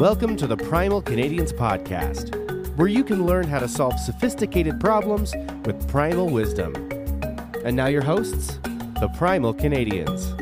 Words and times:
Welcome 0.00 0.36
to 0.38 0.48
the 0.48 0.56
Primal 0.56 1.00
Canadians 1.00 1.52
podcast, 1.52 2.34
where 2.76 2.88
you 2.88 3.04
can 3.04 3.26
learn 3.26 3.46
how 3.46 3.60
to 3.60 3.68
solve 3.68 3.96
sophisticated 4.00 4.80
problems 4.80 5.32
with 5.64 5.88
primal 5.88 6.28
wisdom. 6.28 6.74
And 7.64 7.76
now, 7.76 7.86
your 7.86 8.02
hosts, 8.02 8.58
the 8.64 9.08
Primal 9.16 9.54
Canadians. 9.54 10.34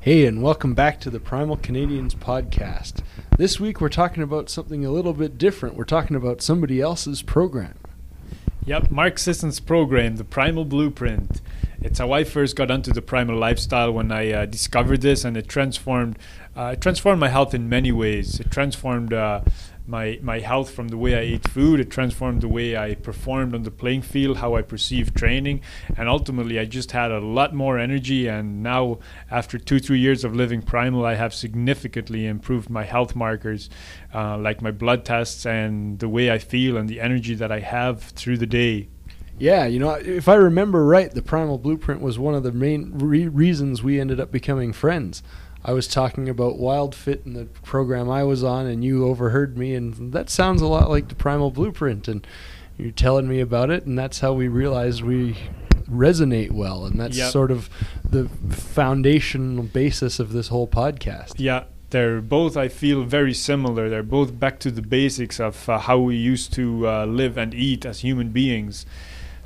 Hey, 0.00 0.24
and 0.24 0.42
welcome 0.42 0.72
back 0.72 1.00
to 1.00 1.10
the 1.10 1.20
Primal 1.20 1.58
Canadians 1.58 2.14
podcast. 2.14 3.02
This 3.36 3.60
week 3.60 3.82
we're 3.82 3.90
talking 3.90 4.22
about 4.22 4.48
something 4.48 4.86
a 4.86 4.90
little 4.90 5.12
bit 5.12 5.36
different. 5.36 5.76
We're 5.76 5.84
talking 5.84 6.16
about 6.16 6.40
somebody 6.40 6.80
else's 6.80 7.20
program. 7.20 7.74
Yep, 8.66 8.90
Mark 8.90 9.18
Sisson's 9.18 9.60
program, 9.60 10.16
the 10.16 10.24
Primal 10.24 10.64
Blueprint. 10.64 11.42
It's 11.82 11.98
how 11.98 12.12
I 12.12 12.24
first 12.24 12.56
got 12.56 12.70
onto 12.70 12.92
the 12.92 13.02
primal 13.02 13.36
lifestyle 13.36 13.92
when 13.92 14.10
I 14.10 14.32
uh, 14.32 14.46
discovered 14.46 15.02
this, 15.02 15.22
and 15.22 15.36
it 15.36 15.48
transformed. 15.48 16.18
Uh, 16.56 16.74
transformed 16.74 17.20
my 17.20 17.28
health 17.28 17.52
in 17.52 17.68
many 17.68 17.92
ways. 17.92 18.40
It 18.40 18.50
transformed 18.50 19.12
uh, 19.12 19.42
my 19.86 20.18
my 20.22 20.38
health 20.38 20.70
from 20.70 20.88
the 20.88 20.96
way 20.96 21.14
I 21.14 21.20
ate 21.20 21.48
food. 21.48 21.80
It 21.80 21.90
transformed 21.90 22.40
the 22.40 22.48
way 22.48 22.76
I 22.76 22.94
performed 22.94 23.54
on 23.54 23.62
the 23.62 23.70
playing 23.70 24.02
field, 24.02 24.38
how 24.38 24.54
I 24.54 24.62
perceived 24.62 25.16
training, 25.16 25.60
and 25.96 26.08
ultimately 26.08 26.58
I 26.58 26.64
just 26.64 26.92
had 26.92 27.10
a 27.10 27.20
lot 27.20 27.54
more 27.54 27.78
energy. 27.78 28.26
And 28.26 28.62
now, 28.62 28.98
after 29.30 29.58
two 29.58 29.80
three 29.80 29.98
years 29.98 30.24
of 30.24 30.34
living 30.34 30.62
primal, 30.62 31.04
I 31.04 31.14
have 31.14 31.34
significantly 31.34 32.26
improved 32.26 32.70
my 32.70 32.84
health 32.84 33.14
markers, 33.14 33.68
uh, 34.14 34.38
like 34.38 34.62
my 34.62 34.70
blood 34.70 35.04
tests 35.04 35.44
and 35.46 35.98
the 35.98 36.08
way 36.08 36.30
I 36.30 36.38
feel 36.38 36.76
and 36.76 36.88
the 36.88 37.00
energy 37.00 37.34
that 37.34 37.52
I 37.52 37.60
have 37.60 38.02
through 38.02 38.38
the 38.38 38.46
day. 38.46 38.88
Yeah, 39.36 39.66
you 39.66 39.80
know, 39.80 39.90
if 39.90 40.28
I 40.28 40.34
remember 40.34 40.86
right, 40.86 41.10
the 41.10 41.20
Primal 41.20 41.58
Blueprint 41.58 42.00
was 42.00 42.20
one 42.20 42.34
of 42.34 42.44
the 42.44 42.52
main 42.52 42.92
re- 42.94 43.26
reasons 43.26 43.82
we 43.82 43.98
ended 43.98 44.20
up 44.20 44.30
becoming 44.30 44.72
friends. 44.72 45.24
I 45.64 45.72
was 45.72 45.88
talking 45.88 46.28
about 46.28 46.58
Wild 46.58 46.94
Fit 46.94 47.22
in 47.24 47.32
the 47.32 47.46
program 47.46 48.10
I 48.10 48.22
was 48.24 48.44
on, 48.44 48.66
and 48.66 48.84
you 48.84 49.06
overheard 49.06 49.56
me, 49.56 49.74
and 49.74 50.12
that 50.12 50.28
sounds 50.28 50.60
a 50.60 50.66
lot 50.66 50.90
like 50.90 51.08
the 51.08 51.14
Primal 51.14 51.50
Blueprint. 51.50 52.06
And 52.06 52.26
you're 52.76 52.90
telling 52.90 53.28
me 53.28 53.40
about 53.40 53.70
it, 53.70 53.86
and 53.86 53.98
that's 53.98 54.20
how 54.20 54.32
we 54.34 54.48
realized 54.48 55.02
we 55.02 55.36
resonate 55.88 56.50
well, 56.50 56.84
and 56.84 57.00
that's 57.00 57.16
Yep. 57.16 57.30
sort 57.32 57.50
of 57.50 57.70
the 58.08 58.28
foundational 58.50 59.62
basis 59.64 60.18
of 60.18 60.32
this 60.32 60.48
whole 60.48 60.66
podcast. 60.68 61.34
Yeah, 61.38 61.64
they're 61.90 62.20
both, 62.20 62.56
I 62.56 62.68
feel, 62.68 63.02
very 63.04 63.32
similar. 63.34 63.88
They're 63.88 64.02
both 64.02 64.38
back 64.38 64.58
to 64.60 64.70
the 64.70 64.82
basics 64.82 65.38
of 65.40 65.68
uh, 65.68 65.78
how 65.78 65.98
we 65.98 66.16
used 66.16 66.52
to 66.54 66.88
uh, 66.88 67.06
live 67.06 67.38
and 67.38 67.54
eat 67.54 67.86
as 67.86 68.00
human 68.00 68.30
beings. 68.30 68.84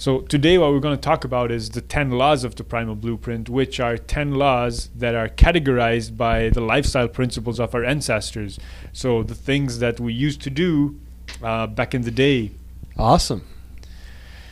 So, 0.01 0.21
today, 0.21 0.59
what 0.59 0.71
we're 0.71 0.79
going 0.79 0.97
to 0.97 1.01
talk 1.01 1.25
about 1.25 1.51
is 1.51 1.71
the 1.71 1.81
10 1.81 2.13
laws 2.13 2.45
of 2.45 2.55
the 2.55 2.63
Primal 2.63 2.95
Blueprint, 2.95 3.49
which 3.49 3.81
are 3.81 3.99
10 3.99 4.37
laws 4.37 4.91
that 4.95 5.17
are 5.17 5.29
categorized 5.29 6.17
by 6.17 6.51
the 6.51 6.61
lifestyle 6.61 7.09
principles 7.09 7.59
of 7.59 7.75
our 7.75 7.85
ancestors. 7.85 8.61
So, 8.93 9.25
the 9.25 9.35
things 9.35 9.81
that 9.81 9.99
we 9.99 10.13
used 10.13 10.41
to 10.43 10.51
do 10.51 11.01
uh, 11.43 11.67
back 11.67 11.97
in 11.97 12.03
the 12.03 12.13
day. 12.13 12.53
Awesome. 12.97 13.45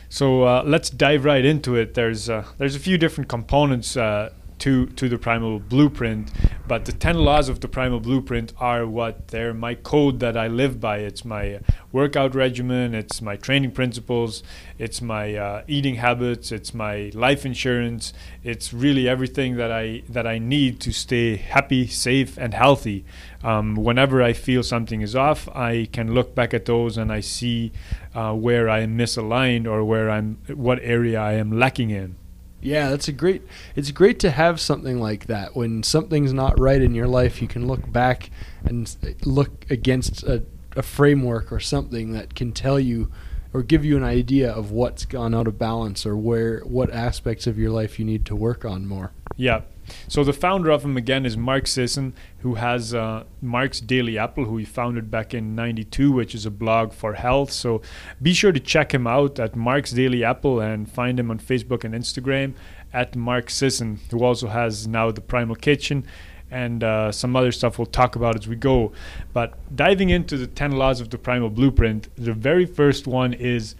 So 0.09 0.43
uh, 0.43 0.63
let's 0.65 0.89
dive 0.89 1.25
right 1.25 1.43
into 1.43 1.75
it. 1.75 1.93
There's 1.93 2.29
uh, 2.29 2.45
there's 2.57 2.75
a 2.75 2.79
few 2.79 2.97
different 2.97 3.29
components 3.29 3.97
uh, 3.97 4.31
to 4.59 4.87
to 4.87 5.09
the 5.09 5.17
primal 5.17 5.59
blueprint, 5.59 6.31
but 6.67 6.85
the 6.85 6.91
ten 6.91 7.17
laws 7.19 7.49
of 7.49 7.59
the 7.59 7.67
primal 7.67 7.99
blueprint 7.99 8.53
are 8.59 8.85
what 8.85 9.29
they're 9.29 9.53
my 9.53 9.75
code 9.75 10.19
that 10.19 10.37
I 10.37 10.47
live 10.47 10.79
by. 10.79 10.99
It's 10.99 11.23
my 11.23 11.59
workout 11.91 12.35
regimen. 12.35 12.93
It's 12.93 13.21
my 13.21 13.35
training 13.35 13.71
principles. 13.71 14.43
It's 14.77 15.01
my 15.01 15.35
uh, 15.35 15.63
eating 15.67 15.95
habits. 15.95 16.51
It's 16.51 16.73
my 16.73 17.11
life 17.13 17.45
insurance. 17.45 18.13
It's 18.43 18.73
really 18.73 19.07
everything 19.07 19.57
that 19.57 19.71
I 19.71 20.03
that 20.09 20.27
I 20.27 20.37
need 20.39 20.79
to 20.81 20.91
stay 20.91 21.35
happy, 21.37 21.87
safe, 21.87 22.37
and 22.37 22.53
healthy. 22.53 23.05
Um, 23.43 23.75
whenever 23.75 24.21
I 24.21 24.33
feel 24.33 24.63
something 24.63 25.01
is 25.01 25.15
off, 25.15 25.47
I 25.49 25.87
can 25.91 26.13
look 26.13 26.33
back 26.33 26.53
at 26.53 26.65
those 26.65 26.97
and 26.97 27.11
I 27.11 27.19
see 27.19 27.71
uh, 28.15 28.33
where 28.33 28.67
I 28.67 28.79
am 28.79 28.97
misaligned 28.97 29.67
or 29.67 29.83
where 29.83 30.09
I'm, 30.09 30.39
what 30.47 30.79
area 30.81 31.19
I 31.21 31.33
am 31.33 31.57
lacking 31.57 31.91
in. 31.91 32.15
Yeah, 32.61 32.89
that's 32.89 33.07
a 33.07 33.11
great. 33.11 33.43
It's 33.75 33.91
great 33.91 34.19
to 34.19 34.31
have 34.31 34.59
something 34.59 34.99
like 34.99 35.27
that. 35.27 35.55
When 35.55 35.83
something's 35.83 36.33
not 36.33 36.59
right 36.59 36.81
in 36.81 36.95
your 36.95 37.07
life, 37.07 37.41
you 37.41 37.47
can 37.47 37.67
look 37.67 37.91
back 37.91 38.31
and 38.65 38.93
look 39.23 39.69
against 39.69 40.23
a, 40.23 40.43
a 40.75 40.81
framework 40.81 41.51
or 41.51 41.59
something 41.59 42.13
that 42.13 42.35
can 42.35 42.51
tell 42.51 42.79
you 42.79 43.11
or 43.53 43.63
give 43.63 43.85
you 43.85 43.95
an 43.95 44.03
idea 44.03 44.51
of 44.51 44.71
what's 44.71 45.05
gone 45.05 45.33
out 45.33 45.47
of 45.47 45.57
balance 45.57 46.05
or 46.05 46.17
where 46.17 46.59
what 46.61 46.91
aspects 46.91 47.47
of 47.47 47.57
your 47.57 47.71
life 47.71 47.99
you 47.99 48.05
need 48.05 48.25
to 48.25 48.35
work 48.35 48.65
on 48.65 48.85
more. 48.85 49.11
Yeah. 49.35 49.61
So 50.07 50.23
the 50.23 50.33
founder 50.33 50.69
of 50.69 50.81
them 50.81 50.97
again 50.97 51.25
is 51.25 51.37
Mark 51.37 51.67
Sisson, 51.67 52.13
who 52.39 52.55
has 52.55 52.93
uh, 52.93 53.23
Mark's 53.41 53.79
Daily 53.79 54.17
Apple, 54.17 54.45
who 54.45 54.57
he 54.57 54.65
founded 54.65 55.09
back 55.09 55.33
in 55.33 55.55
'92, 55.55 56.11
which 56.11 56.35
is 56.35 56.45
a 56.45 56.51
blog 56.51 56.93
for 56.93 57.13
health. 57.13 57.51
So 57.51 57.81
be 58.21 58.33
sure 58.33 58.51
to 58.51 58.59
check 58.59 58.93
him 58.93 59.07
out 59.07 59.39
at 59.39 59.55
Mark's 59.55 59.91
Daily 59.91 60.23
Apple 60.23 60.59
and 60.59 60.89
find 60.89 61.19
him 61.19 61.31
on 61.31 61.39
Facebook 61.39 61.83
and 61.83 61.93
Instagram 61.93 62.53
at 62.93 63.15
Mark 63.15 63.49
Sisson, 63.49 63.99
who 64.11 64.23
also 64.23 64.47
has 64.47 64.87
now 64.87 65.11
the 65.11 65.21
Primal 65.21 65.55
Kitchen 65.55 66.05
and 66.49 66.83
uh, 66.83 67.11
some 67.11 67.35
other 67.35 67.51
stuff 67.51 67.77
we'll 67.77 67.85
talk 67.85 68.15
about 68.15 68.35
as 68.35 68.47
we 68.47 68.55
go. 68.55 68.91
But 69.33 69.57
diving 69.75 70.09
into 70.09 70.37
the 70.37 70.47
10 70.47 70.71
laws 70.71 71.01
of 71.01 71.09
the 71.09 71.17
Primal 71.17 71.49
Blueprint, 71.49 72.09
the 72.15 72.33
very 72.33 72.65
first 72.65 73.07
one 73.07 73.33
is 73.33 73.75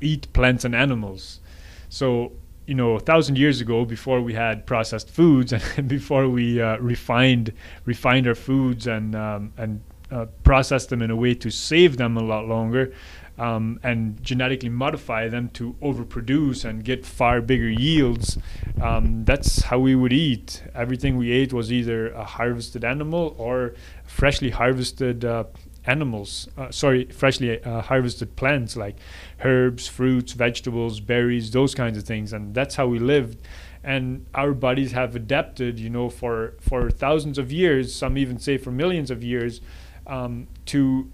eat 0.00 0.32
plants 0.32 0.64
and 0.64 0.74
animals. 0.74 1.40
So 1.88 2.32
you 2.66 2.74
know, 2.74 2.94
a 2.94 3.00
thousand 3.00 3.38
years 3.38 3.60
ago, 3.60 3.84
before 3.84 4.20
we 4.20 4.34
had 4.34 4.66
processed 4.66 5.08
foods 5.08 5.52
and 5.76 5.88
before 5.88 6.28
we 6.28 6.60
uh, 6.60 6.78
refined 6.78 7.52
refined 7.84 8.26
our 8.26 8.34
foods 8.34 8.86
and 8.86 9.14
um, 9.14 9.52
and 9.56 9.80
uh, 10.10 10.26
processed 10.44 10.90
them 10.90 11.02
in 11.02 11.10
a 11.10 11.16
way 11.16 11.34
to 11.34 11.50
save 11.50 11.96
them 11.96 12.16
a 12.16 12.22
lot 12.22 12.46
longer, 12.46 12.92
um, 13.38 13.78
and 13.82 14.22
genetically 14.22 14.68
modify 14.68 15.28
them 15.28 15.48
to 15.50 15.74
overproduce 15.82 16.64
and 16.64 16.84
get 16.84 17.04
far 17.04 17.40
bigger 17.40 17.68
yields. 17.68 18.38
Um, 18.80 19.24
that's 19.24 19.62
how 19.62 19.78
we 19.78 19.94
would 19.94 20.12
eat. 20.12 20.62
Everything 20.74 21.16
we 21.16 21.32
ate 21.32 21.52
was 21.52 21.72
either 21.72 22.10
a 22.12 22.24
harvested 22.24 22.84
animal 22.84 23.34
or 23.38 23.74
freshly 24.04 24.50
harvested 24.50 25.24
uh, 25.24 25.44
animals. 25.86 26.48
Uh, 26.56 26.70
sorry, 26.70 27.06
freshly 27.06 27.62
uh, 27.62 27.82
harvested 27.82 28.36
plants 28.36 28.76
like 28.76 28.96
herbs, 29.44 29.88
fruits, 29.88 30.32
vegetables, 30.32 31.00
berries, 31.00 31.50
those 31.50 31.74
kinds 31.74 31.96
of 31.98 32.04
things, 32.04 32.32
and 32.32 32.54
that's 32.54 32.76
how 32.76 32.86
we 32.86 32.98
lived. 32.98 33.38
And 33.82 34.26
our 34.34 34.52
bodies 34.52 34.92
have 34.92 35.14
adapted, 35.14 35.78
you 35.78 35.90
know, 35.90 36.10
for 36.10 36.54
for 36.60 36.90
thousands 36.90 37.38
of 37.38 37.52
years. 37.52 37.94
Some 37.94 38.18
even 38.18 38.38
say 38.38 38.58
for 38.58 38.70
millions 38.70 39.10
of 39.10 39.22
years, 39.22 39.60
um, 40.06 40.48
to 40.66 41.10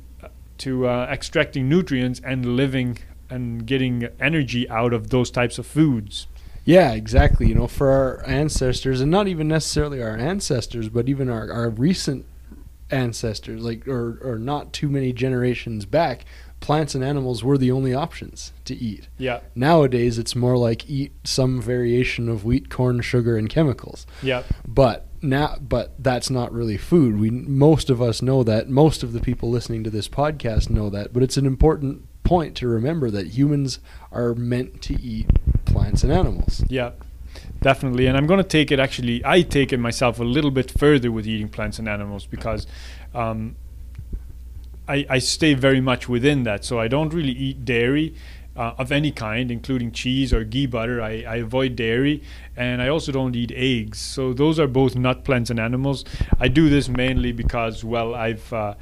to 0.58 0.86
uh, 0.86 1.06
extracting 1.10 1.68
nutrients 1.68 2.20
and 2.24 2.56
living 2.56 2.98
and 3.28 3.66
getting 3.66 4.08
energy 4.20 4.68
out 4.68 4.92
of 4.92 5.10
those 5.10 5.30
types 5.30 5.58
of 5.58 5.66
foods. 5.66 6.26
Yeah, 6.64 6.92
exactly. 6.92 7.48
You 7.48 7.54
know, 7.56 7.66
for 7.66 7.90
our 7.90 8.24
ancestors, 8.26 9.00
and 9.00 9.10
not 9.10 9.26
even 9.26 9.48
necessarily 9.48 10.00
our 10.02 10.16
ancestors, 10.16 10.88
but 10.88 11.08
even 11.08 11.28
our, 11.28 11.50
our 11.50 11.70
recent 11.70 12.24
ancestors, 12.92 13.62
like 13.62 13.86
or 13.88 14.18
or 14.22 14.38
not 14.38 14.72
too 14.72 14.88
many 14.88 15.12
generations 15.12 15.84
back, 15.86 16.24
plants 16.60 16.94
and 16.94 17.02
animals 17.02 17.42
were 17.42 17.58
the 17.58 17.70
only 17.70 17.92
options 17.94 18.52
to 18.66 18.74
eat. 18.76 19.08
Yeah, 19.18 19.40
Nowadays, 19.54 20.18
it's 20.18 20.36
more 20.36 20.56
like 20.56 20.88
eat 20.88 21.12
some 21.24 21.60
variation 21.60 22.28
of 22.28 22.44
wheat, 22.44 22.70
corn, 22.70 23.00
sugar, 23.00 23.36
and 23.36 23.48
chemicals. 23.48 24.06
yeah, 24.22 24.42
But 24.66 25.06
now, 25.20 25.56
but 25.60 25.94
that's 26.02 26.30
not 26.30 26.52
really 26.52 26.76
food. 26.76 27.18
We 27.18 27.30
most 27.30 27.90
of 27.90 28.00
us 28.02 28.22
know 28.22 28.42
that. 28.44 28.68
Most 28.68 29.02
of 29.02 29.12
the 29.12 29.20
people 29.20 29.50
listening 29.50 29.84
to 29.84 29.90
this 29.90 30.08
podcast 30.08 30.70
know 30.70 30.90
that. 30.90 31.12
But 31.12 31.22
it's 31.22 31.36
an 31.36 31.46
important 31.46 32.06
point 32.24 32.56
to 32.56 32.68
remember 32.68 33.10
that 33.10 33.28
humans 33.28 33.78
are 34.12 34.34
meant 34.34 34.80
to 34.82 35.00
eat 35.00 35.26
plants 35.64 36.02
and 36.04 36.12
animals. 36.12 36.64
yeah. 36.68 36.90
Definitely, 37.62 38.06
and 38.06 38.16
I'm 38.16 38.26
going 38.26 38.38
to 38.42 38.48
take 38.48 38.72
it. 38.72 38.80
Actually, 38.80 39.24
I 39.24 39.42
take 39.42 39.72
it 39.72 39.78
myself 39.78 40.18
a 40.18 40.24
little 40.24 40.50
bit 40.50 40.68
further 40.70 41.12
with 41.12 41.28
eating 41.28 41.48
plants 41.48 41.78
and 41.78 41.88
animals 41.88 42.26
because 42.26 42.66
um, 43.14 43.54
I, 44.88 45.06
I 45.08 45.18
stay 45.20 45.54
very 45.54 45.80
much 45.80 46.08
within 46.08 46.42
that. 46.42 46.64
So 46.64 46.80
I 46.80 46.88
don't 46.88 47.14
really 47.14 47.30
eat 47.30 47.64
dairy 47.64 48.16
uh, 48.56 48.74
of 48.78 48.90
any 48.90 49.12
kind, 49.12 49.50
including 49.52 49.92
cheese 49.92 50.32
or 50.32 50.42
ghee 50.42 50.66
butter. 50.66 51.00
I, 51.00 51.22
I 51.22 51.36
avoid 51.36 51.76
dairy, 51.76 52.24
and 52.56 52.82
I 52.82 52.88
also 52.88 53.12
don't 53.12 53.36
eat 53.36 53.52
eggs. 53.54 54.00
So 54.00 54.32
those 54.32 54.58
are 54.58 54.66
both 54.66 54.96
nut 54.96 55.24
plants 55.24 55.48
and 55.48 55.60
animals. 55.60 56.04
I 56.40 56.48
do 56.48 56.68
this 56.68 56.88
mainly 56.88 57.30
because, 57.30 57.84
well, 57.84 58.12
I've 58.12 58.52
uh, 58.52 58.74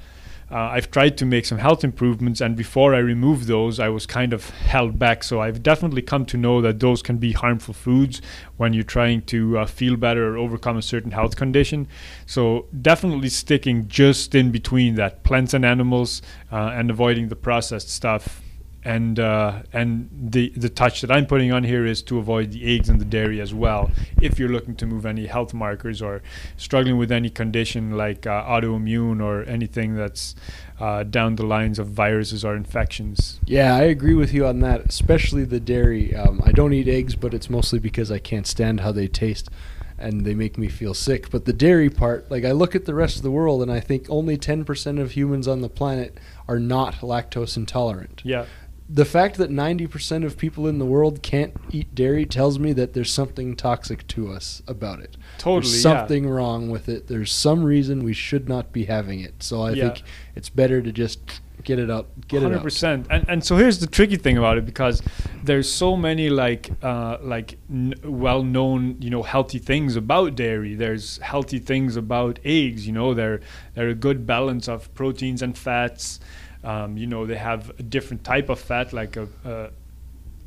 uh, 0.50 0.56
I've 0.56 0.90
tried 0.90 1.16
to 1.18 1.26
make 1.26 1.46
some 1.46 1.58
health 1.58 1.84
improvements, 1.84 2.40
and 2.40 2.56
before 2.56 2.94
I 2.94 2.98
removed 2.98 3.46
those, 3.46 3.78
I 3.78 3.88
was 3.88 4.04
kind 4.04 4.32
of 4.32 4.50
held 4.50 4.98
back. 4.98 5.22
So 5.22 5.40
I've 5.40 5.62
definitely 5.62 6.02
come 6.02 6.26
to 6.26 6.36
know 6.36 6.60
that 6.60 6.80
those 6.80 7.02
can 7.02 7.18
be 7.18 7.32
harmful 7.32 7.72
foods 7.72 8.20
when 8.56 8.72
you're 8.72 8.82
trying 8.82 9.22
to 9.22 9.58
uh, 9.58 9.66
feel 9.66 9.96
better 9.96 10.34
or 10.34 10.38
overcome 10.38 10.76
a 10.76 10.82
certain 10.82 11.12
health 11.12 11.36
condition. 11.36 11.86
So 12.26 12.66
definitely 12.82 13.28
sticking 13.28 13.86
just 13.86 14.34
in 14.34 14.50
between 14.50 14.96
that 14.96 15.22
plants 15.22 15.54
and 15.54 15.64
animals 15.64 16.20
uh, 16.50 16.72
and 16.74 16.90
avoiding 16.90 17.28
the 17.28 17.36
processed 17.36 17.88
stuff 17.90 18.42
and 18.84 19.20
uh, 19.20 19.62
and 19.72 20.08
the 20.12 20.50
the 20.56 20.68
touch 20.68 21.00
that 21.02 21.10
I'm 21.10 21.26
putting 21.26 21.52
on 21.52 21.64
here 21.64 21.84
is 21.84 22.02
to 22.02 22.18
avoid 22.18 22.52
the 22.52 22.74
eggs 22.74 22.88
and 22.88 23.00
the 23.00 23.04
dairy 23.04 23.40
as 23.40 23.52
well. 23.52 23.90
If 24.20 24.38
you're 24.38 24.48
looking 24.48 24.74
to 24.76 24.86
move 24.86 25.04
any 25.04 25.26
health 25.26 25.52
markers 25.52 26.00
or 26.00 26.22
struggling 26.56 26.96
with 26.96 27.12
any 27.12 27.30
condition 27.30 27.96
like 27.96 28.26
uh, 28.26 28.44
autoimmune 28.44 29.22
or 29.22 29.42
anything 29.44 29.96
that's 29.96 30.34
uh, 30.78 31.02
down 31.02 31.36
the 31.36 31.44
lines 31.44 31.78
of 31.78 31.88
viruses 31.88 32.44
or 32.44 32.56
infections. 32.56 33.38
Yeah, 33.44 33.74
I 33.74 33.82
agree 33.82 34.14
with 34.14 34.32
you 34.32 34.46
on 34.46 34.60
that, 34.60 34.86
especially 34.86 35.44
the 35.44 35.60
dairy. 35.60 36.14
Um, 36.14 36.40
I 36.44 36.52
don't 36.52 36.72
eat 36.72 36.88
eggs, 36.88 37.14
but 37.16 37.34
it's 37.34 37.50
mostly 37.50 37.78
because 37.78 38.10
I 38.10 38.18
can't 38.18 38.46
stand 38.46 38.80
how 38.80 38.92
they 38.92 39.08
taste 39.08 39.50
and 39.98 40.24
they 40.24 40.34
make 40.34 40.56
me 40.56 40.68
feel 40.68 40.94
sick. 40.94 41.30
But 41.30 41.44
the 41.44 41.52
dairy 41.52 41.90
part, 41.90 42.30
like 42.30 42.44
I 42.44 42.52
look 42.52 42.74
at 42.74 42.86
the 42.86 42.94
rest 42.94 43.16
of 43.16 43.22
the 43.22 43.30
world 43.30 43.60
and 43.62 43.70
I 43.70 43.80
think 43.80 44.06
only 44.08 44.38
10% 44.38 44.98
of 44.98 45.12
humans 45.12 45.46
on 45.46 45.60
the 45.60 45.68
planet 45.68 46.18
are 46.48 46.58
not 46.58 46.94
lactose 46.96 47.56
intolerant. 47.56 48.22
Yeah. 48.24 48.46
The 48.92 49.04
fact 49.04 49.36
that 49.36 49.50
90% 49.50 50.24
of 50.24 50.36
people 50.36 50.66
in 50.66 50.78
the 50.80 50.84
world 50.84 51.22
can't 51.22 51.54
eat 51.70 51.94
dairy 51.94 52.26
tells 52.26 52.58
me 52.58 52.72
that 52.72 52.92
there's 52.92 53.12
something 53.12 53.54
toxic 53.54 54.04
to 54.08 54.32
us 54.32 54.62
about 54.66 54.98
it. 54.98 55.16
Totally. 55.38 55.60
There's 55.70 55.84
yeah. 55.84 55.98
something 55.98 56.28
wrong 56.28 56.70
with 56.70 56.88
it. 56.88 57.06
There's 57.06 57.32
some 57.32 57.62
reason 57.62 58.02
we 58.02 58.12
should 58.12 58.48
not 58.48 58.72
be 58.72 58.86
having 58.86 59.20
it. 59.20 59.44
So 59.44 59.62
I 59.62 59.70
Yeah. 59.72 59.90
think 59.90 60.02
it's 60.34 60.48
better 60.48 60.82
to 60.82 60.90
just 60.90 61.40
get 61.62 61.78
it 61.78 61.90
out. 61.90 62.08
Get 62.26 62.38
it 62.38 62.42
hundred 62.44 62.56
out. 62.56 62.62
percent. 62.62 63.06
And 63.10 63.24
and 63.28 63.44
so 63.44 63.56
here's 63.56 63.78
the 63.78 63.86
tricky 63.86 64.16
thing 64.16 64.36
about 64.38 64.58
it 64.58 64.64
because 64.66 65.02
there's 65.44 65.70
so 65.70 65.96
many 65.96 66.28
like 66.30 66.70
uh, 66.82 67.18
like 67.22 67.58
n- 67.70 67.94
well-known 68.02 68.96
you 69.00 69.10
know 69.10 69.22
healthy 69.22 69.58
things 69.58 69.94
about 69.94 70.34
dairy. 70.34 70.74
There's 70.74 71.18
healthy 71.18 71.58
things 71.58 71.96
about 71.96 72.38
eggs. 72.44 72.86
You 72.86 72.92
know, 72.92 73.14
they're 73.14 73.40
they're 73.74 73.90
a 73.90 73.94
good 73.94 74.26
balance 74.26 74.68
of 74.68 74.92
proteins 74.94 75.42
and 75.42 75.56
fats. 75.56 76.18
Um, 76.62 76.96
you 76.96 77.06
know, 77.06 77.26
they 77.26 77.36
have 77.36 77.70
a 77.78 77.82
different 77.82 78.24
type 78.24 78.48
of 78.48 78.60
fat 78.60 78.92
like 78.92 79.16
a. 79.16 79.28
a 79.44 79.70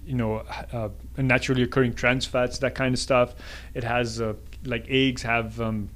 you 0.05 0.15
know, 0.15 0.43
uh, 0.73 0.89
naturally 1.15 1.63
occurring 1.63 1.93
trans 1.93 2.25
fats, 2.25 2.59
that 2.59 2.75
kind 2.75 2.93
of 2.93 2.99
stuff. 2.99 3.35
It 3.73 3.85
has 3.85 4.19
uh, 4.19 4.33
like 4.65 4.85
eggs 4.89 5.21
have 5.21 5.61
um, 5.61 5.91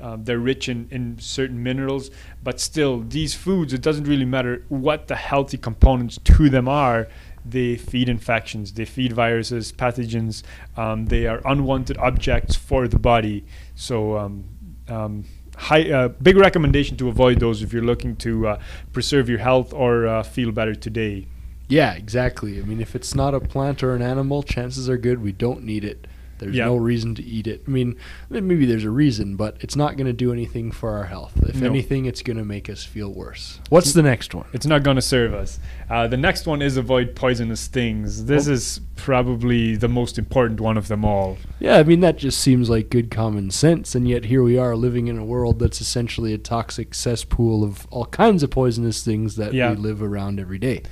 um, 0.00 0.24
they're 0.24 0.38
rich 0.38 0.68
in, 0.68 0.88
in 0.90 1.18
certain 1.18 1.62
minerals, 1.62 2.10
but 2.42 2.60
still, 2.60 3.00
these 3.00 3.34
foods, 3.34 3.72
it 3.72 3.80
doesn't 3.80 4.04
really 4.04 4.24
matter 4.24 4.64
what 4.68 5.08
the 5.08 5.16
healthy 5.16 5.56
components 5.56 6.18
to 6.24 6.50
them 6.50 6.68
are. 6.68 7.08
They 7.44 7.76
feed 7.76 8.08
infections, 8.08 8.72
they 8.72 8.84
feed 8.84 9.12
viruses, 9.12 9.72
pathogens. 9.72 10.42
Um, 10.76 11.06
they 11.06 11.26
are 11.26 11.40
unwanted 11.46 11.96
objects 11.98 12.56
for 12.56 12.88
the 12.88 12.98
body. 12.98 13.44
So, 13.74 14.18
um, 14.18 14.44
um, 14.88 15.24
high, 15.56 15.90
uh, 15.90 16.08
big 16.08 16.36
recommendation 16.36 16.96
to 16.98 17.08
avoid 17.08 17.40
those 17.40 17.62
if 17.62 17.72
you're 17.72 17.82
looking 17.84 18.16
to 18.16 18.46
uh, 18.46 18.60
preserve 18.92 19.28
your 19.28 19.38
health 19.38 19.72
or 19.72 20.06
uh, 20.06 20.22
feel 20.22 20.52
better 20.52 20.74
today. 20.74 21.26
Yeah, 21.68 21.94
exactly. 21.94 22.58
I 22.60 22.62
mean, 22.62 22.80
if 22.80 22.94
it's 22.94 23.14
not 23.14 23.34
a 23.34 23.40
plant 23.40 23.82
or 23.82 23.94
an 23.94 24.02
animal, 24.02 24.42
chances 24.42 24.88
are 24.88 24.96
good 24.96 25.20
we 25.20 25.32
don't 25.32 25.64
need 25.64 25.84
it. 25.84 26.06
There's 26.38 26.56
Yeah. 26.56 26.66
no 26.66 26.76
reason 26.76 27.14
to 27.16 27.24
eat 27.24 27.46
it. 27.46 27.62
I 27.66 27.70
mean, 27.70 27.96
maybe 28.30 28.66
there's 28.66 28.84
a 28.84 28.90
reason, 28.90 29.36
but 29.36 29.56
it's 29.60 29.76
not 29.76 29.96
going 29.96 30.06
to 30.06 30.12
do 30.12 30.32
anything 30.32 30.70
for 30.70 30.90
our 30.90 31.04
health. 31.04 31.32
If 31.48 31.60
No. 31.60 31.66
anything, 31.68 32.04
it's 32.06 32.22
going 32.22 32.36
to 32.36 32.44
make 32.44 32.68
us 32.70 32.84
feel 32.84 33.12
worse. 33.12 33.60
What's 33.70 33.92
the 33.92 34.02
next 34.02 34.34
one? 34.34 34.46
It's 34.52 34.66
not 34.66 34.82
going 34.82 34.96
to 34.96 35.02
serve 35.02 35.34
us. 35.34 35.58
Uh, 35.88 36.06
the 36.06 36.16
next 36.16 36.46
one 36.46 36.62
is 36.62 36.76
avoid 36.76 37.14
poisonous 37.14 37.66
things. 37.66 38.24
This 38.26 38.48
Oh. 38.48 38.52
is 38.52 38.80
probably 38.96 39.76
the 39.76 39.88
most 39.88 40.18
important 40.18 40.60
one 40.60 40.76
of 40.76 40.88
them 40.88 41.04
all. 41.04 41.38
Yeah, 41.60 41.76
I 41.78 41.82
mean, 41.84 42.00
that 42.00 42.18
just 42.18 42.38
seems 42.40 42.68
like 42.68 42.90
good 42.90 43.10
common 43.10 43.50
sense, 43.50 43.94
and 43.94 44.08
yet 44.08 44.26
here 44.26 44.42
we 44.42 44.58
are 44.58 44.74
living 44.76 45.06
in 45.08 45.16
a 45.18 45.24
world 45.24 45.58
that's 45.58 45.80
essentially 45.80 46.32
a 46.34 46.38
toxic 46.38 46.94
cesspool 46.94 47.62
of 47.64 47.86
all 47.90 48.06
kinds 48.06 48.42
of 48.42 48.50
poisonous 48.50 49.02
things 49.02 49.36
that 49.36 49.54
Yeah. 49.54 49.70
we 49.70 49.76
live 49.76 50.02
around 50.02 50.40
every 50.40 50.58
day. 50.58 50.82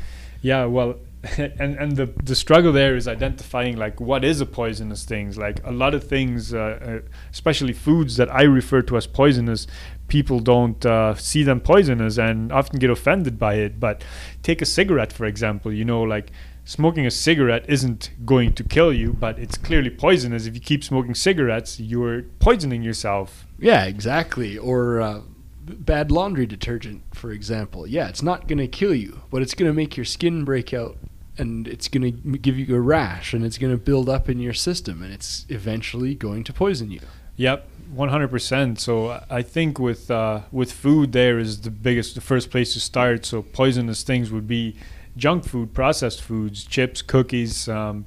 Yeah, 0.43 0.67
well, 0.67 0.96
and 1.38 1.76
and 1.76 1.97
the 1.97 2.06
the 2.23 2.35
struggle 2.35 2.73
there 2.73 2.97
is 2.97 3.09
identifying 3.09 3.76
like 3.76 4.00
what 4.00 4.25
is 4.25 4.41
a 4.41 4.47
poisonous 4.47 5.05
things. 5.05 5.38
Like 5.38 5.65
a 5.65 5.73
lot 5.73 5.94
of 5.94 6.05
things, 6.05 6.53
uh, 6.53 6.59
uh, 7.05 7.09
especially 7.32 7.73
foods 7.73 8.17
that 8.17 8.32
I 8.32 8.43
refer 8.43 8.82
to 8.82 8.97
as 8.97 9.06
poisonous, 9.06 9.67
people 10.09 10.41
don't 10.41 10.85
uh, 10.85 11.15
see 11.15 11.43
them 11.43 11.61
poisonous 11.61 12.19
and 12.19 12.53
often 12.53 12.79
get 12.79 12.91
offended 12.91 13.38
by 13.38 13.55
it. 13.55 13.81
But 13.81 14.05
take 14.43 14.61
a 14.61 14.67
cigarette 14.67 15.12
for 15.12 15.25
example. 15.25 15.73
You 15.73 15.85
know, 15.85 16.03
like 16.03 16.31
smoking 16.65 17.06
a 17.06 17.11
cigarette 17.11 17.65
isn't 17.69 18.11
going 18.27 18.53
to 18.55 18.65
kill 18.65 18.93
you, 18.93 19.12
but 19.15 19.38
it's 19.38 19.56
clearly 19.56 19.91
poisonous. 19.91 20.47
If 20.47 20.55
you 20.55 20.61
keep 20.61 20.85
smoking 20.85 21.15
cigarettes, 21.15 21.81
you're 21.81 22.23
poisoning 22.38 22.82
yourself. 22.82 23.47
Yeah, 23.59 23.85
exactly. 23.85 24.59
Or 24.59 25.00
uh, 25.00 25.20
bad 25.65 26.11
laundry 26.11 26.47
detergent, 26.47 27.03
for 27.15 27.31
example. 27.31 27.87
Yeah, 27.87 28.09
it's 28.09 28.23
not 28.23 28.47
going 28.47 28.59
to 28.59 28.69
kill 28.69 28.94
you, 28.94 29.23
but 29.31 29.43
it's 29.43 29.55
going 29.55 29.70
to 29.70 29.75
make 29.75 29.97
your 29.97 30.05
skin 30.05 30.44
break 30.44 30.75
out 30.75 30.99
and 31.38 31.66
it's 31.69 31.88
going 31.88 32.04
to 32.04 32.38
give 32.38 32.58
you 32.58 32.75
a 32.76 32.81
rash 32.81 33.34
and 33.34 33.44
it's 33.44 33.58
going 33.58 33.72
to 33.72 33.78
build 33.78 34.08
up 34.08 34.28
in 34.28 34.38
your 34.38 34.52
system 34.54 35.02
and 35.02 35.12
it's 35.12 35.44
eventually 35.48 36.14
going 36.14 36.44
to 36.44 36.52
poison 36.52 36.90
you. 36.90 37.00
Yep, 37.36 37.69
one 37.92 38.08
hundred 38.10 38.28
percent. 38.28 38.78
So 38.81 39.10
I- 39.10 39.25
I 39.31 39.42
think 39.42 39.78
with 39.78 40.10
uh, 40.10 40.42
with 40.52 40.70
food, 40.72 41.12
there 41.12 41.38
is 41.40 41.60
the 41.62 41.70
biggest, 41.70 42.14
the 42.14 42.20
first 42.20 42.50
place 42.50 42.72
to 42.75 42.81
start. 42.81 43.26
So 43.26 43.42
poisonous 43.42 44.02
things 44.04 44.31
would 44.31 44.46
be 44.46 44.76
junk 45.16 45.44
food, 45.44 45.75
processed 45.75 46.22
foods, 46.22 46.64
chips, 46.64 47.02
cookies. 47.02 47.69
Um, 47.69 48.04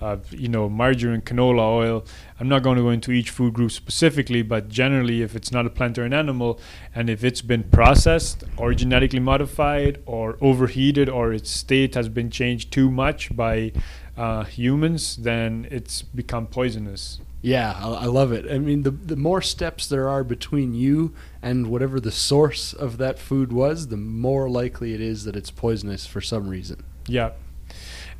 uh, 0.00 0.16
you 0.30 0.48
know, 0.48 0.68
margarine, 0.68 1.20
canola 1.20 1.60
oil. 1.60 2.04
I'm 2.38 2.48
not 2.48 2.62
going 2.62 2.76
to 2.76 2.82
go 2.82 2.90
into 2.90 3.12
each 3.12 3.30
food 3.30 3.54
group 3.54 3.70
specifically, 3.70 4.42
but 4.42 4.68
generally, 4.68 5.22
if 5.22 5.36
it's 5.36 5.52
not 5.52 5.66
a 5.66 5.70
plant 5.70 5.98
or 5.98 6.04
an 6.04 6.14
animal, 6.14 6.58
and 6.94 7.10
if 7.10 7.22
it's 7.22 7.42
been 7.42 7.64
processed 7.64 8.44
or 8.56 8.72
genetically 8.74 9.20
modified 9.20 10.02
or 10.06 10.38
overheated 10.40 11.08
or 11.08 11.32
its 11.32 11.50
state 11.50 11.94
has 11.94 12.08
been 12.08 12.30
changed 12.30 12.72
too 12.72 12.90
much 12.90 13.34
by 13.36 13.72
uh, 14.16 14.44
humans, 14.44 15.16
then 15.16 15.66
it's 15.70 16.02
become 16.02 16.46
poisonous. 16.46 17.20
Yeah, 17.42 17.74
I, 17.78 17.88
I 17.88 18.04
love 18.04 18.32
it. 18.32 18.50
I 18.50 18.58
mean, 18.58 18.82
the 18.82 18.90
the 18.90 19.16
more 19.16 19.40
steps 19.40 19.86
there 19.86 20.08
are 20.08 20.22
between 20.22 20.74
you 20.74 21.14
and 21.40 21.68
whatever 21.68 21.98
the 21.98 22.12
source 22.12 22.72
of 22.74 22.98
that 22.98 23.18
food 23.18 23.52
was, 23.52 23.88
the 23.88 23.96
more 23.96 24.48
likely 24.50 24.92
it 24.92 25.00
is 25.00 25.24
that 25.24 25.36
it's 25.36 25.50
poisonous 25.50 26.06
for 26.06 26.20
some 26.20 26.48
reason. 26.48 26.84
Yeah. 27.06 27.30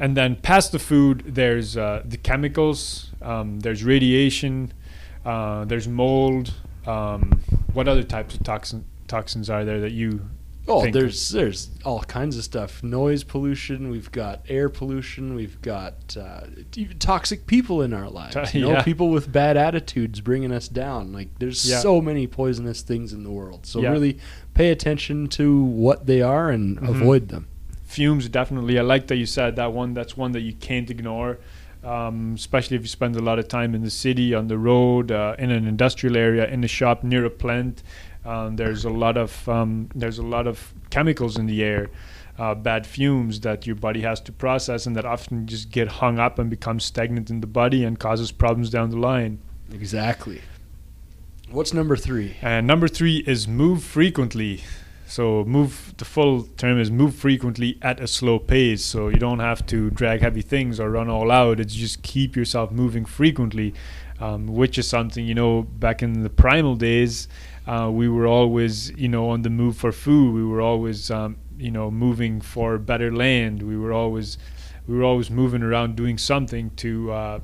And 0.00 0.16
then 0.16 0.36
past 0.36 0.72
the 0.72 0.78
food, 0.78 1.22
there's 1.26 1.76
uh, 1.76 2.02
the 2.04 2.16
chemicals, 2.16 3.10
um, 3.20 3.60
there's 3.60 3.84
radiation, 3.84 4.72
uh, 5.24 5.64
there's 5.66 5.86
mold. 5.86 6.54
Um, 6.86 7.42
what 7.74 7.86
other 7.86 8.02
types 8.02 8.34
of 8.34 8.42
toxin, 8.42 8.84
toxins 9.06 9.50
are 9.50 9.64
there 9.64 9.80
that 9.80 9.92
you 9.92 10.22
Oh, 10.68 10.82
think 10.82 10.94
there's 10.94 11.30
there's 11.30 11.68
all 11.84 12.00
kinds 12.02 12.36
of 12.38 12.44
stuff. 12.44 12.82
Noise 12.82 13.24
pollution. 13.24 13.90
We've 13.90 14.10
got 14.12 14.42
air 14.48 14.68
pollution. 14.68 15.34
We've 15.34 15.60
got 15.62 16.16
uh, 16.16 16.42
even 16.76 16.98
toxic 16.98 17.46
people 17.46 17.82
in 17.82 17.92
our 17.92 18.08
lives. 18.08 18.34
To- 18.34 18.48
You 18.58 18.60
know, 18.66 18.72
yeah. 18.72 18.82
people 18.82 19.10
with 19.10 19.30
bad 19.32 19.56
attitudes 19.56 20.20
bringing 20.20 20.52
us 20.52 20.68
down. 20.68 21.12
Like 21.12 21.28
there's 21.40 21.68
Yeah. 21.68 21.80
so 21.80 22.00
many 22.00 22.26
poisonous 22.26 22.82
things 22.82 23.12
in 23.12 23.24
the 23.24 23.30
world. 23.30 23.66
So 23.66 23.80
Yeah. 23.80 23.90
really 23.90 24.18
pay 24.54 24.70
attention 24.70 25.26
to 25.28 25.62
what 25.64 26.06
they 26.06 26.22
are 26.22 26.50
and 26.50 26.78
Mhm. 26.78 26.88
avoid 26.88 27.28
them. 27.28 27.48
Fumes 27.90 28.28
definitely 28.28 28.78
i 28.78 28.82
like 28.82 29.06
that 29.08 29.16
you 29.16 29.26
said 29.26 29.56
that 29.56 29.72
one 29.72 29.94
that's 29.94 30.16
one 30.16 30.32
that 30.32 30.40
you 30.40 30.52
can't 30.54 30.90
ignore 30.90 31.38
um, 31.82 32.34
especially 32.34 32.76
if 32.76 32.82
you 32.82 32.88
spend 32.88 33.16
a 33.16 33.20
lot 33.22 33.38
of 33.38 33.48
time 33.48 33.74
in 33.74 33.82
the 33.82 33.90
city 33.90 34.34
on 34.34 34.48
the 34.48 34.58
road 34.58 35.10
uh, 35.10 35.34
in 35.38 35.50
an 35.50 35.66
industrial 35.66 36.16
area 36.16 36.46
in 36.46 36.62
a 36.62 36.68
shop 36.68 37.02
near 37.02 37.24
a 37.24 37.30
plant 37.30 37.82
um, 38.24 38.56
there's 38.56 38.84
a 38.84 38.90
lot 38.90 39.16
of 39.16 39.48
um, 39.48 39.88
there's 39.94 40.18
a 40.18 40.22
lot 40.22 40.46
of 40.46 40.74
chemicals 40.90 41.38
in 41.38 41.46
the 41.46 41.62
air 41.62 41.90
uh, 42.38 42.54
bad 42.54 42.86
fumes 42.86 43.40
that 43.40 43.66
your 43.66 43.76
body 43.76 44.02
has 44.02 44.20
to 44.20 44.32
process 44.32 44.86
and 44.86 44.94
that 44.94 45.04
often 45.04 45.46
just 45.46 45.70
get 45.70 45.88
hung 45.88 46.18
up 46.18 46.38
and 46.38 46.50
become 46.50 46.78
stagnant 46.78 47.30
in 47.30 47.40
the 47.40 47.46
body 47.46 47.82
and 47.84 47.98
causes 47.98 48.30
problems 48.30 48.70
down 48.70 48.90
the 48.90 48.96
line 48.96 49.38
Exactly. 49.72 50.40
What's 51.50 51.72
number 51.72 51.96
three? 51.96 52.36
and 52.42 52.66
number 52.66 52.88
three 52.88 53.18
is 53.26 53.48
move 53.48 53.82
frequently. 53.82 54.62
So 55.10 55.44
move 55.44 55.92
the 55.96 56.04
full 56.04 56.44
term 56.56 56.78
is 56.78 56.88
move 56.88 57.16
frequently 57.16 57.78
at 57.82 57.98
a 57.98 58.06
slow 58.06 58.38
pace. 58.38 58.84
So 58.84 59.08
you 59.08 59.16
don't 59.16 59.40
have 59.40 59.66
to 59.66 59.90
drag 59.90 60.20
heavy 60.20 60.40
things 60.40 60.78
or 60.78 60.88
run 60.88 61.10
all 61.10 61.32
out. 61.32 61.58
It's 61.58 61.74
just 61.74 62.04
keep 62.04 62.36
yourself 62.36 62.70
moving 62.70 63.04
frequently, 63.04 63.74
um, 64.20 64.46
which 64.46 64.78
is 64.78 64.86
something 64.86 65.26
you 65.26 65.34
know 65.34 65.62
back 65.62 66.00
in 66.00 66.22
the 66.22 66.30
primal 66.30 66.76
days. 66.76 67.26
Uh, 67.66 67.90
we 67.92 68.08
were 68.08 68.28
always 68.28 68.92
you 68.92 69.08
know 69.08 69.30
on 69.30 69.42
the 69.42 69.50
move 69.50 69.76
for 69.76 69.90
food. 69.90 70.32
We 70.32 70.44
were 70.44 70.60
always 70.60 71.10
um, 71.10 71.38
you 71.58 71.72
know 71.72 71.90
moving 71.90 72.40
for 72.40 72.78
better 72.78 73.12
land. 73.12 73.64
We 73.64 73.76
were 73.76 73.92
always 73.92 74.38
we 74.86 74.96
were 74.96 75.02
always 75.02 75.28
moving 75.28 75.64
around 75.64 75.96
doing 75.96 76.18
something 76.18 76.70
to 76.76 77.10
uh, 77.10 77.40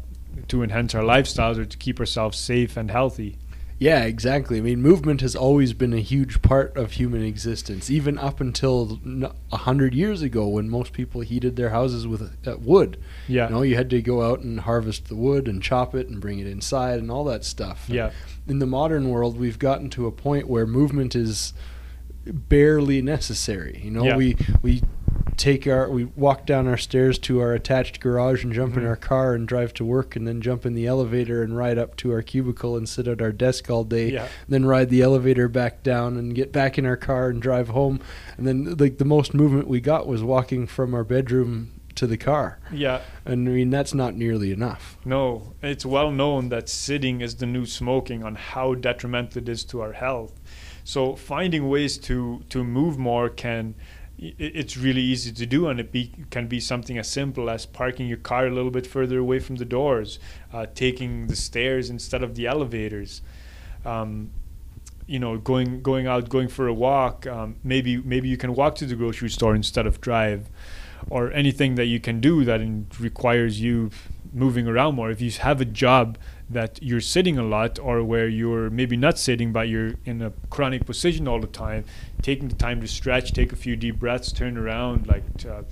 to 0.47 0.63
enhance 0.63 0.95
our 0.95 1.03
lifestyles 1.03 1.59
or 1.59 1.65
to 1.65 1.77
keep 1.77 1.99
ourselves 1.99 2.39
safe 2.39 2.77
and 2.77 2.93
healthy. 2.93 3.39
Yeah, 3.79 4.05
exactly. 4.05 4.57
I 4.57 4.61
mean, 4.63 4.81
movement 4.81 5.21
has 5.21 5.37
always 5.37 5.75
been 5.75 5.93
a 5.93 6.01
huge 6.01 6.41
part 6.41 6.75
of 6.79 6.93
human 6.93 7.23
existence, 7.23 7.91
even 7.91 8.17
up 8.17 8.41
until 8.41 8.99
a 9.53 9.57
hundred 9.59 9.95
years 9.95 10.23
ago, 10.23 10.49
when 10.49 10.71
most 10.71 10.95
people 10.95 11.21
heated 11.21 11.57
their 11.57 11.69
houses 11.71 12.07
with 12.07 12.23
uh, 12.47 12.57
wood. 12.59 12.97
Yeah. 13.29 13.49
You 13.49 13.55
know, 13.55 13.63
you 13.63 13.77
had 13.77 13.91
to 13.91 14.01
go 14.01 14.23
out 14.23 14.41
and 14.41 14.61
harvest 14.61 15.09
the 15.09 15.15
wood 15.17 15.47
and 15.47 15.63
chop 15.63 15.95
it 15.95 16.09
and 16.09 16.21
bring 16.23 16.39
it 16.39 16.47
inside 16.47 16.99
and 17.01 17.11
all 17.11 17.25
that 17.25 17.45
stuff. 17.45 17.85
Yeah. 17.87 18.13
In 18.49 18.61
the 18.61 18.67
modern 18.67 19.11
world, 19.11 19.39
we've 19.39 19.59
gotten 19.59 19.91
to 19.91 20.07
a 20.07 20.13
point 20.13 20.49
where 20.49 20.67
movement 20.67 21.15
is 21.15 21.53
barely 22.25 23.03
necessary. 23.03 23.81
You 23.85 23.91
know, 23.91 24.05
Yeah. 24.05 24.17
we 24.17 24.37
we 24.63 24.83
take 25.37 25.67
our 25.67 25.91
we 25.91 26.05
walk 26.05 26.47
down 26.47 26.67
our 26.67 26.77
stairs 26.79 27.19
to 27.19 27.41
our 27.41 27.53
attached 27.53 28.01
garage 28.01 28.43
and 28.43 28.53
jump 28.53 28.77
in 28.77 28.83
Mhm. 28.83 28.89
our 28.89 28.97
car 28.97 29.35
and 29.35 29.47
drive 29.47 29.75
to 29.75 29.85
work 29.85 30.17
and 30.17 30.27
then 30.27 30.41
jump 30.41 30.65
in 30.65 30.75
the 30.75 30.87
elevator 30.87 31.43
and 31.43 31.57
ride 31.57 31.77
up 31.79 31.95
to 31.97 32.11
our 32.13 32.23
cubicle 32.23 32.77
and 32.77 32.89
sit 32.89 33.07
at 33.07 33.21
our 33.21 33.33
desk 33.33 33.69
all 33.71 33.85
day 33.85 34.11
Yeah. 34.13 34.29
then 34.49 34.65
ride 34.65 34.89
the 34.89 35.03
elevator 35.03 35.49
back 35.49 35.83
down 35.83 36.17
and 36.17 36.35
get 36.35 36.53
back 36.53 36.79
in 36.79 36.87
our 36.87 36.97
car 36.97 37.29
and 37.29 37.43
drive 37.43 37.69
home 37.69 38.01
and 38.39 38.47
then 38.47 38.77
like 38.79 38.97
the 38.99 39.05
most 39.05 39.35
movement 39.35 39.69
we 39.69 39.81
got 39.81 40.07
was 40.07 40.23
walking 40.23 40.67
from 40.67 40.95
our 40.95 41.05
bedroom 41.05 41.69
to 41.97 42.07
the 42.07 42.17
car 42.19 42.59
Yeah. 42.73 43.01
and 43.25 43.49
i 43.49 43.53
mean 43.53 43.71
that's 43.71 43.95
not 43.95 44.15
nearly 44.17 44.53
enough 44.53 44.97
No, 45.05 45.53
it's 45.63 45.85
well 45.87 46.11
known 46.11 46.49
that 46.49 46.69
sitting 46.69 47.21
is 47.21 47.37
the 47.37 47.47
new 47.47 47.67
smoking 47.67 48.23
on 48.23 48.35
how 48.37 48.75
detrimental 48.75 49.43
it 49.43 49.49
is 49.49 49.65
to 49.65 49.81
our 49.81 49.93
health. 49.93 50.33
So 50.85 51.15
finding 51.17 51.69
ways 51.69 51.99
to 51.99 52.43
to 52.51 52.63
move 52.65 52.97
more 52.99 53.29
can 53.29 53.75
it's 54.19 54.77
really 54.77 55.03
easy 55.03 55.31
to 55.31 55.47
do 55.47 55.69
and 55.69 55.79
it 55.79 55.93
be, 55.93 56.13
can 56.31 56.47
be 56.47 56.59
something 56.59 56.97
as 56.97 57.09
simple 57.09 57.51
as 57.51 57.67
parking 57.67 58.09
your 58.09 58.17
car 58.17 58.47
a 58.47 58.51
little 58.51 58.71
bit 58.71 58.87
further 58.87 59.19
away 59.19 59.39
from 59.39 59.57
the 59.57 59.65
doors, 59.65 60.19
uh, 60.53 60.67
taking 60.75 61.27
the 61.27 61.37
stairs 61.37 61.91
instead 61.91 62.23
of 62.23 62.35
the 62.35 62.47
elevators. 62.47 63.21
Um, 63.85 64.31
you 65.07 65.21
know, 65.21 65.39
going 65.39 65.83
going 65.83 66.07
out, 66.09 66.29
going 66.29 66.49
for 66.49 66.67
a 66.67 66.75
walk. 66.75 67.27
Um, 67.27 67.57
maybe 67.63 67.99
maybe 67.99 68.29
you 68.29 68.37
can 68.37 68.55
walk 68.55 68.75
to 68.77 68.87
the 68.87 68.97
grocery 68.97 69.31
store 69.31 69.55
instead 69.55 69.87
of 69.87 70.01
drive, 70.01 70.51
or 71.09 71.31
anything 71.33 71.77
that 71.77 71.87
you 71.87 72.01
can 72.01 72.21
do 72.21 72.45
that 72.45 72.61
requires 72.99 73.61
you 73.61 73.91
moving 74.33 74.67
around 74.67 74.97
more. 74.97 75.11
If 75.11 75.21
you 75.21 75.31
have 75.31 75.61
a 75.61 75.65
job 75.65 76.19
that 76.49 76.79
you're 76.81 77.01
sitting 77.01 77.39
a 77.39 77.43
lot, 77.43 77.79
or 77.79 78.05
where 78.05 78.29
you're 78.29 78.71
maybe 78.71 78.97
not 78.97 79.19
sitting 79.19 79.53
but 79.53 79.69
you're 79.69 79.95
in 80.05 80.23
a 80.23 80.33
chronic 80.51 80.87
position 80.87 81.27
all 81.27 81.41
the 81.41 81.47
time, 81.47 81.85
taking 82.23 82.49
the 82.49 82.55
time 82.55 82.81
to 82.81 82.87
stretch, 82.87 83.33
take 83.33 83.53
a 83.53 83.57
few 83.57 83.77
deep 83.77 83.99
breaths, 83.99 84.33
turn 84.33 84.57
around, 84.57 85.07
like 85.07 85.25
uh, 85.49 85.63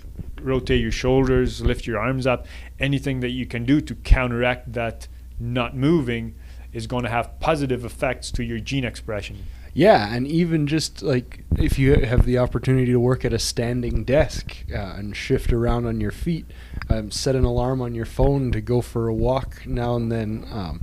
rotate 0.40 0.80
your 0.80 0.92
shoulders, 0.92 1.60
lift 1.60 1.86
your 1.86 1.98
arms 1.98 2.26
up. 2.26 2.46
Anything 2.78 3.20
that 3.20 3.30
you 3.30 3.46
can 3.46 3.64
do 3.64 3.80
to 3.80 3.94
counteract 3.94 4.72
that 4.72 5.08
not 5.38 5.76
moving 5.76 6.34
is 6.72 6.86
going 6.86 7.04
to 7.04 7.10
have 7.10 7.38
positive 7.40 7.84
effects 7.84 8.30
to 8.32 8.42
your 8.42 8.58
gene 8.58 8.84
expression. 8.84 9.46
Yeah, 9.72 10.14
and 10.14 10.26
even 10.28 10.68
just 10.68 11.02
like 11.02 11.44
if 11.58 11.78
you 11.78 11.94
have 11.94 12.26
the 12.26 12.38
opportunity 12.38 12.92
to 12.92 13.00
work 13.00 13.24
at 13.24 13.32
a 13.32 13.40
standing 13.40 14.04
desk 14.04 14.56
uh, 14.72 14.76
and 14.76 15.16
shift 15.16 15.52
around 15.52 15.86
on 15.86 16.00
your 16.00 16.12
feet, 16.12 16.46
um, 16.88 17.10
set 17.10 17.34
an 17.34 17.44
alarm 17.44 17.80
on 17.80 17.94
your 17.94 18.06
phone 18.06 18.52
to 18.52 18.60
go 18.60 18.80
for 18.80 19.08
a 19.08 19.14
walk 19.14 19.66
now 19.66 19.96
and 19.96 20.10
then. 20.10 20.46
Um, 20.50 20.80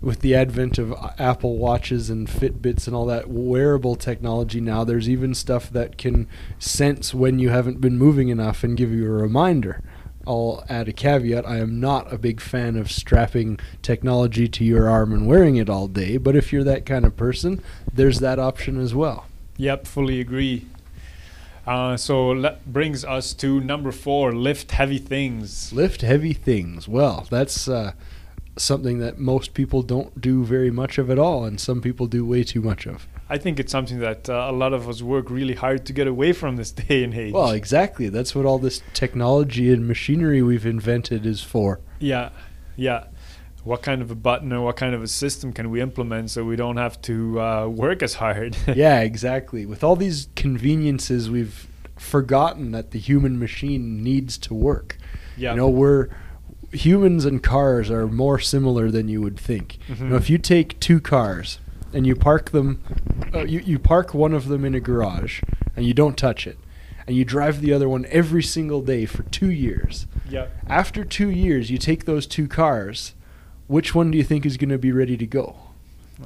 with 0.00 0.20
the 0.20 0.34
advent 0.34 0.78
of 0.78 0.92
uh, 0.92 1.10
Apple 1.18 1.58
watches 1.58 2.08
and 2.08 2.28
Fitbits 2.28 2.86
and 2.86 2.94
all 2.94 3.06
that 3.06 3.28
wearable 3.28 3.96
technology 3.96 4.60
now, 4.60 4.84
there's 4.84 5.08
even 5.08 5.34
stuff 5.34 5.70
that 5.70 5.98
can 5.98 6.28
sense 6.58 7.12
when 7.12 7.38
you 7.38 7.50
haven't 7.50 7.80
been 7.80 7.98
moving 7.98 8.28
enough 8.28 8.62
and 8.62 8.76
give 8.76 8.92
you 8.92 9.06
a 9.06 9.10
reminder. 9.10 9.82
I'll 10.26 10.62
add 10.68 10.88
a 10.88 10.92
caveat. 10.92 11.48
I 11.48 11.56
am 11.56 11.80
not 11.80 12.12
a 12.12 12.18
big 12.18 12.40
fan 12.40 12.76
of 12.76 12.92
strapping 12.92 13.58
technology 13.80 14.46
to 14.46 14.64
your 14.64 14.88
arm 14.88 15.12
and 15.12 15.26
wearing 15.26 15.56
it 15.56 15.70
all 15.70 15.88
day, 15.88 16.18
but 16.18 16.36
if 16.36 16.52
you're 16.52 16.64
that 16.64 16.84
kind 16.84 17.06
of 17.06 17.16
person, 17.16 17.62
there's 17.92 18.20
that 18.20 18.38
option 18.38 18.78
as 18.78 18.94
well. 18.94 19.26
Yep, 19.56 19.86
fully 19.86 20.20
agree. 20.20 20.66
Uh, 21.68 21.98
so 21.98 22.40
that 22.40 22.64
brings 22.72 23.04
us 23.04 23.34
to 23.34 23.60
number 23.60 23.92
four: 23.92 24.32
lift 24.32 24.72
heavy 24.72 24.96
things. 24.96 25.70
Lift 25.70 26.00
heavy 26.00 26.32
things. 26.32 26.88
Well, 26.88 27.26
that's 27.30 27.68
uh, 27.68 27.92
something 28.56 29.00
that 29.00 29.18
most 29.18 29.52
people 29.52 29.82
don't 29.82 30.18
do 30.18 30.44
very 30.44 30.70
much 30.70 30.96
of 30.96 31.10
at 31.10 31.18
all, 31.18 31.44
and 31.44 31.60
some 31.60 31.82
people 31.82 32.06
do 32.06 32.24
way 32.24 32.42
too 32.42 32.62
much 32.62 32.86
of. 32.86 33.06
I 33.28 33.36
think 33.36 33.60
it's 33.60 33.70
something 33.70 33.98
that 33.98 34.30
uh, 34.30 34.46
a 34.48 34.52
lot 34.52 34.72
of 34.72 34.88
us 34.88 35.02
work 35.02 35.28
really 35.28 35.54
hard 35.54 35.84
to 35.84 35.92
get 35.92 36.06
away 36.06 36.32
from 36.32 36.56
this 36.56 36.70
day 36.88 37.04
and 37.04 37.12
age. 37.14 37.34
Well, 37.34 37.50
exactly. 37.50 38.08
That's 38.08 38.34
what 38.34 38.46
all 38.46 38.58
this 38.58 38.80
technology 38.94 39.70
and 39.70 39.86
machinery 39.86 40.40
we've 40.40 40.64
invented 40.64 41.26
is 41.26 41.42
for. 41.42 41.80
yeah, 41.98 42.30
yeah. 42.76 43.04
What 43.64 43.82
kind 43.82 44.00
of 44.00 44.10
a 44.10 44.14
button 44.14 44.52
or 44.52 44.62
what 44.62 44.76
kind 44.76 44.94
of 44.94 45.02
a 45.02 45.08
system 45.08 45.52
can 45.52 45.70
we 45.70 45.80
implement 45.80 46.30
so 46.30 46.44
we 46.44 46.56
don't 46.56 46.76
have 46.78 47.00
to 47.02 47.40
uh, 47.40 47.66
work 47.68 48.02
as 48.02 48.14
hard? 48.14 48.56
yeah, 48.74 49.00
exactly. 49.00 49.66
With 49.66 49.84
all 49.84 49.96
these 49.96 50.28
conveniences, 50.36 51.28
we've 51.28 51.66
forgotten 51.96 52.70
that 52.72 52.92
the 52.92 52.98
human 52.98 53.38
machine 53.38 54.02
needs 54.02 54.38
to 54.38 54.54
work. 54.54 54.96
yeah. 55.36 55.50
You 55.50 55.56
know, 55.58 55.68
we're 55.68 56.08
humans 56.72 57.24
and 57.24 57.42
cars 57.42 57.90
are 57.90 58.06
more 58.06 58.38
similar 58.38 58.90
than 58.90 59.08
you 59.08 59.20
would 59.22 59.38
think. 59.38 59.78
You 59.88 59.94
know, 60.06 60.14
Mhm. 60.14 60.18
if 60.18 60.30
you 60.30 60.38
take 60.38 60.78
two 60.80 61.00
cars 61.00 61.58
and 61.92 62.06
you 62.06 62.14
park 62.14 62.50
them, 62.50 62.80
uh, 63.34 63.44
you, 63.44 63.60
you 63.64 63.78
park 63.78 64.12
one 64.14 64.32
of 64.34 64.48
them 64.48 64.64
in 64.64 64.74
a 64.74 64.80
garage 64.80 65.42
and 65.76 65.84
you 65.86 65.94
don't 65.94 66.16
touch 66.16 66.46
it, 66.46 66.58
and 67.06 67.16
you 67.16 67.24
drive 67.24 67.60
the 67.60 67.72
other 67.72 67.88
one 67.88 68.06
every 68.10 68.42
single 68.42 68.80
day 68.82 69.04
for 69.06 69.22
two 69.24 69.50
years. 69.50 70.06
yeah. 70.28 70.46
After 70.68 71.04
two 71.04 71.30
years, 71.30 71.70
you 71.70 71.78
take 71.78 72.04
those 72.04 72.26
two 72.26 72.46
cars. 72.48 73.14
Which 73.68 73.94
one 73.94 74.10
do 74.10 74.18
you 74.18 74.24
think 74.24 74.44
is 74.44 74.56
going 74.56 74.70
to 74.70 74.78
be 74.78 74.90
ready 74.92 75.16
to 75.16 75.26
go? 75.26 75.54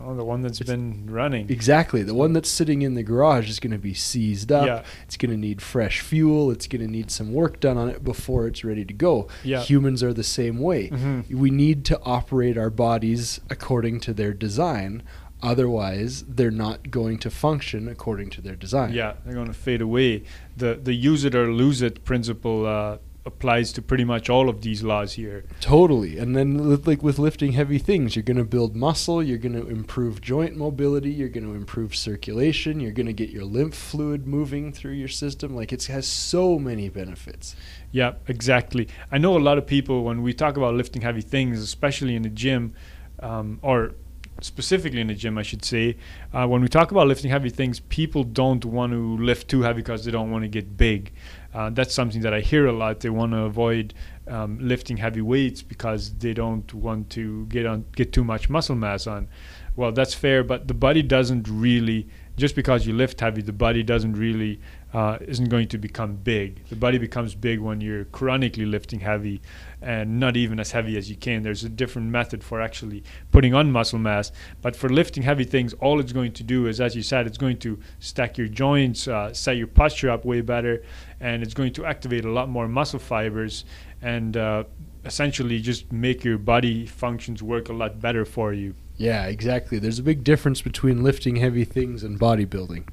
Oh, 0.02 0.14
the 0.14 0.24
one 0.24 0.40
that's 0.40 0.58
been 0.60 1.06
running. 1.10 1.50
Exactly. 1.50 2.02
The 2.02 2.14
one 2.14 2.32
that's 2.32 2.48
sitting 2.48 2.80
in 2.80 2.94
the 2.94 3.02
garage 3.02 3.50
is 3.50 3.60
going 3.60 3.72
to 3.72 3.78
be 3.78 3.92
seized 3.92 4.50
up. 4.50 4.66
Yeah. 4.66 4.82
It's 5.04 5.18
going 5.18 5.32
to 5.32 5.36
need 5.36 5.60
fresh 5.60 6.00
fuel. 6.00 6.50
It's 6.50 6.66
going 6.66 6.80
to 6.80 6.90
need 6.90 7.10
some 7.10 7.34
work 7.34 7.60
done 7.60 7.76
on 7.76 7.90
it 7.90 8.02
before 8.02 8.46
it's 8.46 8.64
ready 8.64 8.86
to 8.86 8.94
go. 8.94 9.28
Yeah. 9.44 9.60
Humans 9.60 10.02
are 10.02 10.14
the 10.14 10.24
same 10.24 10.58
way. 10.60 10.88
Mhm. 10.88 11.28
We 11.30 11.50
need 11.50 11.84
to 11.86 12.00
operate 12.04 12.56
our 12.56 12.70
bodies 12.70 13.40
according 13.50 14.00
to 14.00 14.14
their 14.14 14.32
design. 14.32 15.02
Otherwise, 15.42 16.22
they're 16.28 16.50
not 16.52 16.90
going 16.90 17.18
to 17.18 17.28
function 17.28 17.88
according 17.88 18.30
to 18.30 18.40
their 18.40 18.54
design. 18.56 18.94
Yeah, 18.94 19.14
they're 19.24 19.34
going 19.34 19.48
to 19.48 19.52
fade 19.52 19.82
away. 19.82 20.22
The 20.56 20.78
the 20.82 20.94
use 20.94 21.24
it 21.24 21.34
or 21.34 21.52
lose 21.52 21.82
it 21.82 22.04
principle 22.04 22.64
uh, 22.64 22.98
applies 23.24 23.72
to 23.72 23.82
pretty 23.82 24.04
much 24.04 24.28
all 24.28 24.48
of 24.48 24.62
these 24.62 24.82
laws 24.82 25.12
here. 25.12 25.44
Totally. 25.60 26.18
And 26.18 26.34
then, 26.34 26.82
like 26.82 27.02
with 27.02 27.18
lifting 27.18 27.52
heavy 27.52 27.78
things, 27.78 28.16
you're 28.16 28.22
going 28.24 28.36
to 28.36 28.44
build 28.44 28.74
muscle, 28.74 29.22
you're 29.22 29.38
going 29.38 29.54
to 29.54 29.68
improve 29.68 30.20
joint 30.20 30.56
mobility, 30.56 31.10
you're 31.10 31.28
going 31.28 31.46
to 31.46 31.54
improve 31.54 31.94
circulation, 31.94 32.80
you're 32.80 32.92
going 32.92 33.06
to 33.06 33.12
get 33.12 33.30
your 33.30 33.44
lymph 33.44 33.74
fluid 33.74 34.26
moving 34.26 34.72
through 34.72 34.92
your 34.92 35.08
system. 35.08 35.54
Like 35.54 35.72
it 35.72 35.84
has 35.84 36.06
so 36.06 36.58
many 36.58 36.88
benefits. 36.88 37.54
Yeah, 37.92 38.14
exactly. 38.26 38.88
I 39.10 39.18
know 39.18 39.36
a 39.36 39.40
lot 39.40 39.58
of 39.58 39.66
people 39.66 40.04
when 40.04 40.22
we 40.22 40.32
talk 40.32 40.56
about 40.56 40.74
lifting 40.74 41.02
heavy 41.02 41.22
things, 41.22 41.62
especially 41.62 42.16
in 42.16 42.22
the 42.22 42.30
gym, 42.30 42.74
um, 43.20 43.60
or 43.62 43.94
specifically 44.40 45.00
in 45.00 45.06
the 45.06 45.14
gym, 45.14 45.38
I 45.38 45.42
should 45.42 45.64
say, 45.64 45.96
uh, 46.32 46.46
when 46.46 46.62
we 46.62 46.68
talk 46.68 46.90
about 46.90 47.06
lifting 47.06 47.30
heavy 47.30 47.50
things, 47.50 47.80
people 47.80 48.24
don't 48.24 48.64
want 48.64 48.92
to 48.92 49.16
lift 49.18 49.48
too 49.48 49.62
heavy 49.62 49.82
because 49.82 50.04
they 50.04 50.10
don't 50.10 50.30
want 50.30 50.42
to 50.42 50.48
get 50.48 50.76
big. 50.76 51.12
Uh, 51.54 51.70
that's 51.70 51.94
something 51.94 52.22
that 52.22 52.32
I 52.32 52.40
hear 52.40 52.66
a 52.66 52.72
lot. 52.72 53.00
They 53.00 53.10
want 53.10 53.32
to 53.32 53.42
avoid 53.42 53.94
um, 54.26 54.58
lifting 54.60 54.96
heavy 54.96 55.20
weights 55.20 55.62
because 55.62 56.14
they 56.14 56.32
don't 56.32 56.72
want 56.72 57.10
to 57.10 57.46
get 57.46 57.66
on 57.66 57.84
get 57.94 58.12
too 58.12 58.24
much 58.24 58.48
muscle 58.48 58.76
mass 58.76 59.06
on. 59.06 59.28
Well, 59.76 59.92
that's 59.92 60.14
fair, 60.14 60.44
but 60.44 60.68
the 60.68 60.74
body 60.74 61.02
doesn't 61.02 61.48
really. 61.48 62.08
Just 62.34 62.56
because 62.56 62.86
you 62.86 62.94
lift 62.94 63.20
heavy, 63.20 63.42
the 63.42 63.52
body 63.52 63.82
doesn't 63.82 64.14
really 64.14 64.58
uh, 64.94 65.18
isn't 65.20 65.50
going 65.50 65.68
to 65.68 65.78
become 65.78 66.16
big. 66.16 66.66
The 66.68 66.76
body 66.76 66.96
becomes 66.96 67.34
big 67.34 67.60
when 67.60 67.82
you're 67.82 68.06
chronically 68.06 68.64
lifting 68.64 69.00
heavy 69.00 69.42
and 69.82 70.20
not 70.20 70.36
even 70.36 70.60
as 70.60 70.70
heavy 70.70 70.96
as 70.96 71.10
you 71.10 71.16
can. 71.16 71.42
There's 71.42 71.64
a 71.64 71.68
different 71.68 72.08
method 72.08 72.42
for 72.44 72.60
actually 72.60 73.02
putting 73.30 73.52
on 73.52 73.72
muscle 73.72 73.98
mass. 73.98 74.32
But 74.60 74.76
for 74.76 74.88
lifting 74.88 75.22
heavy 75.22 75.44
things, 75.44 75.74
all 75.74 76.00
it's 76.00 76.12
going 76.12 76.32
to 76.32 76.42
do 76.42 76.66
is, 76.66 76.80
as 76.80 76.94
you 76.94 77.02
said, 77.02 77.26
it's 77.26 77.38
going 77.38 77.58
to 77.58 77.78
stack 77.98 78.38
your 78.38 78.48
joints, 78.48 79.08
uh, 79.08 79.34
set 79.34 79.56
your 79.56 79.66
posture 79.66 80.10
up 80.10 80.24
way 80.24 80.40
better, 80.40 80.82
and 81.20 81.42
it's 81.42 81.54
going 81.54 81.72
to 81.74 81.84
activate 81.84 82.24
a 82.24 82.30
lot 82.30 82.48
more 82.48 82.68
muscle 82.68 82.98
fibers 82.98 83.64
and 84.00 84.36
uh, 84.36 84.64
essentially 85.04 85.60
just 85.60 85.92
make 85.92 86.24
your 86.24 86.38
body 86.38 86.86
functions 86.86 87.42
work 87.42 87.68
a 87.68 87.72
lot 87.72 88.00
better 88.00 88.24
for 88.24 88.52
you. 88.52 88.74
Yeah, 88.96 89.26
exactly. 89.26 89.78
There's 89.78 89.98
a 89.98 90.02
big 90.02 90.22
difference 90.22 90.62
between 90.62 91.02
lifting 91.02 91.36
heavy 91.36 91.64
things 91.64 92.04
and 92.04 92.20
bodybuilding. 92.20 92.88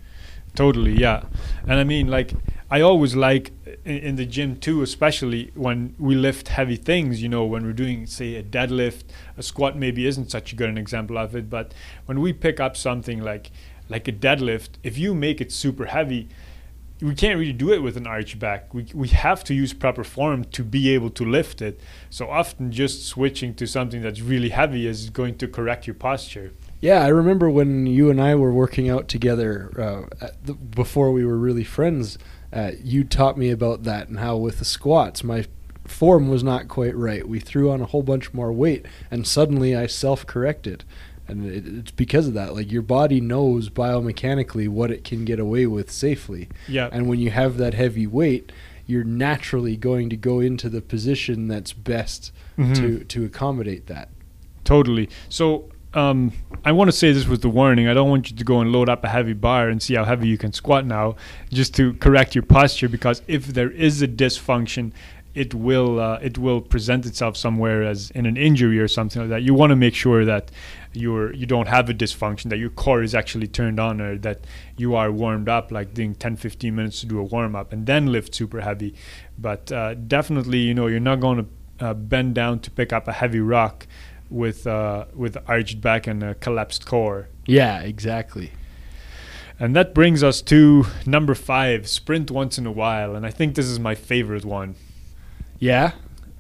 Totally, 0.56 0.94
yeah. 0.94 1.24
And 1.64 1.74
I 1.74 1.84
mean, 1.84 2.08
like, 2.08 2.34
I 2.72 2.82
always 2.82 3.16
like 3.16 3.52
in, 3.84 3.98
in 3.98 4.16
the 4.16 4.26
gym 4.26 4.58
too, 4.58 4.82
especially 4.82 5.52
when 5.56 5.96
we 5.98 6.16
lift 6.16 6.50
heavy 6.50 6.76
things, 6.76 7.22
you 7.22 7.30
know, 7.30 7.46
when 7.46 7.64
we're 7.66 7.74
doing, 7.74 8.06
say, 8.06 8.36
a 8.36 8.44
deadlift, 8.44 9.06
a 9.38 9.44
squat 9.44 9.76
maybe 9.76 10.06
isn't 10.06 10.30
such 10.30 10.54
a 10.54 10.56
good 10.56 10.70
an 10.70 10.78
example 10.78 11.18
of 11.18 11.36
it, 11.36 11.50
but 11.50 11.74
when 12.06 12.22
we 12.22 12.32
pick 12.32 12.60
up 12.60 12.78
something 12.78 13.22
like, 13.22 13.52
like 13.90 14.08
a 14.08 14.12
deadlift, 14.12 14.70
if 14.84 14.98
you 14.98 15.16
make 15.16 15.42
it 15.42 15.52
super 15.52 15.86
heavy, 15.86 16.30
we 17.02 17.16
can't 17.16 17.40
really 17.40 17.54
do 17.54 17.72
it 17.72 17.82
with 17.82 17.96
an 17.98 18.06
arch 18.06 18.38
back. 18.38 18.74
We, 18.74 18.86
we 18.94 19.08
have 19.08 19.44
to 19.46 19.54
use 19.54 19.74
proper 19.74 20.04
form 20.04 20.44
to 20.46 20.64
be 20.64 20.94
able 20.94 21.10
to 21.12 21.26
lift 21.26 21.62
it. 21.62 21.80
So 22.10 22.30
often 22.30 22.72
just 22.72 23.08
switching 23.08 23.56
to 23.56 23.66
something 23.66 24.02
that's 24.02 24.22
really 24.22 24.50
heavy 24.50 24.86
is 24.86 25.10
going 25.10 25.38
to 25.38 25.48
correct 25.48 25.88
your 25.88 25.94
posture. 25.94 26.52
Yeah, 26.82 27.04
I 27.04 27.08
remember 27.08 27.50
when 27.50 27.88
you 27.88 28.10
and 28.10 28.22
I 28.22 28.36
were 28.36 28.52
working 28.52 28.90
out 28.90 29.08
together 29.08 30.08
uh, 30.22 30.28
the, 30.44 30.54
before 30.54 31.12
we 31.12 31.26
were 31.26 31.38
really 31.38 31.64
friends. 31.64 32.18
Uh, 32.52 32.72
you 32.84 33.04
taught 33.04 33.38
me 33.38 33.50
about 33.52 33.84
that 33.84 34.08
and 34.08 34.20
how 34.20 34.36
with 34.38 34.60
the 34.60 34.66
squats, 34.66 35.24
my 35.24 35.46
form 35.86 36.30
was 36.30 36.44
not 36.44 36.68
quite 36.68 36.96
right. 36.96 37.28
We 37.28 37.40
threw 37.40 37.72
on 37.72 37.82
a 37.82 37.86
whole 37.86 38.04
bunch 38.04 38.34
more 38.34 38.52
weight, 38.52 38.86
and 39.12 39.28
suddenly 39.28 39.76
I 39.76 39.88
self-corrected, 39.88 40.84
and 41.28 41.46
it, 41.46 41.68
it's 41.68 41.92
because 41.92 42.28
of 42.28 42.34
that. 42.36 42.54
Like 42.56 42.72
your 42.72 42.82
body 42.82 43.22
knows 43.22 43.70
biomechanically 43.70 44.68
what 44.68 44.92
it 44.92 45.04
can 45.04 45.26
get 45.26 45.40
away 45.40 45.66
with 45.68 45.92
safely, 45.92 46.50
Yeah. 46.68 46.90
and 46.92 47.08
when 47.08 47.20
you 47.20 47.30
have 47.32 47.58
that 47.58 47.74
heavy 47.76 48.08
weight, 48.08 48.52
you're 48.88 49.04
naturally 49.04 49.78
going 49.78 50.10
to 50.10 50.18
go 50.18 50.40
into 50.40 50.70
the 50.70 50.82
position 50.82 51.48
that's 51.48 51.74
best 51.74 52.32
Mhm. 52.58 52.76
to 52.76 53.04
to 53.06 53.26
accommodate 53.26 53.86
that. 53.88 54.10
Totally. 54.64 55.08
So 55.30 55.70
um, 55.94 56.32
I 56.64 56.72
want 56.72 56.90
to 56.90 56.96
say 56.96 57.12
this 57.12 57.28
with 57.28 57.42
the 57.42 57.50
warning. 57.50 57.88
I 57.88 57.94
don't 57.94 58.10
want 58.10 58.30
you 58.30 58.38
to 58.38 58.44
go 58.44 58.60
and 58.60 58.72
load 58.72 58.90
up 58.90 59.04
a 59.04 59.10
heavy 59.10 59.34
bar 59.34 59.70
and 59.70 59.82
see 59.82 59.96
how 59.96 60.06
heavy 60.06 60.28
you 60.28 60.38
can 60.38 60.54
squat 60.54 60.86
now, 60.86 61.16
just 61.52 61.74
to 61.76 61.94
correct 61.96 62.36
your 62.36 62.44
posture. 62.44 62.90
Because 62.90 63.22
if 63.28 63.48
there 63.48 63.72
is 63.72 64.02
a 64.02 64.08
dysfunction, 64.08 64.92
it 65.34 65.54
will 65.54 66.00
uh, 66.00 66.20
it 66.22 66.38
will 66.38 66.62
present 66.62 67.06
itself 67.06 67.38
somewhere 67.38 67.84
as 67.84 68.12
in 68.12 68.26
an 68.26 68.38
injury 68.38 68.80
or 68.80 68.88
something 68.88 69.22
like 69.22 69.30
that. 69.30 69.42
You 69.42 69.54
want 69.54 69.72
to 69.72 69.76
make 69.76 69.96
sure 69.96 70.26
that 70.26 70.52
you're 70.94 71.34
you 71.34 71.46
don't 71.46 71.68
have 71.68 71.90
a 71.90 71.94
dysfunction, 71.94 72.50
that 72.50 72.58
your 72.58 72.70
core 72.70 73.02
is 73.02 73.16
actually 73.16 73.48
turned 73.48 73.80
on, 73.80 74.00
or 74.00 74.18
that 74.20 74.46
you 74.78 74.96
are 74.96 75.12
warmed 75.12 75.50
up, 75.50 75.72
like 75.72 75.94
doing 75.94 76.14
10, 76.14 76.36
15 76.36 76.76
minutes 76.76 77.00
to 77.02 77.08
do 77.08 77.20
a 77.20 77.24
warm 77.24 77.56
up 77.56 77.74
and 77.74 77.86
then 77.88 78.12
lift 78.12 78.36
super 78.36 78.62
heavy. 78.62 78.94
But 79.38 79.72
uh, 79.72 79.96
definitely, 79.96 80.60
you 80.60 80.74
know, 80.74 80.88
you're 80.88 81.00
not 81.00 81.20
going 81.20 81.38
to 81.38 81.86
uh, 81.86 81.94
bend 81.94 82.36
down 82.36 82.60
to 82.60 82.72
pick 82.72 82.92
up 82.92 83.08
a 83.08 83.14
heavy 83.14 83.40
rock 83.40 83.88
with 84.30 84.66
uh, 84.68 85.06
with 85.16 85.38
arched 85.48 85.82
back 85.82 86.08
and 86.08 86.24
a 86.24 86.36
collapsed 86.36 86.86
core. 86.86 87.28
Yeah, 87.46 87.82
exactly. 87.82 88.52
And 89.60 89.76
that 89.76 89.94
brings 89.94 90.24
us 90.24 90.42
to 90.44 90.86
number 91.06 91.36
five: 91.36 91.88
sprint 91.88 92.32
once 92.32 92.58
in 92.58 92.66
a 92.66 92.72
while. 92.72 93.16
And 93.16 93.26
I 93.26 93.32
think 93.32 93.56
this 93.56 93.66
is 93.66 93.80
my 93.80 93.96
favorite 93.96 94.46
one. 94.46 94.76
Yeah, 95.60 95.92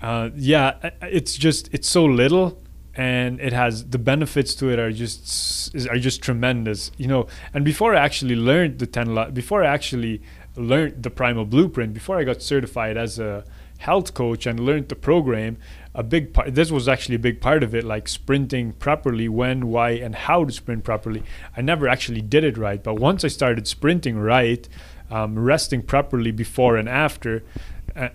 Uh, 0.01 0.29
yeah, 0.35 0.91
it's 1.01 1.35
just 1.35 1.69
it's 1.73 1.89
so 1.89 2.05
little, 2.05 2.61
and 2.95 3.41
it 3.41 3.51
has 3.51 3.83
the 3.89 3.97
benefits 3.97 4.55
to 4.55 4.69
it 4.69 4.79
are 4.79 4.93
just 4.93 5.75
are 5.89 5.99
just 5.99 6.21
tremendous. 6.21 6.91
You 6.97 7.07
know, 7.07 7.27
and 7.53 7.65
before 7.65 7.93
I 7.95 7.99
actually 7.99 8.35
learned 8.37 8.79
the 8.79 8.87
ten, 8.87 9.13
lo- 9.15 9.29
before 9.31 9.61
I 9.63 9.67
actually 9.67 10.21
learned 10.55 11.03
the 11.03 11.09
Primal 11.09 11.45
Blueprint, 11.45 11.93
before 11.93 12.17
I 12.17 12.23
got 12.23 12.41
certified 12.41 12.95
as 12.95 13.19
a 13.19 13.43
health 13.79 14.13
coach 14.13 14.45
and 14.45 14.59
learned 14.59 14.87
the 14.89 14.95
program, 14.95 15.57
a 15.95 16.03
big 16.03 16.33
part. 16.33 16.53
This 16.53 16.71
was 16.71 16.87
actually 16.87 17.15
a 17.15 17.19
big 17.19 17.41
part 17.41 17.63
of 17.63 17.73
it, 17.73 17.83
like 17.83 18.07
sprinting 18.07 18.73
properly, 18.73 19.27
when, 19.27 19.67
why, 19.67 19.91
and 19.91 20.15
how 20.15 20.45
to 20.45 20.51
sprint 20.51 20.83
properly. 20.83 21.23
I 21.57 21.61
never 21.61 21.87
actually 21.87 22.21
did 22.21 22.43
it 22.43 22.57
right, 22.57 22.83
but 22.83 22.95
once 22.95 23.23
I 23.23 23.27
started 23.29 23.67
sprinting 23.67 24.17
right, 24.19 24.67
um, 25.09 25.37
resting 25.37 25.81
properly 25.81 26.31
before 26.31 26.77
and 26.77 26.87
after, 26.87 27.43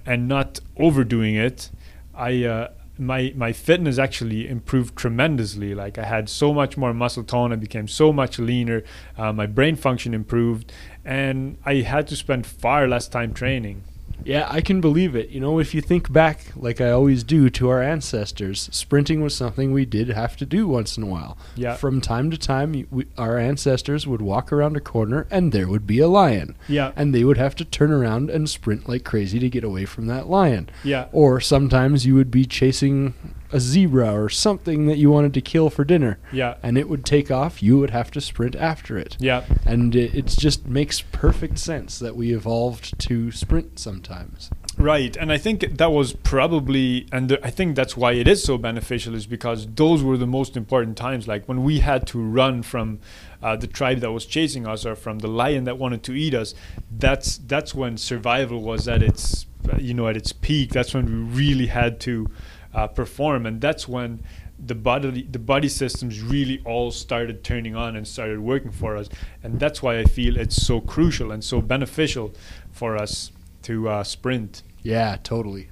and 0.06 0.28
not 0.28 0.60
overdoing 0.76 1.34
it, 1.34 1.70
I 2.14 2.44
uh, 2.44 2.68
my 2.96 3.32
my 3.36 3.52
fitness 3.52 3.98
actually 3.98 4.48
improved 4.48 4.96
tremendously. 4.96 5.74
Like 5.74 5.98
I 5.98 6.04
had 6.04 6.28
so 6.28 6.54
much 6.54 6.76
more 6.76 6.94
muscle 6.94 7.24
tone, 7.24 7.52
I 7.52 7.56
became 7.56 7.88
so 7.88 8.12
much 8.12 8.38
leaner, 8.38 8.82
uh, 9.18 9.32
my 9.32 9.46
brain 9.46 9.76
function 9.76 10.14
improved, 10.14 10.72
and 11.04 11.58
I 11.64 11.76
had 11.76 12.06
to 12.08 12.16
spend 12.16 12.46
far 12.46 12.86
less 12.86 13.08
time 13.08 13.34
training. 13.34 13.82
Yeah, 14.24 14.46
I 14.50 14.60
can 14.60 14.80
believe 14.80 15.14
it. 15.16 15.30
You 15.30 15.40
know, 15.40 15.58
if 15.58 15.74
you 15.74 15.80
think 15.80 16.12
back, 16.12 16.40
like 16.56 16.80
I 16.80 16.90
always 16.90 17.24
do, 17.24 17.50
to 17.50 17.68
our 17.68 17.82
ancestors, 17.82 18.68
sprinting 18.72 19.22
was 19.22 19.34
something 19.34 19.72
we 19.72 19.84
did 19.84 20.08
have 20.08 20.36
to 20.38 20.46
do 20.46 20.68
once 20.68 20.96
in 20.96 21.02
a 21.02 21.06
while. 21.06 21.36
Yeah. 21.56 21.76
From 21.76 22.00
time 22.00 22.30
to 22.30 22.38
time, 22.38 22.86
we, 22.90 23.06
our 23.18 23.38
ancestors 23.38 24.06
would 24.06 24.22
walk 24.22 24.52
around 24.52 24.76
a 24.76 24.80
corner 24.80 25.26
and 25.30 25.52
there 25.52 25.68
would 25.68 25.86
be 25.86 25.98
a 25.98 26.08
lion. 26.08 26.56
Yeah, 26.68 26.92
And 26.96 27.14
they 27.14 27.24
would 27.24 27.38
have 27.38 27.54
to 27.56 27.64
turn 27.64 27.90
around 27.90 28.30
and 28.30 28.48
sprint 28.48 28.88
like 28.88 29.04
crazy 29.04 29.38
to 29.38 29.48
get 29.50 29.64
away 29.64 29.84
from 29.84 30.06
that 30.06 30.28
lion. 30.28 30.68
yeah, 30.82 31.06
Or 31.12 31.40
sometimes 31.40 32.06
you 32.06 32.14
would 32.14 32.30
be 32.30 32.44
chasing 32.44 33.14
a 33.54 33.60
zebra 33.60 34.12
or 34.12 34.28
something 34.28 34.86
that 34.86 34.98
you 34.98 35.10
wanted 35.10 35.32
to 35.34 35.40
kill 35.40 35.70
for 35.70 35.84
dinner. 35.84 36.18
yeah, 36.32 36.56
And 36.62 36.76
it 36.76 36.88
would 36.88 37.04
take 37.04 37.30
off, 37.30 37.62
you 37.62 37.78
would 37.78 37.90
have 37.90 38.10
to 38.10 38.20
sprint 38.20 38.56
after 38.56 38.98
it. 38.98 39.16
yeah. 39.20 39.44
And 39.64 39.94
it, 39.94 40.14
it 40.14 40.26
just 40.26 40.66
makes 40.66 41.00
perfect 41.00 41.58
sense 41.58 41.98
that 42.00 42.16
we 42.16 42.34
evolved 42.34 42.98
to 43.06 43.30
sprint 43.30 43.78
sometimes. 43.78 44.50
Right, 44.76 45.16
and 45.16 45.30
I 45.30 45.38
think 45.38 45.78
that 45.78 45.92
was 45.92 46.14
probably, 46.14 47.06
and 47.12 47.28
the, 47.28 47.46
I 47.46 47.50
think 47.50 47.76
that's 47.76 47.96
why 47.96 48.12
it 48.14 48.26
is 48.26 48.42
so 48.42 48.58
beneficial, 48.58 49.14
is 49.14 49.24
because 49.26 49.68
those 49.74 50.02
were 50.02 50.16
the 50.16 50.26
most 50.26 50.56
important 50.56 50.96
times. 50.96 51.28
Like 51.28 51.46
when 51.48 51.62
we 51.62 51.78
had 51.78 52.08
to 52.08 52.18
run 52.20 52.64
from 52.64 52.98
uh, 53.40 53.54
the 53.54 53.68
tribe 53.68 54.00
that 54.00 54.10
was 54.10 54.26
chasing 54.26 54.66
us, 54.66 54.84
or 54.84 54.96
from 54.96 55.20
the 55.20 55.28
lion 55.28 55.62
that 55.64 55.78
wanted 55.78 56.02
to 56.02 56.12
eat 56.14 56.34
us. 56.34 56.54
That's 56.90 57.38
that's 57.38 57.74
when 57.74 57.98
survival 57.98 58.62
was 58.62 58.88
at 58.88 59.02
its, 59.02 59.46
you 59.78 59.92
know, 59.94 60.08
at 60.08 60.16
its 60.16 60.32
peak. 60.32 60.70
That's 60.70 60.94
when 60.94 61.06
we 61.06 61.44
really 61.44 61.66
had 61.66 62.00
to 62.00 62.28
uh, 62.74 62.86
perform, 62.88 63.46
and 63.46 63.60
that's 63.60 63.86
when 63.88 64.22
the 64.58 64.74
body 64.74 65.22
the 65.30 65.38
body 65.38 65.68
systems 65.68 66.20
really 66.22 66.62
all 66.64 66.90
started 66.90 67.42
turning 67.42 67.74
on 67.74 67.96
and 67.96 68.06
started 68.06 68.38
working 68.38 68.70
for 68.70 68.96
us 68.96 69.08
and 69.42 69.58
that's 69.58 69.82
why 69.82 69.98
i 69.98 70.04
feel 70.04 70.36
it's 70.36 70.54
so 70.54 70.80
crucial 70.80 71.32
and 71.32 71.42
so 71.42 71.60
beneficial 71.60 72.32
for 72.70 72.96
us 72.96 73.32
to 73.62 73.88
uh, 73.88 74.04
sprint 74.04 74.62
Yeah, 74.84 75.16
totally. 75.24 75.70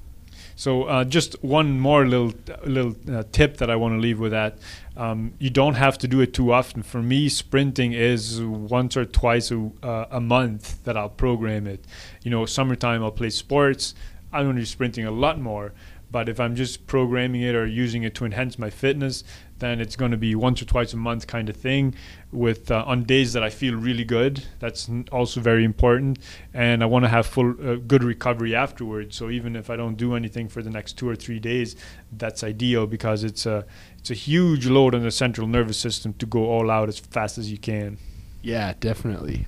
so 0.56 0.82
uh, 0.84 1.04
just 1.04 1.40
one 1.44 1.78
more 1.78 2.06
little 2.06 2.32
little 2.66 2.94
uh, 3.08 3.22
tip 3.30 3.58
that 3.58 3.70
I 3.70 3.76
want 3.76 3.94
to 3.94 4.00
leave 4.00 4.18
with 4.18 4.32
that. 4.32 4.58
Um, 4.96 5.32
you 5.38 5.50
don't 5.50 5.74
have 5.74 5.96
to 5.98 6.08
do 6.08 6.20
it 6.20 6.34
too 6.34 6.52
often. 6.52 6.82
For 6.82 7.02
me, 7.02 7.28
sprinting 7.28 7.92
is 7.92 8.42
once 8.42 8.96
or 8.96 9.04
twice 9.04 9.50
a, 9.50 9.70
uh, 9.82 10.06
a 10.10 10.20
month 10.20 10.82
that 10.84 10.96
I'll 10.96 11.08
program 11.26 11.66
it. 11.66 11.84
You 12.24 12.30
know, 12.30 12.46
summertime 12.46 13.02
I'll 13.02 13.10
play 13.12 13.30
sports. 13.30 13.94
I'm 14.32 14.44
going 14.46 14.56
to 14.56 14.62
be 14.62 14.66
sprinting 14.66 15.04
a 15.06 15.10
lot 15.10 15.38
more. 15.40 15.72
But 16.12 16.29
if 16.29 16.38
I'm 16.38 16.55
just 16.55 16.87
programming 16.87 17.40
it 17.40 17.55
or 17.55 17.66
using 17.66 18.03
it 18.03 18.14
to 18.16 18.27
enhance 18.27 18.59
my 18.59 18.68
fitness, 18.68 19.25
then 19.61 19.81
it's 19.81 19.96
going 19.96 20.11
to 20.11 20.16
be 20.18 20.35
once 20.35 20.61
or 20.61 20.66
twice 20.66 20.92
a 20.92 20.96
month 20.98 21.27
kind 21.27 21.48
of 21.48 21.57
thing. 21.57 21.94
With 22.31 22.70
uh, 22.70 22.85
on 22.87 23.05
days 23.05 23.33
that 23.33 23.42
I 23.42 23.48
feel 23.48 23.75
really 23.75 24.05
good, 24.05 24.44
that's 24.59 24.90
also 25.11 25.40
very 25.40 25.64
important. 25.64 26.18
And 26.53 26.83
I 26.83 26.87
want 26.87 27.07
to 27.07 27.09
have 27.09 27.27
full 27.27 27.51
uh, 27.66 27.77
good 27.77 28.05
recovery 28.05 28.55
afterwards. 28.55 29.16
So 29.16 29.31
even 29.31 29.57
if 29.57 29.70
I 29.70 29.77
don't 29.77 29.96
do 29.96 30.14
anything 30.14 30.48
for 30.48 30.62
the 30.62 30.70
next 30.70 30.98
two 30.98 31.09
or 31.09 31.16
three 31.16 31.40
days, 31.40 31.77
that's 32.12 32.44
ideal 32.44 32.87
because 32.87 33.25
it's 33.25 33.46
a 33.46 33.64
it's 33.98 34.11
a 34.11 34.14
huge 34.14 34.66
load 34.66 34.94
on 34.94 35.03
the 35.03 35.11
central 35.11 35.46
nervous 35.46 35.79
system 35.79 36.12
to 36.14 36.27
go 36.27 36.44
all 36.51 36.70
out 36.70 36.88
as 36.90 36.98
fast 36.98 37.38
as 37.38 37.51
you 37.51 37.59
can. 37.59 37.96
Yeah, 38.42 38.75
definitely. 38.81 39.46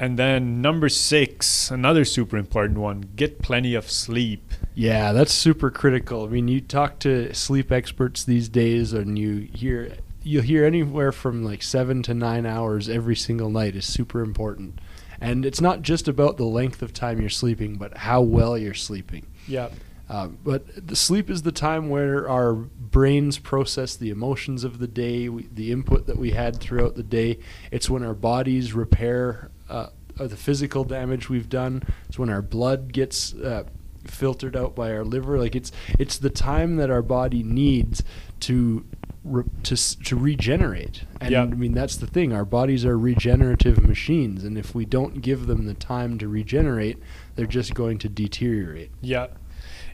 And 0.00 0.16
then 0.18 0.62
number 0.62 0.88
six, 0.88 1.70
another 1.70 2.04
super 2.04 2.36
important 2.36 2.78
one: 2.78 3.10
get 3.16 3.42
plenty 3.42 3.74
of 3.74 3.90
sleep. 3.90 4.52
Yeah, 4.74 5.12
that's 5.12 5.32
super 5.32 5.70
critical. 5.70 6.24
I 6.24 6.28
mean, 6.28 6.46
you 6.46 6.60
talk 6.60 7.00
to 7.00 7.34
sleep 7.34 7.72
experts 7.72 8.22
these 8.24 8.48
days, 8.48 8.92
and 8.92 9.18
you 9.18 9.48
hear 9.52 9.96
you'll 10.22 10.42
hear 10.42 10.64
anywhere 10.64 11.10
from 11.10 11.42
like 11.44 11.62
seven 11.62 12.02
to 12.04 12.14
nine 12.14 12.46
hours 12.46 12.88
every 12.88 13.16
single 13.16 13.50
night 13.50 13.74
is 13.74 13.86
super 13.86 14.20
important. 14.20 14.80
And 15.20 15.44
it's 15.44 15.60
not 15.60 15.82
just 15.82 16.06
about 16.06 16.36
the 16.36 16.44
length 16.44 16.80
of 16.82 16.92
time 16.92 17.20
you're 17.20 17.30
sleeping, 17.30 17.74
but 17.76 17.96
how 17.96 18.20
well 18.20 18.56
you're 18.56 18.74
sleeping. 18.74 19.26
Yeah, 19.48 19.70
Uh, 20.08 20.28
but 20.28 20.86
the 20.86 20.96
sleep 20.96 21.28
is 21.28 21.42
the 21.42 21.52
time 21.52 21.90
where 21.90 22.28
our 22.28 22.54
brains 22.54 23.38
process 23.38 23.94
the 23.96 24.10
emotions 24.10 24.64
of 24.64 24.78
the 24.78 24.86
day, 24.86 25.28
we, 25.28 25.48
the 25.52 25.70
input 25.70 26.06
that 26.06 26.16
we 26.16 26.30
had 26.30 26.58
throughout 26.58 26.94
the 26.94 27.02
day. 27.02 27.38
It's 27.70 27.90
when 27.90 28.02
our 28.02 28.14
bodies 28.14 28.72
repair 28.72 29.50
uh, 29.68 29.88
uh, 30.18 30.26
the 30.26 30.36
physical 30.36 30.84
damage 30.84 31.28
we've 31.28 31.48
done. 31.48 31.82
It's 32.08 32.18
when 32.18 32.30
our 32.30 32.42
blood 32.42 32.92
gets 32.92 33.34
uh, 33.34 33.64
filtered 34.04 34.56
out 34.56 34.74
by 34.74 34.92
our 34.92 35.04
liver. 35.04 35.38
Like 35.38 35.54
it's 35.54 35.70
it's 35.98 36.18
the 36.18 36.30
time 36.30 36.76
that 36.76 36.90
our 36.90 37.02
body 37.02 37.42
needs 37.42 38.02
to 38.40 38.84
re- 39.24 39.44
to 39.64 39.76
to 40.04 40.16
regenerate. 40.16 41.04
And 41.20 41.30
Yeah. 41.30 41.42
I 41.42 41.46
mean 41.46 41.72
that's 41.72 41.96
the 41.96 42.06
thing. 42.06 42.32
Our 42.32 42.44
bodies 42.44 42.84
are 42.84 42.98
regenerative 42.98 43.86
machines, 43.86 44.44
and 44.44 44.56
if 44.58 44.74
we 44.74 44.84
don't 44.84 45.20
give 45.20 45.46
them 45.46 45.66
the 45.66 45.74
time 45.74 46.18
to 46.18 46.28
regenerate, 46.28 46.98
they're 47.36 47.46
just 47.46 47.74
going 47.74 47.98
to 47.98 48.08
deteriorate. 48.08 48.90
yeah, 49.00 49.28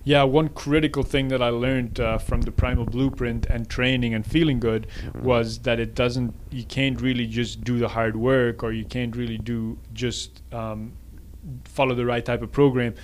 yeah. 0.05 0.23
One 0.23 0.49
critical 0.51 1.03
thing 1.03 1.29
that 1.29 1.43
I 1.43 1.49
learned 1.49 1.99
uh, 1.99 2.19
from 2.19 2.43
the 2.43 2.53
Primal 2.53 2.85
Blueprint 2.85 3.47
and 3.47 3.69
training 3.69 4.15
and 4.15 4.25
feeling 4.25 4.61
good 4.61 4.87
was 5.15 5.59
that 5.61 5.81
it 5.81 5.95
doesn't. 5.95 6.35
You 6.51 6.65
can't 6.65 7.01
really 7.01 7.27
just 7.27 7.65
do 7.65 7.79
the 7.79 7.89
hard 7.89 8.17
work, 8.17 8.63
or 8.63 8.73
you 8.73 8.85
can't 8.85 9.17
really 9.17 9.39
do 9.39 9.79
just 9.93 10.43
um, 10.53 10.93
follow 11.65 11.95
the 11.95 12.07
right 12.07 12.25
type 12.25 12.43
of 12.43 12.53
program. 12.53 12.95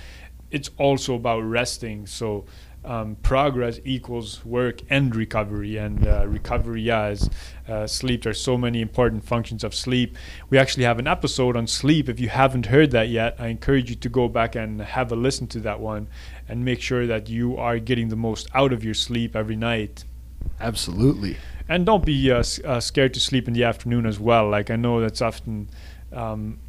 It's 0.51 0.69
also 0.77 1.15
about 1.15 1.41
resting. 1.41 2.05
So 2.05 2.45
um, 2.83 3.15
progress 3.17 3.79
equals 3.85 4.43
work 4.43 4.81
and 4.89 5.15
recovery. 5.15 5.77
And 5.77 6.05
uh, 6.07 6.25
recovery, 6.27 6.81
yeah, 6.81 7.09
is 7.09 7.29
uh, 7.67 7.87
sleep. 7.87 8.23
There's 8.23 8.41
so 8.41 8.57
many 8.57 8.81
important 8.81 9.23
functions 9.23 9.63
of 9.63 9.75
sleep. 9.75 10.17
We 10.49 10.57
actually 10.57 10.85
have 10.85 10.99
an 10.99 11.07
episode 11.07 11.55
on 11.55 11.67
sleep. 11.67 12.09
If 12.09 12.19
you 12.19 12.29
haven't 12.29 12.67
heard 12.67 12.91
that 12.91 13.09
yet, 13.09 13.35
I 13.39 13.47
encourage 13.47 13.89
you 13.89 13.95
to 13.97 14.09
go 14.09 14.27
back 14.27 14.55
and 14.55 14.81
have 14.81 15.11
a 15.11 15.15
listen 15.15 15.47
to 15.47 15.59
that 15.61 15.79
one 15.79 16.07
and 16.51 16.65
make 16.65 16.81
sure 16.81 17.07
that 17.07 17.29
you 17.29 17.55
are 17.55 17.79
getting 17.79 18.09
the 18.09 18.15
most 18.17 18.49
out 18.53 18.73
of 18.73 18.83
your 18.83 18.93
sleep 18.93 19.37
every 19.37 19.55
night. 19.55 20.03
Absolutely. 20.59 21.37
And 21.69 21.85
don't 21.85 22.05
be 22.05 22.29
uh, 22.29 22.39
s- 22.39 22.59
uh, 22.65 22.81
scared 22.81 23.13
to 23.13 23.21
sleep 23.21 23.47
in 23.47 23.53
the 23.53 23.63
afternoon 23.63 24.05
as 24.05 24.19
well. 24.19 24.49
Like 24.49 24.69
I 24.69 24.75
know 24.75 24.99
that's 24.99 25.21
often 25.21 25.69
um, 26.11 26.59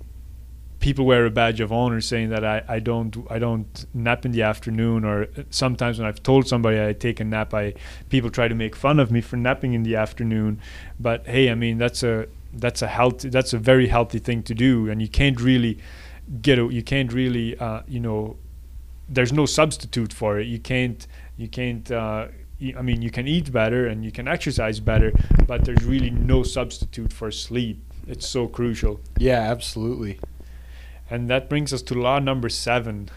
people 0.79 1.05
wear 1.05 1.27
a 1.27 1.31
badge 1.31 1.59
of 1.61 1.73
honor 1.73 2.01
saying 2.01 2.29
that 2.31 2.45
I, 2.45 2.63
I 2.69 2.79
don't 2.79 3.17
I 3.29 3.41
don't 3.41 3.87
nap 3.93 4.25
in 4.25 4.31
the 4.31 4.43
afternoon 4.43 5.05
or 5.05 5.27
sometimes 5.51 5.99
when 5.99 6.07
I've 6.07 6.23
told 6.23 6.47
somebody 6.47 6.81
I 6.81 6.93
take 6.93 7.19
a 7.19 7.25
nap 7.25 7.53
I 7.53 7.75
people 8.09 8.31
try 8.31 8.47
to 8.47 8.55
make 8.55 8.77
fun 8.77 9.01
of 9.01 9.11
me 9.11 9.21
for 9.21 9.37
napping 9.37 9.75
in 9.75 9.83
the 9.83 9.97
afternoon 9.97 10.61
but 10.99 11.27
hey 11.27 11.51
I 11.51 11.55
mean 11.55 11.79
that's 11.79 12.03
a 12.03 12.27
that's 12.53 12.83
a 12.83 12.89
healthy 12.89 13.29
that's 13.29 13.53
a 13.53 13.59
very 13.59 13.87
healthy 13.87 14.19
thing 14.19 14.43
to 14.43 14.55
do 14.55 14.91
and 14.91 15.01
you 15.01 15.09
can't 15.09 15.41
really 15.41 15.79
get 16.41 16.59
a, 16.59 16.65
you 16.65 16.83
can't 16.83 17.13
really 17.13 17.57
uh, 17.59 17.83
you 17.87 18.01
know 18.01 18.37
there's 19.09 19.33
no 19.33 19.47
substitute 19.47 20.13
for 20.13 20.39
it. 20.39 20.47
You 20.47 20.59
can't 20.59 21.07
you 21.37 21.49
can't. 21.49 21.91
Uh, 21.91 22.29
I 22.77 22.83
mean, 22.83 23.03
you 23.03 23.11
can 23.11 23.27
eat 23.27 23.53
better 23.53 23.87
and 23.87 24.05
you 24.05 24.13
can 24.13 24.29
exercise 24.29 24.79
better, 24.79 25.13
but 25.49 25.65
there's 25.65 25.85
really 25.85 26.11
no 26.11 26.45
substitute 26.45 27.13
for 27.13 27.33
sleep. 27.33 27.83
It's 28.07 28.27
so 28.27 28.47
crucial. 28.47 29.01
Yeah, 29.19 29.41
absolutely. 29.41 30.21
And 31.11 31.29
that 31.29 31.49
brings 31.49 31.73
us 31.73 31.83
to 31.83 31.95
law 31.95 32.21
number 32.21 32.49
seven 32.49 33.09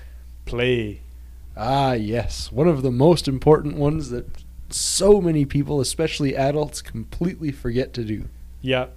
play. 0.45 1.01
Ah, 1.55 1.93
yes. 1.93 2.51
One 2.51 2.67
of 2.67 2.81
the 2.81 2.91
most 2.91 3.27
important 3.27 3.77
ones 3.77 4.09
that 4.09 4.25
so 4.69 5.21
many 5.21 5.45
people, 5.45 5.79
especially 5.79 6.35
adults, 6.35 6.81
completely 6.81 7.51
forget 7.51 7.93
to 7.93 8.03
do. 8.03 8.25
Yeah, 8.61 8.87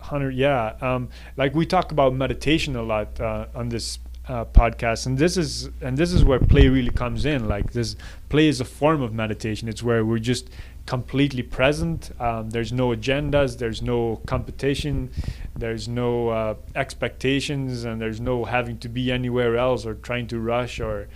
Hunter. 0.00 0.30
Yeah, 0.30 0.74
um, 0.80 1.08
like 1.36 1.54
we 1.54 1.64
talk 1.64 1.92
about 1.92 2.12
meditation 2.12 2.74
a 2.74 2.82
lot 2.82 3.20
uh, 3.20 3.46
on 3.54 3.68
this 3.68 3.98
uh, 4.28 4.44
podcast, 4.44 5.06
and 5.06 5.18
this 5.18 5.36
is 5.36 5.68
and 5.80 5.96
this 5.96 6.12
is 6.12 6.24
where 6.24 6.38
play 6.38 6.68
really 6.68 6.90
comes 6.90 7.24
in. 7.24 7.48
Like 7.48 7.72
this, 7.72 7.96
play 8.28 8.48
is 8.48 8.60
a 8.60 8.64
form 8.64 9.02
of 9.02 9.12
meditation. 9.12 9.68
It's 9.68 9.82
where 9.82 10.04
we're 10.04 10.18
just 10.18 10.50
completely 10.86 11.42
present. 11.42 12.10
Um, 12.20 12.50
there's 12.50 12.72
no 12.72 12.88
agendas. 12.88 13.58
There's 13.58 13.82
no 13.82 14.20
competition. 14.26 15.10
There's 15.56 15.88
no 15.88 16.28
uh, 16.28 16.54
expectations, 16.74 17.84
and 17.84 18.00
there's 18.00 18.20
no 18.20 18.44
having 18.44 18.78
to 18.78 18.88
be 18.88 19.10
anywhere 19.10 19.56
else 19.56 19.84
or 19.86 19.94
trying 19.94 20.28
to 20.28 20.38
rush 20.38 20.80
or 20.80 21.08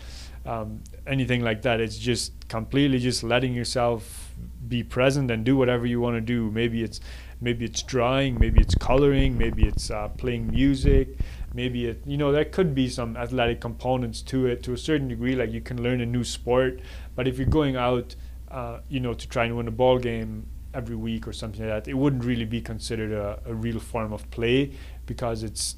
um, 0.44 0.80
anything 1.06 1.42
like 1.42 1.62
that. 1.62 1.80
It's 1.80 1.98
just 1.98 2.48
completely 2.48 2.98
just 2.98 3.22
letting 3.22 3.54
yourself 3.54 4.32
be 4.68 4.82
present 4.82 5.30
and 5.30 5.44
do 5.44 5.56
whatever 5.56 5.86
you 5.86 6.00
want 6.00 6.16
to 6.16 6.20
do. 6.20 6.50
Maybe 6.50 6.82
it's 6.82 7.00
maybe 7.40 7.64
it's 7.64 7.82
drawing, 7.82 8.38
maybe 8.38 8.60
it's 8.60 8.74
coloring, 8.74 9.36
maybe 9.36 9.66
it's 9.66 9.90
uh, 9.90 10.08
playing 10.08 10.48
music, 10.48 11.18
maybe 11.56 11.86
it 11.86 12.02
you 12.04 12.16
know 12.18 12.30
there 12.30 12.44
could 12.44 12.74
be 12.74 12.88
some 12.88 13.16
athletic 13.16 13.60
components 13.60 14.20
to 14.20 14.46
it 14.46 14.62
to 14.62 14.72
a 14.72 14.78
certain 14.78 15.08
degree. 15.08 15.34
Like 15.34 15.50
you 15.50 15.62
can 15.62 15.82
learn 15.82 16.00
a 16.00 16.06
new 16.06 16.22
sport, 16.22 16.80
but 17.16 17.26
if 17.26 17.38
you're 17.38 17.48
going 17.48 17.76
out, 17.76 18.14
uh, 18.50 18.80
you 18.88 19.00
know, 19.00 19.14
to 19.14 19.28
try 19.28 19.46
and 19.46 19.56
win 19.56 19.66
a 19.66 19.72
ball 19.72 19.98
game 19.98 20.46
every 20.74 20.96
week 20.96 21.26
or 21.26 21.32
something 21.32 21.62
like 21.62 21.84
that, 21.84 21.90
it 21.90 21.94
wouldn't 21.94 22.24
really 22.24 22.44
be 22.44 22.60
considered 22.60 23.10
a, 23.10 23.40
a 23.46 23.54
real 23.54 23.80
form 23.80 24.12
of 24.12 24.30
play 24.30 24.70
because 25.06 25.42
it's 25.42 25.76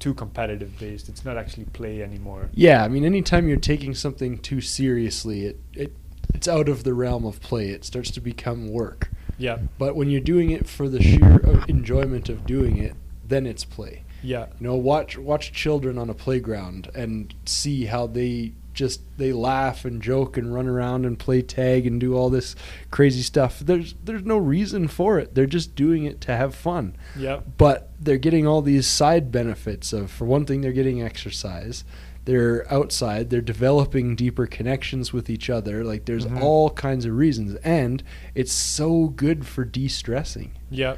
too 0.00 0.12
competitive 0.12 0.78
based. 0.78 1.08
It's 1.08 1.24
not 1.24 1.38
actually 1.38 1.66
play 1.66 2.02
anymore. 2.02 2.50
Yeah, 2.52 2.84
I 2.84 2.88
mean, 2.88 3.04
anytime 3.04 3.48
you're 3.48 3.56
taking 3.56 3.94
something 3.94 4.38
too 4.38 4.60
seriously, 4.60 5.46
it, 5.46 5.60
it 5.72 5.92
it's 6.34 6.48
out 6.48 6.68
of 6.68 6.84
the 6.84 6.94
realm 6.94 7.24
of 7.24 7.40
play. 7.40 7.68
It 7.70 7.84
starts 7.84 8.10
to 8.12 8.20
become 8.20 8.68
work. 8.68 9.10
Yeah. 9.38 9.58
But 9.78 9.94
when 9.96 10.10
you're 10.10 10.20
doing 10.20 10.50
it 10.50 10.68
for 10.68 10.88
the 10.88 11.02
sheer 11.02 11.40
uh, 11.46 11.64
enjoyment 11.68 12.28
of 12.28 12.46
doing 12.46 12.76
it, 12.78 12.94
then 13.26 13.46
it's 13.46 13.64
play. 13.64 14.03
Yeah. 14.24 14.46
You 14.58 14.66
know, 14.66 14.74
watch 14.76 15.16
watch 15.18 15.52
children 15.52 15.98
on 15.98 16.08
a 16.10 16.14
playground 16.14 16.90
and 16.94 17.32
see 17.44 17.84
how 17.84 18.06
they 18.08 18.52
just 18.72 19.02
they 19.18 19.32
laugh 19.32 19.84
and 19.84 20.02
joke 20.02 20.36
and 20.36 20.52
run 20.52 20.66
around 20.66 21.06
and 21.06 21.16
play 21.16 21.40
tag 21.42 21.86
and 21.86 22.00
do 22.00 22.16
all 22.16 22.28
this 22.30 22.56
crazy 22.90 23.22
stuff. 23.22 23.60
There's 23.60 23.94
there's 24.04 24.24
no 24.24 24.36
reason 24.36 24.88
for 24.88 25.18
it. 25.20 25.34
They're 25.34 25.46
just 25.46 25.76
doing 25.76 26.04
it 26.04 26.20
to 26.22 26.36
have 26.36 26.54
fun. 26.56 26.96
Yeah. 27.16 27.40
But 27.56 27.90
they're 28.00 28.18
getting 28.18 28.46
all 28.48 28.62
these 28.62 28.86
side 28.88 29.30
benefits 29.30 29.92
of 29.92 30.10
for 30.10 30.24
one 30.24 30.44
thing 30.44 30.60
they're 30.60 30.72
getting 30.72 31.00
exercise. 31.02 31.84
They're 32.24 32.66
outside, 32.72 33.28
they're 33.28 33.42
developing 33.42 34.16
deeper 34.16 34.46
connections 34.46 35.12
with 35.12 35.28
each 35.28 35.50
other. 35.50 35.84
Like 35.84 36.06
there's 36.06 36.24
Mhm. 36.26 36.40
all 36.40 36.70
kinds 36.70 37.04
of 37.04 37.14
reasons 37.14 37.54
and 37.62 38.02
it's 38.34 38.52
so 38.52 39.08
good 39.08 39.46
for 39.46 39.64
de-stressing. 39.66 40.52
Yeah. 40.70 40.96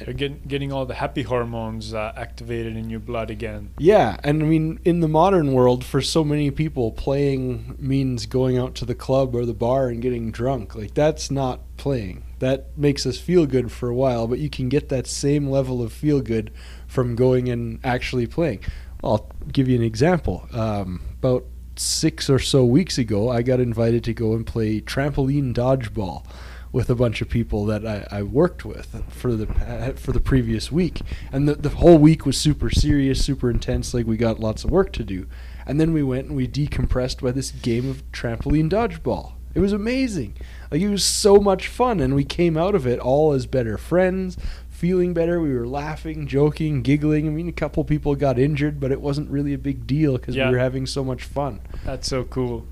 You're 0.00 0.14
getting 0.14 0.40
getting 0.46 0.72
all 0.72 0.86
the 0.86 0.94
happy 0.94 1.22
hormones 1.22 1.94
uh, 1.94 2.12
activated 2.16 2.76
in 2.76 2.90
your 2.90 3.00
blood 3.00 3.30
again. 3.30 3.70
Yeah, 3.78 4.16
and 4.24 4.42
I 4.42 4.46
mean, 4.46 4.80
in 4.84 5.00
the 5.00 5.08
modern 5.08 5.52
world, 5.52 5.84
for 5.84 6.00
so 6.00 6.24
many 6.24 6.50
people, 6.50 6.90
playing 6.92 7.76
means 7.78 8.26
going 8.26 8.58
out 8.58 8.74
to 8.76 8.84
the 8.84 8.94
club 8.94 9.34
or 9.34 9.46
the 9.46 9.54
bar 9.54 9.88
and 9.88 10.02
getting 10.02 10.30
drunk. 10.30 10.74
Like, 10.74 10.94
that's 10.94 11.30
not 11.30 11.60
playing. 11.76 12.24
That 12.40 12.76
makes 12.76 13.06
us 13.06 13.18
feel 13.18 13.46
good 13.46 13.70
for 13.70 13.88
a 13.88 13.94
while, 13.94 14.26
but 14.26 14.38
you 14.38 14.50
can 14.50 14.68
get 14.68 14.88
that 14.88 15.06
same 15.06 15.48
level 15.48 15.82
of 15.82 15.92
feel 15.92 16.20
good 16.20 16.50
from 16.86 17.14
going 17.14 17.48
and 17.48 17.78
actually 17.84 18.26
playing. 18.26 18.60
I'll 19.04 19.30
give 19.52 19.68
you 19.68 19.76
an 19.76 19.84
example. 19.84 20.48
Um, 20.52 21.02
about 21.18 21.44
six 21.76 22.28
or 22.28 22.38
so 22.38 22.64
weeks 22.64 22.98
ago, 22.98 23.28
I 23.28 23.42
got 23.42 23.60
invited 23.60 24.04
to 24.04 24.14
go 24.14 24.34
and 24.34 24.46
play 24.46 24.80
trampoline 24.80 25.54
dodgeball 25.54 26.26
with 26.72 26.88
a 26.88 26.94
bunch 26.94 27.20
of 27.20 27.28
people 27.28 27.66
that 27.66 27.86
I, 27.86 28.06
I 28.10 28.22
worked 28.22 28.64
with 28.64 29.02
for 29.10 29.32
the 29.34 29.94
for 29.96 30.12
the 30.12 30.20
previous 30.20 30.72
week, 30.72 31.02
and 31.30 31.46
the 31.46 31.54
the 31.54 31.68
whole 31.68 31.98
week 31.98 32.24
was 32.26 32.36
super 32.38 32.70
serious, 32.70 33.24
super 33.24 33.50
intense. 33.50 33.92
Like 33.94 34.06
we 34.06 34.16
got 34.16 34.40
lots 34.40 34.64
of 34.64 34.70
work 34.70 34.92
to 34.94 35.04
do, 35.04 35.26
and 35.66 35.78
then 35.80 35.92
we 35.92 36.02
went 36.02 36.28
and 36.28 36.36
we 36.36 36.48
decompressed 36.48 37.20
by 37.22 37.30
this 37.32 37.50
game 37.50 37.88
of 37.90 38.10
trampoline 38.12 38.70
dodgeball. 38.70 39.32
It 39.54 39.60
was 39.60 39.74
amazing. 39.74 40.34
Like 40.70 40.80
it 40.80 40.88
was 40.88 41.04
so 41.04 41.36
much 41.36 41.68
fun, 41.68 42.00
and 42.00 42.14
we 42.14 42.24
came 42.24 42.56
out 42.56 42.74
of 42.74 42.86
it 42.86 42.98
all 42.98 43.32
as 43.34 43.44
better 43.44 43.76
friends, 43.76 44.38
feeling 44.70 45.12
better. 45.12 45.42
We 45.42 45.52
were 45.54 45.66
laughing, 45.68 46.26
joking, 46.26 46.80
giggling. 46.80 47.26
I 47.26 47.30
mean, 47.30 47.48
a 47.48 47.52
couple 47.52 47.84
people 47.84 48.14
got 48.14 48.38
injured, 48.38 48.80
but 48.80 48.90
it 48.90 49.02
wasn't 49.02 49.30
really 49.30 49.52
a 49.52 49.58
big 49.58 49.86
deal 49.86 50.12
because 50.16 50.34
Yeah. 50.36 50.48
we 50.48 50.54
were 50.54 50.58
having 50.62 50.86
so 50.86 51.04
much 51.04 51.22
fun. 51.24 51.60
That's 51.84 52.08
so 52.08 52.24
cool. 52.24 52.64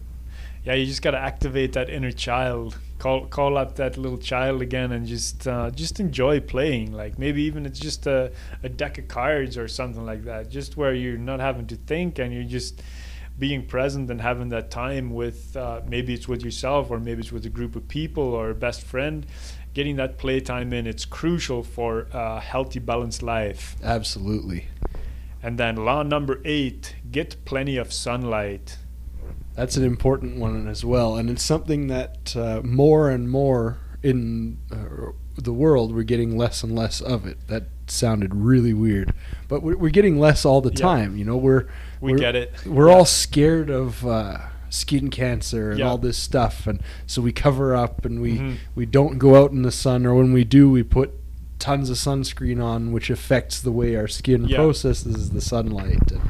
Yeah, 0.65 0.73
you 0.73 0.87
just 0.87 1.03
gotta 1.03 1.19
activate 1.19 1.75
that 1.75 1.91
inner 1.91 2.13
child. 2.13 2.79
Call 3.01 3.27
call 3.27 3.57
up 3.57 3.77
that 3.77 3.97
little 3.97 4.19
child 4.19 4.61
again, 4.61 4.93
and 4.93 5.07
just 5.07 5.49
uh, 5.49 5.71
just 5.71 6.01
enjoy 6.01 6.39
playing. 6.39 6.93
Like 6.93 7.19
maybe 7.19 7.43
even 7.45 7.65
it's 7.65 7.81
just 7.81 8.07
a, 8.07 8.31
a 8.63 8.69
deck 8.69 8.99
of 8.99 9.09
cards 9.09 9.57
or 9.57 9.69
something 9.69 10.05
like 10.05 10.25
that. 10.25 10.51
Just 10.51 10.77
where 10.77 10.93
you're 10.93 11.17
not 11.17 11.41
having 11.41 11.67
to 11.69 11.77
think 11.77 12.19
and 12.19 12.33
you're 12.33 12.45
just 12.45 12.83
being 13.39 13.65
present 13.67 14.11
and 14.11 14.21
having 14.21 14.51
that 14.51 14.71
time 14.71 15.09
with 15.15 15.57
uh, 15.57 15.81
maybe 15.89 16.13
it's 16.13 16.29
with 16.29 16.43
yourself 16.43 16.91
or 16.91 17.01
maybe 17.01 17.21
it's 17.21 17.33
with 17.33 17.47
a 17.47 17.49
group 17.49 17.75
of 17.75 17.89
people 17.89 18.35
or 18.35 18.51
a 18.51 18.55
best 18.55 18.83
friend. 18.83 19.25
Getting 19.73 19.97
that 19.97 20.19
playtime 20.19 20.75
in, 20.75 20.87
it's 20.87 21.07
crucial 21.07 21.63
for 21.63 22.07
a 22.13 22.39
healthy, 22.39 22.81
balanced 22.81 23.23
life. 23.23 23.77
Absolutely. 23.83 24.67
And 25.43 25.57
then 25.57 25.77
law 25.77 26.03
number 26.03 26.43
eight: 26.45 26.97
get 27.11 27.47
plenty 27.47 27.79
of 27.79 27.95
sunlight. 27.95 28.77
That's 29.55 29.77
an 29.77 29.85
important 29.85 30.37
one 30.39 30.69
as 30.69 30.85
well, 30.85 31.17
and 31.17 31.29
it's 31.29 31.43
something 31.43 31.89
that 31.89 32.35
uh, 32.37 32.61
more 32.65 33.11
and 33.11 33.29
more 33.31 33.79
in 34.03 34.59
uh, 34.73 35.11
the 35.37 35.53
world 35.53 35.95
we're 35.95 36.03
getting 36.03 36.37
less 36.37 36.63
and 36.63 36.75
less 36.75 37.01
of 37.01 37.27
it. 37.27 37.47
That 37.49 37.65
sounded 37.87 38.35
really 38.35 38.73
weird, 38.73 39.13
but 39.49 39.63
we're, 39.63 39.77
we're 39.77 39.91
getting 39.91 40.19
less 40.19 40.45
all 40.45 40.61
the 40.61 40.71
Yeah. 40.71 40.77
time. 40.77 41.17
You 41.17 41.25
know, 41.25 41.37
we're 41.37 41.67
We 42.01 42.13
we're, 42.13 42.19
get 42.19 42.37
it. 42.37 42.53
We're 42.65 42.89
Yeah. 42.89 42.95
all 42.95 43.05
scared 43.05 43.69
of 43.71 44.07
uh, 44.07 44.39
skin 44.71 45.11
cancer 45.11 45.71
and 45.73 45.81
Yeah. 45.81 45.89
all 45.91 45.99
this 45.99 46.17
stuff, 46.17 46.67
and 46.67 46.81
so 47.07 47.21
we 47.21 47.33
cover 47.33 47.75
up 47.75 48.05
and 48.05 48.23
we 48.23 48.39
Mhm. 48.39 48.57
we 48.75 48.87
don't 48.87 49.19
go 49.19 49.35
out 49.43 49.51
in 49.51 49.63
the 49.63 49.73
sun, 49.73 50.07
or 50.07 50.15
when 50.15 50.33
we 50.33 50.45
do, 50.45 50.71
we 50.71 50.83
put 50.85 51.11
tons 51.59 51.91
of 51.91 51.97
sunscreen 51.99 52.63
on, 52.63 52.93
which 52.93 53.11
affects 53.11 53.61
the 53.61 53.73
way 53.73 53.95
our 53.97 54.09
skin 54.09 54.47
Yeah. 54.47 54.57
processes 54.57 55.31
the 55.31 55.41
sunlight. 55.43 56.11
And, 56.13 56.21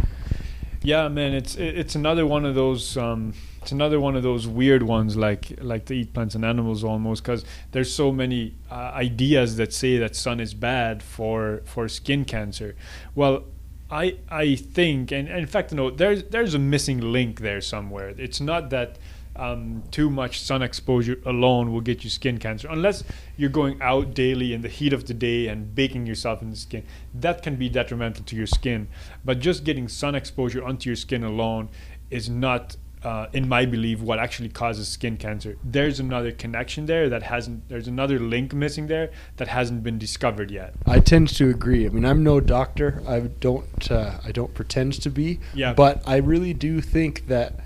Yeah, 0.82 1.08
man, 1.08 1.34
it's 1.34 1.56
it's 1.56 1.94
another 1.94 2.26
one 2.26 2.46
of 2.46 2.54
those 2.54 2.96
um, 2.96 3.34
it's 3.60 3.70
another 3.70 4.00
one 4.00 4.16
of 4.16 4.22
those 4.22 4.46
weird 4.48 4.82
ones 4.82 5.14
like 5.14 5.58
like 5.60 5.84
the 5.86 5.94
eat 5.94 6.14
plants 6.14 6.34
and 6.34 6.42
animals 6.42 6.82
almost 6.82 7.22
because 7.22 7.44
there's 7.72 7.92
so 7.92 8.10
many 8.12 8.54
uh, 8.70 8.92
ideas 8.94 9.56
that 9.56 9.74
say 9.74 9.98
that 9.98 10.16
sun 10.16 10.40
is 10.40 10.54
bad 10.54 11.02
for 11.02 11.60
for 11.66 11.86
skin 11.86 12.24
cancer. 12.24 12.76
Well, 13.14 13.44
I 13.90 14.16
I 14.30 14.54
think 14.54 15.12
and, 15.12 15.28
and 15.28 15.40
in 15.40 15.46
fact 15.46 15.70
no 15.72 15.90
there's 15.90 16.24
there's 16.24 16.54
a 16.54 16.58
missing 16.58 17.00
link 17.12 17.40
there 17.40 17.60
somewhere. 17.60 18.14
It's 18.16 18.40
not 18.40 18.70
that 18.70 18.96
um, 19.40 19.82
too 19.90 20.10
much 20.10 20.40
sun 20.40 20.62
exposure 20.62 21.18
alone 21.24 21.72
will 21.72 21.80
get 21.80 22.04
you 22.04 22.10
skin 22.10 22.38
cancer 22.38 22.68
unless 22.70 23.02
you're 23.36 23.48
going 23.48 23.80
out 23.80 24.12
daily 24.12 24.52
in 24.52 24.60
the 24.60 24.68
heat 24.68 24.92
of 24.92 25.06
the 25.06 25.14
day 25.14 25.48
and 25.48 25.74
baking 25.74 26.06
yourself 26.06 26.42
in 26.42 26.50
the 26.50 26.56
skin 26.56 26.84
that 27.14 27.42
can 27.42 27.56
be 27.56 27.68
detrimental 27.68 28.22
to 28.24 28.36
your 28.36 28.46
skin 28.46 28.86
but 29.24 29.40
just 29.40 29.64
getting 29.64 29.88
sun 29.88 30.14
exposure 30.14 30.62
onto 30.62 30.90
your 30.90 30.96
skin 30.96 31.24
alone 31.24 31.70
is 32.10 32.28
not 32.28 32.76
uh, 33.02 33.28
in 33.32 33.48
my 33.48 33.64
belief 33.64 34.00
what 34.00 34.18
actually 34.18 34.50
causes 34.50 34.86
skin 34.86 35.16
cancer 35.16 35.56
there's 35.64 35.98
another 35.98 36.30
connection 36.30 36.84
there 36.84 37.08
that 37.08 37.22
hasn't 37.22 37.66
there's 37.70 37.88
another 37.88 38.18
link 38.18 38.52
missing 38.52 38.88
there 38.88 39.10
that 39.38 39.48
hasn't 39.48 39.82
been 39.82 39.98
discovered 39.98 40.50
yet 40.50 40.74
I 40.86 41.00
tend 41.00 41.28
to 41.28 41.48
agree. 41.48 41.86
I 41.86 41.88
mean, 41.88 42.04
I'm 42.04 42.22
no 42.22 42.40
doctor. 42.40 43.02
I 43.06 43.20
don't. 43.20 43.90
Uh, 43.90 44.18
I 44.24 44.32
don't 44.32 44.52
pretend 44.54 44.94
to 45.02 45.10
be. 45.10 45.40
Yeah. 45.54 45.72
But 45.72 46.02
I 46.06 46.16
really 46.16 46.52
do 46.52 46.80
think 46.80 47.28
that 47.28 47.60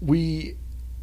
we, 0.00 0.56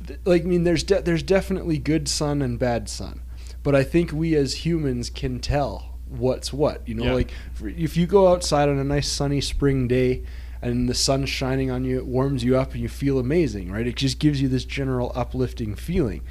th- 0.07 0.19
like, 0.25 0.43
I 0.43 0.45
mean, 0.45 0.63
there's 0.63 0.83
de- 0.83 1.01
there's 1.01 1.23
definitely 1.23 1.77
good 1.77 2.07
sun 2.07 2.41
and 2.41 2.57
bad 2.59 2.89
sun, 2.89 3.21
but 3.63 3.75
I 3.75 3.83
think 3.83 4.11
we 4.11 4.35
as 4.35 4.65
humans 4.65 5.09
can 5.09 5.39
tell 5.39 5.97
what's 6.07 6.51
what. 6.53 6.87
You 6.87 6.95
know, 6.95 7.05
Yeah. 7.05 7.13
like 7.13 7.31
if 7.61 7.97
you 7.97 8.05
go 8.07 8.27
outside 8.27 8.69
on 8.69 8.77
a 8.77 8.83
nice 8.83 9.09
sunny 9.09 9.41
spring 9.41 9.87
day. 9.87 10.23
And 10.61 10.87
the 10.87 10.93
sun's 10.93 11.27
shining 11.27 11.69
on 11.69 11.83
you, 11.83 11.97
it 11.97 12.05
warms 12.05 12.41
you 12.45 12.55
up, 12.57 12.71
and 12.71 12.79
you 12.81 12.87
feel 12.87 13.19
amazing, 13.19 13.69
right? 13.69 13.85
It 13.85 13.97
just 13.97 14.17
gives 14.17 14.41
you 14.41 14.47
this 14.47 14.63
general 14.63 15.11
uplifting 15.13 15.75
feeling. 15.75 16.21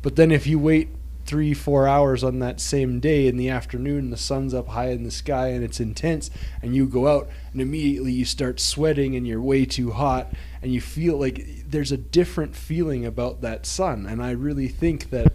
But 0.00 0.16
then 0.16 0.30
if 0.30 0.46
you 0.46 0.58
wait 0.58 0.88
three, 1.26 1.52
four 1.52 1.86
hours 1.86 2.24
on 2.24 2.38
that 2.38 2.58
same 2.58 3.00
day 3.00 3.26
in 3.26 3.36
the 3.36 3.50
afternoon, 3.50 4.08
the 4.08 4.16
sun's 4.16 4.54
up 4.54 4.68
high 4.68 4.88
in 4.92 5.02
the 5.04 5.10
sky 5.10 5.48
and 5.48 5.62
it's 5.62 5.78
intense, 5.78 6.30
and 6.62 6.74
you 6.74 6.86
go 6.86 7.06
out 7.06 7.28
and 7.52 7.60
immediately 7.60 8.12
you 8.12 8.24
start 8.24 8.60
sweating 8.60 9.14
and 9.14 9.26
you're 9.28 9.42
way 9.42 9.66
too 9.66 9.90
hot, 9.90 10.32
and 10.62 10.72
you 10.72 10.80
feel 10.80 11.16
like 11.18 11.44
there's 11.68 11.92
a 11.92 11.96
different 11.96 12.54
feeling 12.54 13.04
about 13.04 13.40
that 13.40 13.66
sun. 13.66 14.06
And 14.06 14.22
I 14.22 14.30
really 14.30 14.68
think 14.68 15.10
that 15.10 15.32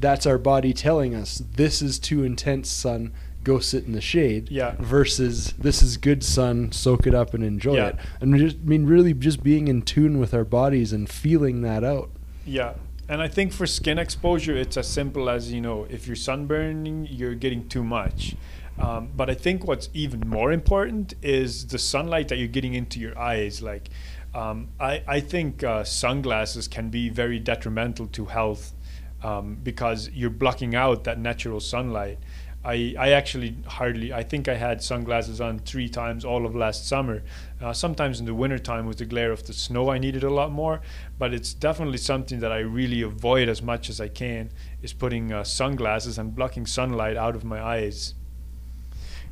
that's 0.00 0.26
our 0.26 0.38
body 0.38 0.72
telling 0.72 1.14
us 1.14 1.42
this 1.54 1.80
is 1.80 1.98
too 1.98 2.24
intense, 2.24 2.68
sun. 2.68 3.12
Go 3.44 3.58
sit 3.58 3.84
in 3.84 3.92
the 3.92 4.00
shade. 4.00 4.50
Yeah. 4.50 4.74
Versus 4.80 5.52
this 5.58 5.82
is 5.82 5.96
good 5.96 6.24
sun. 6.24 6.72
Soak 6.72 7.06
it 7.06 7.14
up 7.14 7.34
and 7.34 7.44
enjoy 7.44 7.76
Yeah. 7.76 7.88
it. 7.88 7.96
And 8.20 8.36
just, 8.36 8.56
I 8.56 8.68
mean, 8.68 8.86
really, 8.86 9.14
just 9.14 9.42
being 9.44 9.68
in 9.68 9.82
tune 9.82 10.18
with 10.18 10.34
our 10.34 10.44
bodies 10.44 10.92
and 10.92 11.08
feeling 11.08 11.60
that 11.62 11.84
out. 11.84 12.10
Yeah. 12.44 12.72
And 13.08 13.20
I 13.20 13.28
think 13.28 13.52
for 13.52 13.66
skin 13.66 13.98
exposure, 13.98 14.56
it's 14.56 14.78
as 14.78 14.88
simple 14.88 15.28
as, 15.28 15.52
you 15.52 15.60
know, 15.60 15.86
if 15.90 16.06
you're 16.06 16.16
sunburning, 16.16 17.06
you're 17.10 17.34
getting 17.34 17.68
too 17.68 17.84
much. 17.84 18.34
Um, 18.78 19.10
but 19.14 19.28
I 19.30 19.34
think 19.34 19.66
what's 19.66 19.88
even 19.92 20.20
more 20.26 20.50
important 20.50 21.14
is 21.22 21.66
the 21.66 21.78
sunlight 21.78 22.28
that 22.28 22.38
you're 22.38 22.48
getting 22.48 22.74
into 22.74 22.98
your 22.98 23.16
eyes. 23.16 23.62
Like, 23.62 23.90
um, 24.34 24.68
I, 24.80 25.02
I 25.06 25.20
think 25.20 25.62
uh, 25.62 25.84
sunglasses 25.84 26.66
can 26.68 26.90
be 26.90 27.08
very 27.08 27.38
detrimental 27.38 28.06
to 28.08 28.26
health 28.26 28.72
um, 29.22 29.56
because 29.62 30.10
you're 30.10 30.30
blocking 30.30 30.74
out 30.74 31.04
that 31.04 31.18
natural 31.18 31.60
sunlight. 31.60 32.18
I, 32.64 32.94
I 32.98 33.10
actually 33.10 33.56
hardly 33.66 34.12
I 34.12 34.22
think 34.22 34.48
I 34.48 34.54
had 34.54 34.82
sunglasses 34.82 35.38
on 35.38 35.58
three 35.58 35.88
times 35.88 36.24
all 36.24 36.46
of 36.46 36.54
last 36.56 36.88
summer. 36.88 37.22
Uh, 37.60 37.74
sometimes 37.74 38.20
in 38.20 38.26
the 38.26 38.34
wintertime 38.34 38.86
with 38.86 38.98
the 38.98 39.04
glare 39.04 39.32
of 39.32 39.46
the 39.46 39.52
snow 39.52 39.90
I 39.90 39.98
needed 39.98 40.24
a 40.24 40.30
lot 40.30 40.50
more, 40.50 40.80
but 41.18 41.34
it's 41.34 41.52
definitely 41.52 41.98
something 41.98 42.40
that 42.40 42.52
I 42.52 42.60
really 42.60 43.02
avoid 43.02 43.50
as 43.50 43.60
much 43.60 43.90
as 43.90 44.00
I 44.00 44.08
can 44.08 44.50
is 44.82 44.94
putting 44.94 45.30
uh, 45.30 45.44
sunglasses 45.44 46.16
and 46.16 46.34
blocking 46.34 46.64
sunlight 46.64 47.18
out 47.18 47.36
of 47.36 47.44
my 47.44 47.62
eyes. 47.62 48.14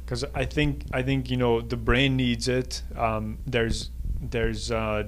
Because 0.04 0.24
I 0.34 0.44
think 0.44 0.84
I 0.92 1.02
think 1.02 1.30
you 1.30 1.38
know 1.38 1.62
the 1.62 1.76
brain 1.78 2.16
needs 2.16 2.48
it. 2.48 2.82
Um, 2.94 3.38
there's 3.46 3.90
there's 4.22 4.70
uh, 4.70 5.04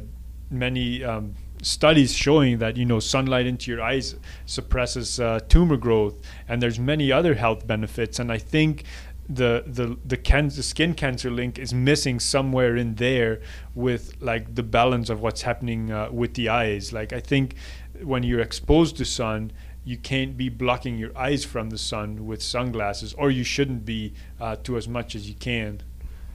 many 0.50 1.02
um, 1.04 1.34
studies 1.62 2.14
showing 2.14 2.58
that 2.58 2.76
you 2.76 2.84
know 2.84 3.00
sunlight 3.00 3.46
into 3.46 3.70
your 3.70 3.80
eyes 3.80 4.16
suppresses 4.44 5.20
uh, 5.20 5.40
tumor 5.48 5.76
growth, 5.76 6.14
and 6.48 6.60
there's 6.62 6.78
many 6.78 7.10
other 7.12 7.34
health 7.34 7.66
benefits. 7.66 8.18
And 8.18 8.30
I 8.30 8.38
think 8.38 8.84
the 9.28 9.64
the 9.66 9.96
the, 10.04 10.16
can- 10.16 10.48
the 10.48 10.62
skin 10.62 10.94
cancer 10.94 11.30
link 11.30 11.58
is 11.58 11.72
missing 11.72 12.20
somewhere 12.20 12.76
in 12.76 12.96
there 12.96 13.40
with 13.74 14.14
like 14.20 14.54
the 14.54 14.62
balance 14.62 15.08
of 15.08 15.20
what's 15.22 15.42
happening 15.42 15.90
uh, 15.90 16.10
with 16.10 16.34
the 16.34 16.48
eyes. 16.48 16.92
Like 16.92 17.12
I 17.12 17.20
think 17.20 17.54
when 18.02 18.22
you're 18.22 18.40
exposed 18.40 18.96
to 18.98 19.04
sun. 19.04 19.52
You 19.86 19.98
can't 19.98 20.34
be 20.34 20.48
blocking 20.48 20.96
your 20.96 21.10
eyes 21.14 21.44
from 21.44 21.68
the 21.68 21.76
sun 21.76 22.24
with 22.24 22.42
sunglasses, 22.42 23.12
or 23.18 23.30
you 23.30 23.44
shouldn't 23.44 23.84
be 23.84 24.14
uh, 24.40 24.56
to 24.62 24.78
as 24.78 24.88
much 24.88 25.14
as 25.14 25.28
you 25.28 25.34
can. 25.34 25.82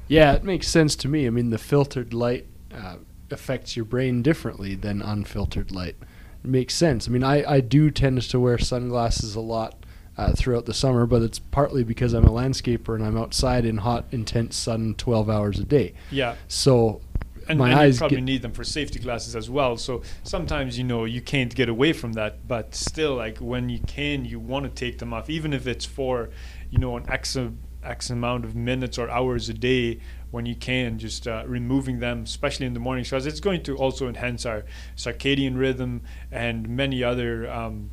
Yeah, 0.08 0.34
it 0.34 0.44
makes 0.44 0.68
sense 0.68 0.96
to 0.98 1.08
me. 1.08 1.26
I 1.26 1.32
mean, 1.32 1.50
the 1.50 1.58
filtered 1.58 2.14
light 2.14 2.46
uh, 2.74 2.98
affects 3.32 3.76
your 3.76 3.86
brain 3.86 4.22
differently 4.22 4.76
than 4.76 5.02
unfiltered 5.02 5.72
light. 5.72 5.96
It 6.44 6.48
makes 6.48 6.76
sense. 6.76 7.08
I 7.08 7.12
mean, 7.12 7.24
I, 7.24 7.50
I 7.50 7.60
do 7.60 7.92
tend 7.92 8.22
to 8.22 8.40
wear 8.40 8.58
sunglasses 8.58 9.36
a 9.36 9.42
lot 9.42 9.86
uh, 10.18 10.34
throughout 10.34 10.66
the 10.66 10.74
summer, 10.74 11.06
but 11.06 11.22
it's 11.22 11.40
partly 11.40 11.84
because 11.84 12.14
I'm 12.14 12.26
a 12.26 12.32
landscaper 12.32 12.96
and 12.96 13.06
I'm 13.06 13.18
outside 13.18 13.66
in 13.66 13.78
hot, 13.78 14.06
intense 14.12 14.56
sun 14.56 14.96
12 14.98 15.30
hours 15.30 15.60
a 15.60 15.64
day. 15.66 15.94
Yeah, 16.12 16.36
So 16.48 17.02
and, 17.50 17.58
my 17.58 17.72
and 17.72 17.80
eyes 17.80 17.96
you 17.96 18.00
probably 18.00 18.22
need 18.22 18.42
them 18.42 18.52
for 18.52 18.64
safety 18.64 19.00
glasses 19.00 19.36
as 19.36 19.50
well. 19.50 19.76
So 19.76 20.04
sometimes 20.24 20.78
you 20.78 20.84
know 20.84 21.06
you 21.06 21.22
can't 21.22 21.54
get 21.54 21.68
away 21.68 21.94
from 21.94 22.14
that, 22.14 22.48
but 22.48 22.76
still, 22.76 23.16
like 23.16 23.40
when 23.40 23.70
you 23.70 23.80
can, 23.80 24.24
you 24.24 24.40
want 24.40 24.66
to 24.66 24.70
take 24.70 25.00
them 25.00 25.14
off, 25.14 25.30
even 25.30 25.52
if 25.52 25.68
it's 25.68 25.86
for 25.86 26.30
you 26.70 26.78
know 26.78 26.96
an 26.96 27.10
X, 27.10 27.36
X 27.84 28.10
amount 28.10 28.46
of 28.46 28.56
minutes 28.56 28.98
or 28.98 29.10
hours 29.10 29.50
a 29.50 29.54
day. 29.54 30.00
When 30.32 30.46
you 30.46 30.56
can, 30.56 31.00
just 31.00 31.28
uh, 31.28 31.44
removing 31.48 32.00
them, 32.00 32.24
especially 32.24 32.66
in 32.66 32.74
the 32.74 32.80
morning, 32.80 33.04
because 33.04 33.26
it's 33.26 33.40
going 33.40 33.64
to 33.64 33.76
also 33.78 34.08
enhance 34.08 34.46
our 34.46 34.64
circadian 34.96 35.58
rhythm 35.58 36.02
and 36.32 36.70
many 36.70 37.04
other 37.04 37.50
um, 37.50 37.90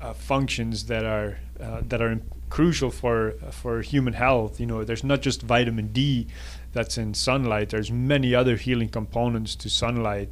uh, 0.00 0.12
functions 0.12 0.86
that 0.86 1.04
are 1.04 1.38
uh, 1.60 1.82
that 1.88 2.00
are 2.00 2.20
crucial 2.50 2.90
for 2.90 3.32
for 3.50 3.82
human 3.82 4.14
health. 4.14 4.60
You 4.60 4.66
know, 4.66 4.84
there's 4.84 5.04
not 5.04 5.20
just 5.22 5.42
vitamin 5.42 5.88
D 5.92 6.28
that's 6.72 6.98
in 6.98 7.14
sunlight. 7.14 7.70
There's 7.70 7.90
many 7.90 8.34
other 8.34 8.56
healing 8.56 8.88
components 8.88 9.54
to 9.56 9.70
sunlight 9.70 10.28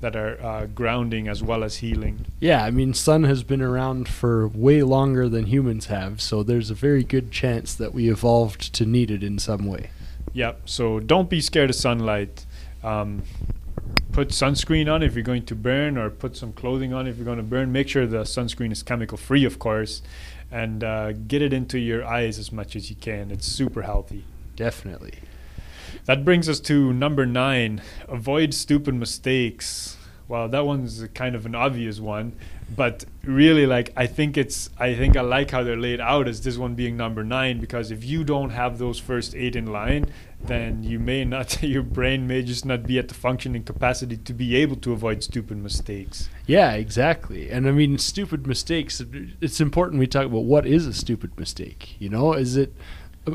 that 0.00 0.14
are 0.14 0.40
uh, 0.42 0.66
grounding 0.66 1.26
as 1.26 1.42
well 1.42 1.64
as 1.64 1.76
healing. 1.76 2.26
Yeah, 2.38 2.62
I 2.64 2.70
mean, 2.70 2.92
sun 2.94 3.24
has 3.24 3.42
been 3.42 3.62
around 3.62 4.08
for 4.08 4.46
way 4.48 4.82
longer 4.82 5.28
than 5.28 5.46
humans 5.46 5.86
have, 5.86 6.20
so 6.20 6.42
there's 6.42 6.70
a 6.70 6.74
very 6.74 7.02
good 7.02 7.30
chance 7.30 7.74
that 7.74 7.94
we 7.94 8.10
evolved 8.10 8.74
to 8.74 8.84
need 8.84 9.10
it 9.10 9.22
in 9.22 9.38
some 9.38 9.66
way. 9.66 9.90
Yep. 10.36 10.68
So 10.68 11.00
don't 11.00 11.30
be 11.30 11.40
scared 11.40 11.70
of 11.70 11.76
sunlight. 11.76 12.44
Um, 12.84 13.22
put 14.12 14.28
sunscreen 14.28 14.92
on 14.92 15.02
if 15.02 15.14
you're 15.14 15.24
going 15.24 15.46
to 15.46 15.54
burn, 15.54 15.96
or 15.96 16.10
put 16.10 16.36
some 16.36 16.52
clothing 16.52 16.92
on 16.92 17.06
if 17.06 17.16
you're 17.16 17.24
going 17.24 17.38
to 17.38 17.42
burn. 17.42 17.72
Make 17.72 17.88
sure 17.88 18.06
the 18.06 18.24
sunscreen 18.24 18.70
is 18.70 18.82
chemical 18.82 19.16
free, 19.16 19.46
of 19.46 19.58
course, 19.58 20.02
and 20.50 20.84
uh, 20.84 21.12
get 21.12 21.40
it 21.40 21.54
into 21.54 21.78
your 21.78 22.04
eyes 22.04 22.38
as 22.38 22.52
much 22.52 22.76
as 22.76 22.90
you 22.90 22.96
can. 22.96 23.30
It's 23.30 23.46
super 23.46 23.80
healthy. 23.80 24.24
Definitely. 24.56 25.14
That 26.04 26.22
brings 26.22 26.50
us 26.50 26.60
to 26.60 26.92
number 26.92 27.24
nine 27.24 27.80
avoid 28.06 28.52
stupid 28.52 28.94
mistakes. 28.94 29.96
Well, 30.28 30.48
that 30.48 30.66
one's 30.66 31.06
kind 31.14 31.36
of 31.36 31.46
an 31.46 31.54
obvious 31.54 32.00
one, 32.00 32.32
but 32.74 33.04
really, 33.22 33.64
like, 33.64 33.92
I 33.96 34.08
think 34.08 34.36
it's, 34.36 34.70
I 34.76 34.94
think 34.94 35.16
I 35.16 35.20
like 35.20 35.52
how 35.52 35.62
they're 35.62 35.76
laid 35.76 36.00
out 36.00 36.26
as 36.26 36.40
this 36.40 36.58
one 36.58 36.74
being 36.74 36.96
number 36.96 37.22
nine 37.22 37.60
because 37.60 37.92
if 37.92 38.04
you 38.04 38.24
don't 38.24 38.50
have 38.50 38.78
those 38.78 38.98
first 38.98 39.36
eight 39.36 39.54
in 39.54 39.66
line, 39.66 40.06
then 40.42 40.82
you 40.82 40.98
may 40.98 41.24
not, 41.24 41.62
your 41.62 41.84
brain 41.84 42.26
may 42.26 42.42
just 42.42 42.64
not 42.64 42.82
be 42.82 42.98
at 42.98 43.06
the 43.06 43.14
functioning 43.14 43.62
capacity 43.62 44.16
to 44.16 44.32
be 44.32 44.56
able 44.56 44.76
to 44.76 44.92
avoid 44.92 45.22
stupid 45.22 45.58
mistakes. 45.58 46.28
Yeah, 46.46 46.72
exactly. 46.72 47.48
And 47.48 47.68
I 47.68 47.70
mean, 47.70 47.96
stupid 47.98 48.48
mistakes. 48.48 49.00
It's 49.40 49.60
important 49.60 50.00
we 50.00 50.08
talk 50.08 50.26
about 50.26 50.44
what 50.44 50.66
is 50.66 50.86
a 50.86 50.92
stupid 50.92 51.38
mistake. 51.38 51.94
You 52.00 52.08
know, 52.08 52.32
is 52.32 52.56
it 52.56 52.74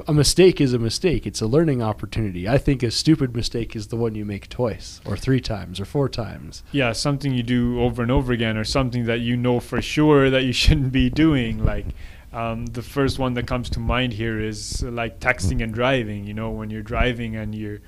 a 0.08 0.14
mistake 0.14 0.62
is 0.62 0.74
a 0.74 0.80
mistake. 0.80 1.28
It's 1.28 1.42
a 1.42 1.48
learning 1.48 1.82
opportunity. 1.82 2.48
I 2.48 2.58
think 2.58 2.82
a 2.84 2.92
stupid 2.92 3.36
mistake 3.36 3.76
is 3.76 3.88
the 3.88 3.98
one 3.98 4.16
you 4.16 4.26
make 4.26 4.48
twice, 4.50 5.02
or 5.06 5.18
three 5.18 5.42
times, 5.42 5.80
or 5.80 5.86
four 5.86 6.08
times. 6.08 6.64
Yeah, 6.72 6.94
something 6.94 7.34
you 7.34 7.44
do 7.44 7.82
over 7.82 8.02
and 8.02 8.12
over 8.12 8.32
again, 8.32 8.58
or 8.58 8.64
something 8.64 9.06
that 9.06 9.20
you 9.20 9.36
know 9.36 9.60
for 9.60 9.82
sure 9.82 10.30
that 10.30 10.44
you 10.44 10.54
shouldn't 10.62 10.92
be 10.92 11.10
doing. 11.10 11.64
Like 11.64 11.88
um, 12.32 12.68
the 12.68 12.82
first 12.82 13.20
one 13.20 13.34
that 13.34 13.48
comes 13.48 13.70
to 13.72 13.80
mind 13.80 14.14
here 14.14 14.40
is 14.40 14.84
uh, 14.84 14.92
like 14.92 15.20
texting 15.20 15.62
and 15.62 15.74
driving. 15.74 16.26
You 16.26 16.34
know, 16.34 16.52
when 16.52 16.70
you're 16.70 16.84
driving 16.84 17.36
and 17.36 17.54
you're 17.54 17.82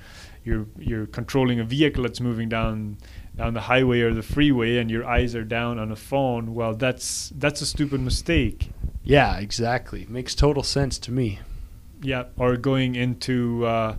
you're 0.43 0.67
you're 0.77 1.05
controlling 1.05 1.59
a 1.59 1.63
vehicle 1.63 2.03
that's 2.03 2.19
moving 2.19 2.49
down 2.49 2.97
down 3.35 3.53
the 3.53 3.61
highway 3.61 4.01
or 4.01 4.13
the 4.13 4.23
freeway, 4.23 4.77
and 4.77 4.91
your 4.91 5.05
eyes 5.05 5.35
are 5.35 5.45
down 5.45 5.79
on 5.79 5.91
a 5.91 5.95
phone. 5.95 6.53
Well, 6.53 6.75
that's 6.75 7.31
that's 7.35 7.61
a 7.61 7.65
stupid 7.65 8.01
mistake. 8.01 8.71
Yeah, 9.05 9.37
exactly. 9.37 10.05
Makes 10.09 10.35
total 10.35 10.63
sense 10.63 10.97
to 10.99 11.11
me. 11.11 11.39
Yeah, 12.03 12.25
or 12.37 12.57
going 12.57 12.95
into 12.95 13.65
uh, 13.65 13.95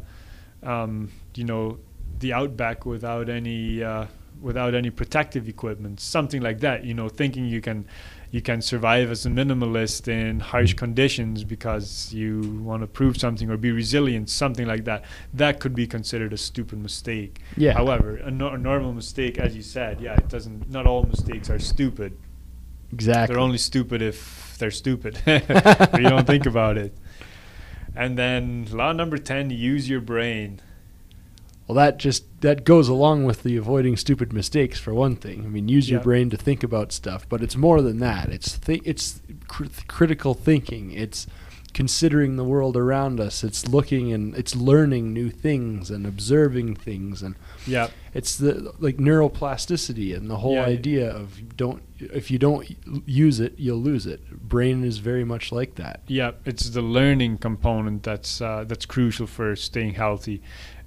um, 0.62 1.10
you 1.34 1.44
know 1.44 1.78
the 2.20 2.32
outback 2.32 2.86
without 2.86 3.28
any 3.28 3.82
uh, 3.82 4.06
without 4.40 4.74
any 4.74 4.90
protective 4.90 5.48
equipment, 5.48 6.00
something 6.00 6.42
like 6.42 6.60
that. 6.60 6.84
You 6.84 6.94
know, 6.94 7.08
thinking 7.08 7.46
you 7.46 7.60
can 7.60 7.86
you 8.30 8.42
can 8.42 8.60
survive 8.60 9.10
as 9.10 9.24
a 9.26 9.30
minimalist 9.30 10.08
in 10.08 10.40
harsh 10.40 10.74
conditions 10.74 11.44
because 11.44 12.12
you 12.12 12.60
want 12.62 12.82
to 12.82 12.86
prove 12.86 13.16
something 13.16 13.48
or 13.48 13.56
be 13.56 13.70
resilient, 13.70 14.28
something 14.28 14.66
like 14.66 14.84
that. 14.84 15.04
That 15.32 15.60
could 15.60 15.74
be 15.74 15.86
considered 15.86 16.32
a 16.32 16.36
stupid 16.36 16.78
mistake. 16.80 17.40
Yeah. 17.56 17.74
However, 17.74 18.16
a, 18.16 18.30
no- 18.30 18.48
a 18.50 18.58
normal 18.58 18.92
mistake, 18.92 19.38
as 19.38 19.54
you 19.54 19.62
said, 19.62 20.00
yeah, 20.00 20.14
it 20.14 20.28
doesn't. 20.28 20.68
Not 20.68 20.86
all 20.86 21.04
mistakes 21.04 21.48
are 21.48 21.58
stupid. 21.58 22.18
Exactly. 22.92 23.34
They're 23.34 23.42
only 23.42 23.58
stupid 23.58 24.02
if 24.02 24.56
they're 24.58 24.70
stupid. 24.70 25.20
you 25.26 26.08
don't 26.08 26.26
think 26.26 26.46
about 26.46 26.76
it. 26.76 26.96
And 27.96 28.18
then 28.18 28.66
law 28.70 28.92
number 28.92 29.18
10, 29.18 29.50
use 29.50 29.88
your 29.88 30.00
brain. 30.00 30.60
Well, 31.66 31.76
that 31.76 31.98
just 31.98 32.24
that 32.42 32.64
goes 32.64 32.88
along 32.88 33.24
with 33.24 33.42
the 33.42 33.56
avoiding 33.56 33.96
stupid 33.96 34.32
mistakes 34.34 34.78
for 34.78 34.92
one 34.92 35.16
thing. 35.16 35.44
I 35.46 35.48
mean, 35.48 35.66
use 35.68 35.88
your 35.88 36.00
Yep. 36.00 36.04
brain 36.04 36.30
to 36.30 36.36
think 36.36 36.62
about 36.62 36.92
stuff, 36.92 37.26
but 37.28 37.42
it's 37.42 37.56
more 37.56 37.80
than 37.80 38.00
that. 38.00 38.28
It's 38.28 38.58
th- 38.58 38.82
it's 38.84 39.22
cr- 39.48 39.64
critical 39.88 40.34
thinking. 40.34 40.90
It's 40.90 41.26
considering 41.74 42.36
the 42.36 42.44
world 42.44 42.76
around 42.76 43.20
us. 43.20 43.44
It's 43.44 43.66
looking 43.68 44.12
and 44.12 44.34
it's 44.36 44.54
learning 44.54 45.12
new 45.12 45.28
things 45.30 45.90
and 45.90 46.06
observing 46.06 46.76
things 46.76 47.22
and 47.22 47.34
Yeah. 47.66 47.88
it's 48.14 48.36
the 48.36 48.72
like 48.78 48.96
neuroplasticity 48.98 50.16
and 50.16 50.30
the 50.30 50.38
whole 50.38 50.54
Yeah. 50.54 50.64
idea 50.66 51.10
of 51.10 51.56
don't 51.56 51.82
if 52.00 52.30
you 52.30 52.38
don't 52.38 52.76
use 53.06 53.40
it, 53.40 53.54
you'll 53.56 53.80
lose 53.80 54.06
it. 54.06 54.20
Brain 54.48 54.84
is 54.84 54.98
very 54.98 55.24
much 55.24 55.50
like 55.52 55.74
that. 55.76 56.00
Yeah, 56.06 56.32
it's 56.44 56.70
the 56.70 56.82
learning 56.82 57.38
component 57.38 58.02
that's 58.02 58.40
uh, 58.40 58.64
that's 58.66 58.86
crucial 58.86 59.26
for 59.26 59.56
staying 59.56 59.94
healthy, 59.94 60.40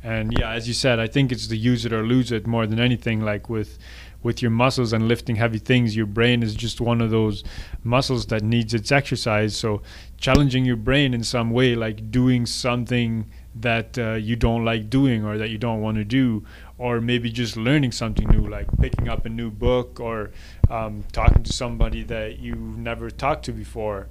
And 0.03 0.31
yeah, 0.39 0.51
as 0.51 0.67
you 0.67 0.73
said, 0.75 0.99
I 0.99 1.07
think 1.07 1.31
it's 1.31 1.47
the 1.47 1.57
use 1.57 1.83
it 1.83 1.91
or 1.91 2.03
lose 2.05 2.31
it 2.31 2.45
more 2.47 2.67
than 2.67 2.79
anything. 2.79 3.19
Like 3.21 3.49
with 3.49 3.77
with 4.27 4.41
your 4.41 4.51
muscles 4.51 4.91
and 4.91 5.07
lifting 5.07 5.37
heavy 5.37 5.57
things, 5.57 5.95
your 5.95 6.05
brain 6.05 6.43
is 6.43 6.53
just 6.53 6.81
one 6.81 6.99
of 6.99 7.09
those 7.09 7.45
muscles 7.85 8.25
that 8.25 8.43
needs 8.43 8.73
its 8.73 8.91
exercise. 8.91 9.55
So 9.55 9.81
challenging 10.17 10.65
your 10.65 10.75
brain 10.75 11.13
in 11.13 11.23
some 11.23 11.49
way, 11.51 11.75
like 11.75 12.11
doing 12.11 12.45
something 12.45 13.31
that 13.55 13.97
uh, 13.97 14.15
you 14.15 14.35
don't 14.35 14.65
like 14.65 14.89
doing 14.89 15.23
or 15.23 15.37
that 15.37 15.49
you 15.49 15.57
don't 15.57 15.81
want 15.81 15.95
to 15.95 16.03
do, 16.03 16.43
or 16.77 16.99
maybe 16.99 17.31
just 17.31 17.55
learning 17.55 17.93
something 17.93 18.27
new, 18.27 18.45
like 18.49 18.67
picking 18.81 19.07
up 19.07 19.25
a 19.25 19.29
new 19.29 19.49
book 19.49 20.01
or 20.01 20.31
um, 20.69 21.05
talking 21.13 21.41
to 21.43 21.53
somebody 21.53 22.03
that 22.03 22.37
you've 22.37 22.77
never 22.77 23.09
talked 23.09 23.45
to 23.45 23.53
before. 23.53 24.09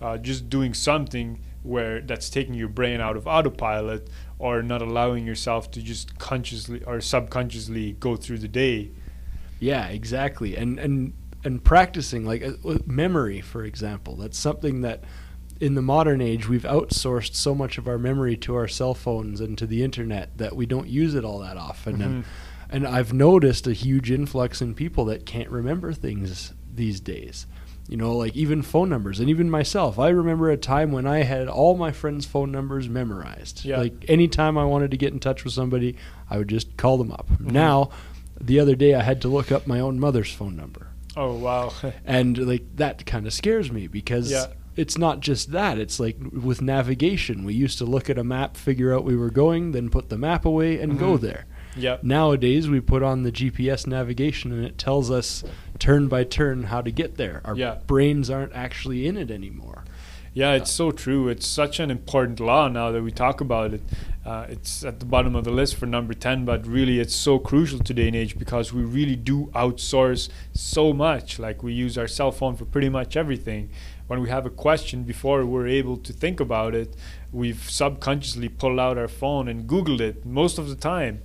Uh, 0.00 0.16
just 0.16 0.48
doing 0.48 0.72
something 0.72 1.38
where 1.62 2.00
that's 2.00 2.30
taking 2.30 2.54
your 2.54 2.68
brain 2.68 3.02
out 3.02 3.18
of 3.18 3.26
autopilot 3.26 4.08
or 4.38 4.62
not 4.62 4.80
allowing 4.80 5.26
yourself 5.26 5.70
to 5.70 5.82
just 5.82 6.18
consciously 6.18 6.82
or 6.84 7.02
subconsciously 7.02 7.92
go 8.00 8.16
through 8.16 8.38
the 8.38 8.48
day. 8.48 8.90
Yeah, 9.60 9.88
exactly. 9.88 10.56
And 10.56 10.78
and 10.78 11.12
and 11.44 11.62
practicing 11.62 12.24
like 12.24 12.42
uh, 12.42 12.78
memory, 12.86 13.40
for 13.40 13.64
example, 13.64 14.16
that's 14.16 14.38
something 14.38 14.82
that 14.82 15.04
in 15.60 15.74
the 15.74 15.82
modern 15.82 16.20
age 16.20 16.48
we've 16.48 16.62
outsourced 16.62 17.34
so 17.34 17.54
much 17.54 17.78
of 17.78 17.88
our 17.88 17.98
memory 17.98 18.36
to 18.36 18.54
our 18.54 18.68
cell 18.68 18.94
phones 18.94 19.40
and 19.40 19.58
to 19.58 19.66
the 19.66 19.82
internet 19.82 20.36
that 20.38 20.54
we 20.54 20.66
don't 20.66 20.88
use 20.88 21.14
it 21.14 21.24
all 21.24 21.40
that 21.40 21.56
often. 21.56 21.94
Mm-hmm. 21.94 22.02
And 22.02 22.24
and 22.70 22.86
I've 22.86 23.12
noticed 23.12 23.66
a 23.66 23.72
huge 23.72 24.10
influx 24.10 24.60
in 24.60 24.74
people 24.74 25.06
that 25.06 25.24
can't 25.24 25.50
remember 25.50 25.92
things 25.92 26.52
these 26.74 27.00
days. 27.00 27.46
You 27.88 27.96
know, 27.96 28.14
like 28.14 28.36
even 28.36 28.60
phone 28.60 28.90
numbers, 28.90 29.18
and 29.18 29.30
even 29.30 29.48
myself. 29.48 29.98
I 29.98 30.10
remember 30.10 30.50
a 30.50 30.58
time 30.58 30.92
when 30.92 31.06
I 31.06 31.22
had 31.22 31.48
all 31.48 31.74
my 31.74 31.90
friends' 31.90 32.26
phone 32.26 32.52
numbers 32.52 32.86
memorized. 32.86 33.64
Yeah. 33.64 33.78
Like 33.78 34.04
anytime 34.08 34.58
I 34.58 34.66
wanted 34.66 34.90
to 34.90 34.98
get 34.98 35.14
in 35.14 35.20
touch 35.20 35.42
with 35.42 35.54
somebody, 35.54 35.96
I 36.28 36.36
would 36.36 36.48
just 36.48 36.76
call 36.76 36.98
them 36.98 37.10
up. 37.10 37.26
Mm-hmm. 37.30 37.48
Now, 37.48 37.88
the 38.40 38.60
other 38.60 38.74
day 38.76 38.94
I 38.94 39.02
had 39.02 39.20
to 39.22 39.28
look 39.28 39.50
up 39.52 39.66
my 39.66 39.80
own 39.80 39.98
mother's 40.00 40.32
phone 40.32 40.56
number, 40.56 40.88
Oh 41.16 41.34
wow! 41.34 41.72
and 42.04 42.36
like 42.38 42.64
that 42.76 43.04
kind 43.06 43.26
of 43.26 43.32
scares 43.32 43.70
me 43.72 43.86
because 43.88 44.30
Yeah. 44.30 44.46
it's 44.76 44.96
not 44.98 45.20
just 45.20 45.52
that. 45.52 45.78
It's 45.78 45.98
like 45.98 46.16
with 46.32 46.62
navigation, 46.62 47.44
we 47.44 47.54
used 47.54 47.78
to 47.78 47.84
look 47.84 48.08
at 48.08 48.18
a 48.18 48.24
map, 48.24 48.56
figure 48.56 48.94
out 48.94 49.04
we 49.04 49.16
were 49.16 49.30
going, 49.30 49.72
then 49.72 49.88
put 49.90 50.08
the 50.08 50.18
map 50.18 50.44
away 50.44 50.78
and 50.80 50.98
go 50.98 51.16
Mhm. 51.18 51.20
there. 51.22 51.46
yep. 51.76 52.02
Nowadays, 52.02 52.68
we 52.68 52.80
put 52.80 53.02
on 53.02 53.22
the 53.22 53.30
GPS 53.32 53.86
navigation 53.86 54.50
and 54.52 54.64
it 54.64 54.78
tells 54.78 55.10
us 55.10 55.44
turn 55.78 56.08
by 56.08 56.24
turn 56.24 56.64
how 56.64 56.80
to 56.80 56.90
get 56.90 57.16
there. 57.16 57.40
Our 57.44 57.56
Yeah. 57.56 57.76
brains 57.86 58.30
aren't 58.30 58.52
actually 58.52 59.06
in 59.06 59.16
it 59.16 59.30
anymore. 59.30 59.84
Yeah, 60.38 60.52
it's 60.52 60.70
so 60.70 60.92
true. 60.92 61.28
It's 61.28 61.48
such 61.48 61.80
an 61.80 61.90
important 61.90 62.38
law 62.38 62.68
now 62.68 62.92
that 62.92 63.02
we 63.02 63.10
talk 63.10 63.40
about 63.40 63.74
it. 63.74 63.82
Uh, 64.24 64.46
it's 64.48 64.84
at 64.84 65.00
the 65.00 65.04
bottom 65.04 65.34
of 65.34 65.42
the 65.42 65.50
list 65.50 65.74
for 65.74 65.86
number 65.86 66.14
10, 66.14 66.44
but 66.44 66.64
really 66.64 67.00
it's 67.00 67.16
so 67.16 67.40
crucial 67.40 67.80
today 67.80 68.06
and 68.06 68.14
age 68.14 68.38
because 68.38 68.72
we 68.72 68.82
really 68.82 69.16
do 69.16 69.46
outsource 69.46 70.28
so 70.52 70.92
much. 70.92 71.40
Like 71.40 71.64
we 71.64 71.72
use 71.72 71.98
our 71.98 72.06
cell 72.06 72.30
phone 72.30 72.54
for 72.54 72.66
pretty 72.66 72.88
much 72.88 73.16
everything. 73.16 73.70
When 74.06 74.20
we 74.20 74.28
have 74.28 74.46
a 74.46 74.50
question 74.50 75.02
before 75.02 75.44
we're 75.44 75.66
able 75.66 75.96
to 75.96 76.12
think 76.12 76.38
about 76.38 76.72
it, 76.72 76.94
we've 77.32 77.68
subconsciously 77.68 78.48
pulled 78.48 78.78
out 78.78 78.96
our 78.96 79.08
phone 79.08 79.48
and 79.48 79.68
Googled 79.68 80.00
it 80.00 80.24
most 80.24 80.56
of 80.56 80.68
the 80.68 80.76
time. 80.76 81.20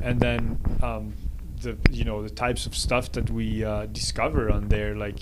And 0.00 0.20
then 0.20 0.58
um, 0.82 1.12
the 1.60 1.76
you 1.90 2.04
know 2.04 2.22
the 2.22 2.30
types 2.30 2.64
of 2.64 2.74
stuff 2.74 3.12
that 3.12 3.28
we 3.28 3.62
uh, 3.62 3.84
discover 3.84 4.50
on 4.50 4.68
there, 4.68 4.96
like 4.96 5.18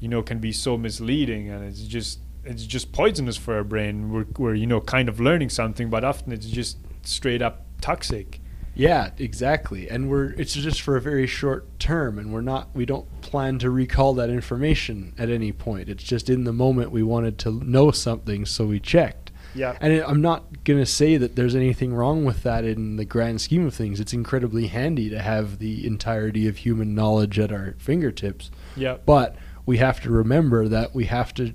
you 0.00 0.08
know, 0.08 0.22
can 0.22 0.38
be 0.38 0.52
so 0.52 0.76
misleading, 0.76 1.48
and 1.48 1.64
it's 1.64 1.80
just 1.80 2.18
it's 2.44 2.64
just 2.64 2.92
poisonous 2.92 3.36
for 3.36 3.54
our 3.54 3.64
brain. 3.64 4.12
We're 4.12 4.26
we're 4.36 4.54
you 4.54 4.66
know 4.66 4.80
kind 4.80 5.08
of 5.08 5.20
learning 5.20 5.50
something, 5.50 5.90
but 5.90 6.04
often 6.04 6.32
it's 6.32 6.46
just 6.46 6.78
straight 7.02 7.42
up 7.42 7.64
toxic. 7.80 8.40
Yeah, 8.74 9.10
exactly. 9.18 9.88
And 9.88 10.10
we're 10.10 10.32
it's 10.32 10.54
just 10.54 10.80
for 10.80 10.96
a 10.96 11.00
very 11.00 11.26
short 11.26 11.78
term 11.78 12.18
and 12.18 12.32
we're 12.32 12.40
not 12.40 12.74
we 12.74 12.84
don't 12.84 13.06
plan 13.20 13.58
to 13.60 13.70
recall 13.70 14.14
that 14.14 14.30
information 14.30 15.14
at 15.16 15.30
any 15.30 15.52
point. 15.52 15.88
It's 15.88 16.02
just 16.02 16.28
in 16.28 16.44
the 16.44 16.52
moment 16.52 16.90
we 16.90 17.02
wanted 17.02 17.38
to 17.40 17.52
know 17.64 17.90
something 17.90 18.44
so 18.44 18.66
we 18.66 18.80
checked. 18.80 19.30
Yeah. 19.54 19.76
And 19.80 19.92
it, 19.92 20.04
I'm 20.04 20.20
not 20.20 20.64
going 20.64 20.80
to 20.80 20.86
say 20.86 21.16
that 21.16 21.36
there's 21.36 21.54
anything 21.54 21.94
wrong 21.94 22.24
with 22.24 22.42
that 22.42 22.64
in 22.64 22.96
the 22.96 23.04
grand 23.04 23.40
scheme 23.40 23.66
of 23.66 23.74
things. 23.74 24.00
It's 24.00 24.12
incredibly 24.12 24.66
handy 24.66 25.08
to 25.10 25.22
have 25.22 25.60
the 25.60 25.86
entirety 25.86 26.48
of 26.48 26.58
human 26.58 26.94
knowledge 26.94 27.38
at 27.38 27.52
our 27.52 27.76
fingertips. 27.78 28.50
Yeah. 28.76 28.96
But 29.06 29.36
we 29.64 29.78
have 29.78 30.00
to 30.02 30.10
remember 30.10 30.66
that 30.68 30.94
we 30.94 31.04
have 31.04 31.32
to 31.34 31.54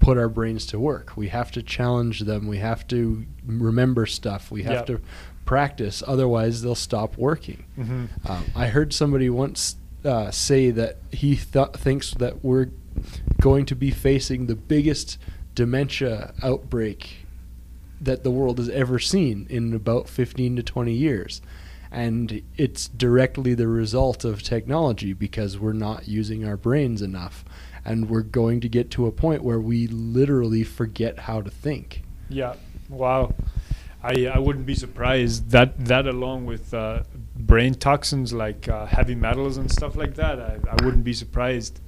put 0.00 0.16
our 0.18 0.28
brains 0.28 0.64
to 0.66 0.78
work. 0.80 1.16
We 1.16 1.28
have 1.28 1.50
to 1.52 1.62
challenge 1.62 2.20
them. 2.20 2.46
We 2.46 2.58
have 2.58 2.86
to 2.88 3.24
remember 3.46 4.06
stuff. 4.06 4.50
We 4.50 4.62
have 4.64 4.72
Yep. 4.74 4.86
to 4.86 5.00
practice. 5.44 6.02
Otherwise, 6.06 6.62
they'll 6.62 6.74
stop 6.74 7.16
working. 7.18 7.64
hmm 7.74 8.04
Um, 8.26 8.44
I 8.54 8.66
heard 8.68 8.92
somebody 8.92 9.28
once 9.30 9.76
uh, 10.04 10.30
say 10.30 10.70
that 10.70 10.98
he 11.10 11.36
th- 11.36 11.72
thinks 11.76 12.12
that 12.14 12.44
we're 12.44 12.68
going 13.40 13.66
to 13.66 13.74
be 13.74 13.90
facing 13.90 14.46
the 14.46 14.54
biggest 14.54 15.18
dementia 15.56 16.32
outbreak 16.42 17.26
that 18.00 18.22
the 18.22 18.30
world 18.30 18.58
has 18.58 18.68
ever 18.68 18.98
seen 19.00 19.46
in 19.50 19.74
about 19.74 20.08
15 20.08 20.54
to 20.56 20.62
20 20.62 20.92
years. 20.92 21.42
And 21.90 22.42
it's 22.56 22.88
directly 22.88 23.54
the 23.54 23.68
result 23.68 24.24
of 24.24 24.42
technology 24.42 25.12
because 25.12 25.58
we're 25.58 25.72
not 25.72 26.06
using 26.06 26.46
our 26.46 26.56
brains 26.56 27.02
enough. 27.02 27.44
And 27.84 28.10
we're 28.10 28.22
going 28.22 28.60
to 28.60 28.68
get 28.68 28.90
to 28.92 29.06
a 29.06 29.12
point 29.12 29.42
where 29.42 29.60
we 29.60 29.86
literally 29.86 30.64
forget 30.64 31.20
how 31.20 31.40
to 31.40 31.50
think. 31.50 32.02
Yeah. 32.28 32.54
Wow. 32.90 33.32
I 34.02 34.26
I 34.26 34.38
wouldn't 34.38 34.66
be 34.66 34.74
surprised 34.74 35.50
that 35.50 35.84
that 35.86 36.06
along 36.06 36.46
with 36.46 36.72
uh, 36.72 37.02
brain 37.36 37.74
toxins 37.74 38.32
like 38.32 38.68
uh, 38.68 38.86
heavy 38.86 39.14
metals 39.14 39.56
and 39.56 39.70
stuff 39.70 39.96
like 39.96 40.14
that. 40.14 40.38
I, 40.38 40.58
I 40.70 40.84
wouldn't 40.84 41.04
be 41.04 41.12
surprised. 41.12 41.80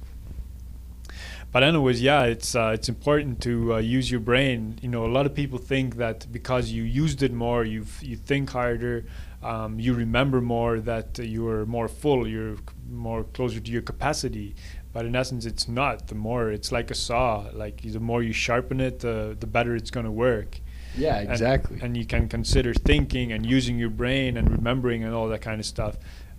But 1.51 1.63
anyways, 1.63 2.01
yeah, 2.01 2.23
it's 2.23 2.55
uh, 2.55 2.71
it's 2.73 2.89
important 2.89 3.41
to 3.41 3.75
uh, 3.75 3.77
use 3.77 4.09
your 4.09 4.21
brain. 4.21 4.79
You 4.81 4.89
know, 4.89 5.05
a 5.05 5.11
lot 5.11 5.25
of 5.25 5.35
people 5.35 5.57
think 5.57 5.95
that 5.97 6.31
because 6.31 6.71
you 6.71 6.83
used 6.83 7.23
it 7.23 7.33
more, 7.33 7.63
you 7.65 7.85
you 8.01 8.15
think 8.15 8.49
harder, 8.49 9.05
um, 9.43 9.79
you 9.79 9.93
remember 9.93 10.41
more, 10.41 10.79
that 10.79 11.17
you're 11.19 11.65
more 11.65 11.87
full, 11.87 12.27
you're 12.27 12.57
more 12.89 13.23
closer 13.23 13.59
to 13.59 13.71
your 13.71 13.81
capacity. 13.81 14.55
But 14.93 15.05
in 15.05 15.15
essence, 15.15 15.45
it's 15.45 15.67
not. 15.67 16.07
The 16.07 16.15
more 16.15 16.51
it's 16.51 16.71
like 16.71 16.91
a 16.91 16.95
saw. 16.95 17.45
Like 17.53 17.81
the 17.81 17.99
more 17.99 18.21
you 18.21 18.33
sharpen 18.33 18.81
it, 18.81 18.99
the 18.99 19.37
the 19.39 19.47
better 19.47 19.75
it's 19.75 19.89
going 19.89 20.05
to 20.05 20.11
work. 20.11 20.59
Yeah, 20.97 21.17
And- 21.19 21.29
exactly. 21.31 21.79
And, 21.81 21.95
you 21.95 22.05
can 22.05 22.27
consider 22.27 22.73
thinking 22.73 23.31
and 23.31 23.45
using 23.45 23.79
your 23.79 23.89
brain 23.89 24.35
and 24.35 24.51
remembering 24.51 25.05
and 25.05 25.13
all 25.13 25.29
that 25.29 25.39
kind 25.41 25.61
of 25.61 25.65
stuff, 25.65 25.95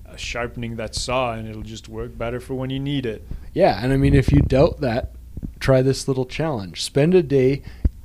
uh, 0.06 0.14
sharpening 0.16 0.76
that 0.76 0.94
saw, 0.94 1.32
and 1.32 1.48
it'll 1.48 1.62
just 1.62 1.88
work 1.88 2.18
better 2.18 2.38
for 2.38 2.52
when 2.54 2.68
you 2.68 2.78
need 2.78 3.06
it. 3.06 3.26
Yeah, 3.54 3.82
and 3.82 3.90
I 3.94 3.96
mean, 3.96 4.14
if 4.14 4.30
you 4.30 4.42
doubt 4.42 4.82
that, 4.82 5.12
try 5.58 5.80
this 5.80 6.06
little 6.06 6.26
challenge. 6.26 6.82
Spend 6.82 7.14
a 7.14 7.22
day 7.22 7.62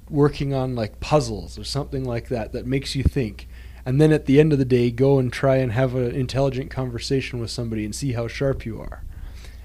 working 0.10 0.53
on 0.53 0.73
like 0.73 1.01
puzzles 1.01 1.60
or 1.60 1.65
something 1.65 2.05
like 2.05 2.29
that 2.29 2.53
that 2.53 2.65
makes 2.65 2.95
you 2.95 3.03
think. 3.03 3.49
And 3.88 4.02
then 4.02 4.12
at 4.12 4.26
the 4.26 4.38
end 4.38 4.52
of 4.52 4.60
the 4.60 4.65
day, 4.65 4.91
go 4.91 5.17
and 5.17 5.32
try 5.32 5.56
and 5.56 5.71
have 5.71 5.95
an 5.95 6.12
intelligent 6.12 6.69
conversation 6.69 7.39
with 7.39 7.50
somebody 7.50 7.86
and 7.86 7.95
see 7.95 8.12
how 8.12 8.28
sharp 8.28 8.65
you 8.65 8.82
are. 8.82 9.06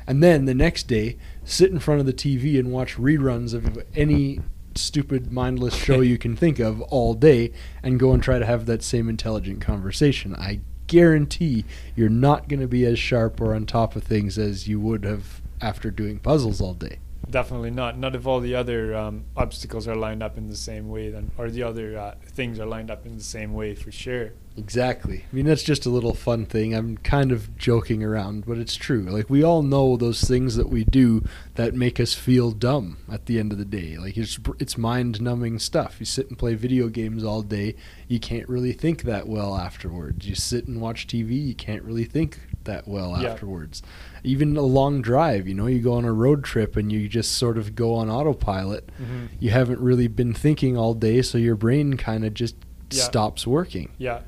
And 0.07 0.23
then 0.23 0.45
the 0.45 0.55
next 0.55 0.85
day, 0.85 1.17
sit 1.45 1.73
in 1.73 1.81
front 1.81 1.99
of 1.99 2.07
the 2.07 2.13
TV 2.13 2.57
and 2.57 2.71
watch 2.71 2.95
reruns 2.95 3.53
of 3.53 3.85
any 3.97 4.39
stupid, 4.77 5.33
mindless 5.33 5.75
show 5.75 6.01
you 6.03 6.19
can 6.19 6.37
think 6.37 6.61
of 6.61 6.81
all 6.83 7.15
day 7.15 7.51
and 7.83 7.99
go 7.99 8.13
and 8.13 8.23
try 8.23 8.39
to 8.39 8.47
have 8.47 8.67
that 8.67 8.85
same 8.85 9.09
intelligent 9.09 9.61
conversation. 9.61 10.37
I 10.37 10.61
guarantee 10.87 11.65
you're 11.97 12.09
not 12.09 12.49
going 12.49 12.61
to 12.61 12.69
be 12.69 12.87
as 12.87 13.01
sharp 13.01 13.41
or 13.41 13.57
on 13.57 13.67
top 13.67 13.97
of 13.97 14.05
things 14.05 14.39
as 14.39 14.69
you 14.69 14.79
would 14.79 15.03
have 15.03 15.43
after 15.61 15.91
doing 15.91 16.21
puzzles 16.21 16.61
all 16.61 16.75
day. 16.75 17.01
Definitely 17.33 17.71
not. 17.71 17.99
Not 17.99 18.15
if 18.15 18.27
all 18.27 18.41
the 18.41 18.55
other 18.55 18.95
um, 18.95 19.25
obstacles 19.37 19.89
are 19.89 19.97
lined 19.97 20.23
up 20.23 20.37
in 20.37 20.49
the 20.49 20.55
same 20.57 20.91
way, 20.91 21.09
then, 21.09 21.31
or 21.39 21.51
the 21.51 21.63
other 21.63 21.99
uh, 21.99 22.15
things 22.27 22.61
are 22.61 22.67
lined 22.67 22.91
up 22.91 23.07
in 23.07 23.17
the 23.17 23.25
same 23.25 23.55
way 23.55 23.75
for 23.75 23.91
sure. 23.91 24.33
Exactly. 24.59 25.25
I 25.33 25.35
mean, 25.35 25.47
that's 25.47 25.63
just 25.63 25.87
a 25.87 25.89
little 25.89 26.13
fun 26.13 26.45
thing. 26.45 26.75
I'm 26.75 26.99
kind 26.99 27.33
of 27.33 27.57
joking 27.57 28.05
around, 28.05 28.45
but 28.45 28.59
it's 28.59 28.77
true. 28.77 29.01
Like, 29.05 29.31
we 29.31 29.43
all 29.43 29.63
know 29.63 29.97
those 29.97 30.21
things 30.21 30.57
that 30.57 30.69
we 30.69 30.85
do 30.85 31.25
that 31.55 31.73
make 31.73 31.99
us 31.99 32.13
feel 32.13 32.51
dumb 32.51 32.99
at 33.11 33.25
the 33.25 33.39
end 33.39 33.53
of 33.53 33.57
the 33.57 33.65
day. 33.65 33.97
Like, 33.97 34.19
it's, 34.19 34.39
it's 34.59 34.77
mind 34.77 35.23
numbing 35.23 35.59
stuff. 35.59 35.97
You 36.01 36.05
sit 36.05 36.29
and 36.29 36.39
play 36.39 36.53
video 36.53 36.89
games 36.89 37.25
all 37.25 37.41
day, 37.41 37.77
you 38.09 38.21
can't 38.21 38.47
really 38.47 38.75
think 38.75 39.05
that 39.05 39.27
well 39.27 39.57
afterwards. 39.57 40.29
You 40.29 40.35
sit 40.35 40.69
and 40.69 40.83
watch 40.83 41.07
TV, 41.07 41.31
you 41.47 41.55
can't 41.55 41.83
really 41.83 42.05
think 42.05 42.39
that 42.65 42.87
well 42.87 43.17
Yeah. 43.19 43.31
afterwards. 43.33 43.83
Even 44.25 44.57
a 44.57 44.63
long 44.63 45.03
drive, 45.03 45.49
you 45.49 45.55
know, 45.55 45.67
you 45.67 45.81
go 45.81 45.95
on 45.95 46.05
a 46.05 46.13
road 46.13 46.45
trip 46.45 46.77
and 46.77 46.93
you 46.93 47.09
just 47.09 47.33
sort 47.33 47.59
of 47.59 47.75
go 47.75 47.95
on 47.95 48.09
autopilot. 48.09 48.87
Mm-hmm. 49.01 49.27
You 49.41 49.51
haven't 49.51 49.81
really 49.81 50.07
been 50.09 50.33
thinking 50.33 50.77
all 50.77 50.95
day, 50.95 51.23
so 51.23 51.39
your 51.39 51.57
brain 51.57 51.97
kind 51.97 52.25
of 52.25 52.33
just 52.35 52.55
Yeah. 52.93 53.03
stops 53.03 53.47
working. 53.47 53.89
Yeah. 53.99 54.21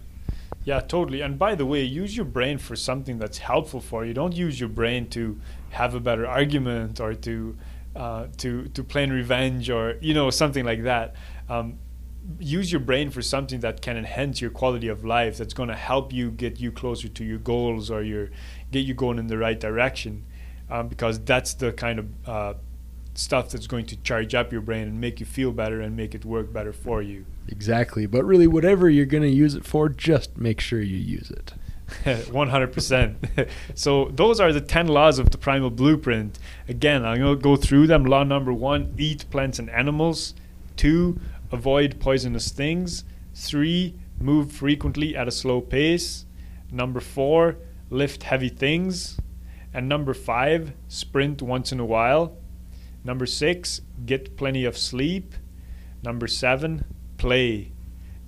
Yeah, 0.65 0.81
totally. 0.81 1.21
And 1.21 1.39
by 1.39 1.55
the 1.55 1.67
way, 1.67 1.83
use 1.83 2.17
your 2.17 2.25
brain 2.25 2.57
for 2.59 2.75
something 2.75 3.19
that's 3.19 3.39
helpful 3.39 3.81
for 3.81 4.05
you. 4.05 4.15
Don't 4.15 4.35
use 4.35 4.59
your 4.59 4.71
brain 4.71 5.07
to 5.11 5.39
have 5.71 5.95
a 5.95 6.01
better 6.01 6.27
argument 6.27 7.01
or 7.01 7.15
to 7.15 7.57
uh, 7.95 8.27
to 8.39 8.67
to 8.69 8.83
plan 8.83 9.13
revenge 9.13 9.71
or 9.71 9.97
you 10.01 10.15
know 10.15 10.31
something 10.31 10.65
like 10.65 10.83
that. 10.85 11.15
Um, 11.49 11.79
use 12.39 12.73
your 12.73 12.81
brain 12.81 13.11
for 13.11 13.23
something 13.23 13.61
that 13.61 13.83
can 13.83 13.97
enhance 13.97 14.41
your 14.41 14.51
quality 14.51 14.89
of 14.89 15.05
life 15.05 15.37
that's 15.37 15.55
going 15.55 15.69
to 15.69 15.77
help 15.77 16.13
you 16.13 16.31
get 16.31 16.61
you 16.61 16.73
closer 16.73 17.09
to 17.09 17.25
your 17.25 17.39
goals 17.39 17.91
or 17.91 18.03
your 18.03 18.31
get 18.71 18.87
you 18.87 18.95
going 18.95 19.19
in 19.19 19.27
the 19.27 19.39
right 19.39 19.61
direction 19.61 20.25
um, 20.71 20.89
because 20.89 21.21
that's 21.21 21.55
the 21.55 21.73
kind 21.73 21.99
of 21.99 22.29
uh, 22.29 22.55
stuff 23.15 23.51
that's 23.51 23.67
going 23.67 23.85
to 23.87 23.97
charge 23.97 24.35
up 24.35 24.53
your 24.53 24.63
brain 24.63 24.89
and 24.89 25.01
make 25.01 25.21
you 25.21 25.27
feel 25.27 25.53
better 25.53 25.81
and 25.81 25.97
make 25.97 26.15
it 26.15 26.25
work 26.25 26.53
better 26.53 26.73
for 26.73 27.03
you 27.03 27.27
Exactly. 27.49 28.07
But 28.07 28.25
really, 28.25 28.47
whatever 28.47 28.89
you're 28.89 29.07
going 29.07 29.23
to 29.23 29.29
use 29.29 29.55
it 29.55 29.65
for, 29.65 29.89
just 29.89 30.37
make 30.39 30.61
sure 30.61 30.81
you 30.81 30.97
use 30.97 31.31
it. 31.31 31.55
100%. 32.05 33.49
so 33.75 34.07
those 34.07 34.41
are 34.41 34.53
the 34.53 34.61
10 34.61 34.89
laws 34.89 35.19
of 35.19 35.31
the 35.31 35.39
primal 35.39 35.71
blueprint. 35.71 36.39
Again, 36.69 37.05
I'm 37.05 37.19
going 37.19 37.37
to 37.37 37.43
go 37.43 37.57
through 37.57 37.87
them. 37.87 38.05
Law 38.05 38.25
number 38.25 38.53
1, 38.53 38.95
eat 38.99 39.29
plants 39.31 39.59
and 39.59 39.69
animals. 39.71 40.35
2, 40.77 41.21
avoid 41.55 42.01
poisonous 42.01 42.51
things. 42.51 43.05
3, 43.35 43.95
move 44.21 44.51
frequently 44.51 45.17
at 45.17 45.29
a 45.29 45.31
slow 45.31 45.61
pace. 45.61 46.27
Number 46.73 46.99
4, 46.99 47.57
lift 47.91 48.25
heavy 48.25 48.49
things. 48.49 49.21
And 49.73 49.89
number 49.89 50.15
5, 50.15 50.73
sprint 50.89 51.43
once 51.43 51.71
in 51.71 51.79
a 51.79 51.85
while. 51.85 52.37
Number 53.05 53.25
6, 53.25 53.81
get 54.05 54.37
plenty 54.37 54.65
of 54.65 54.77
sleep. 54.77 55.35
Number 56.03 56.27
7, 56.27 56.85
play. 57.19 57.71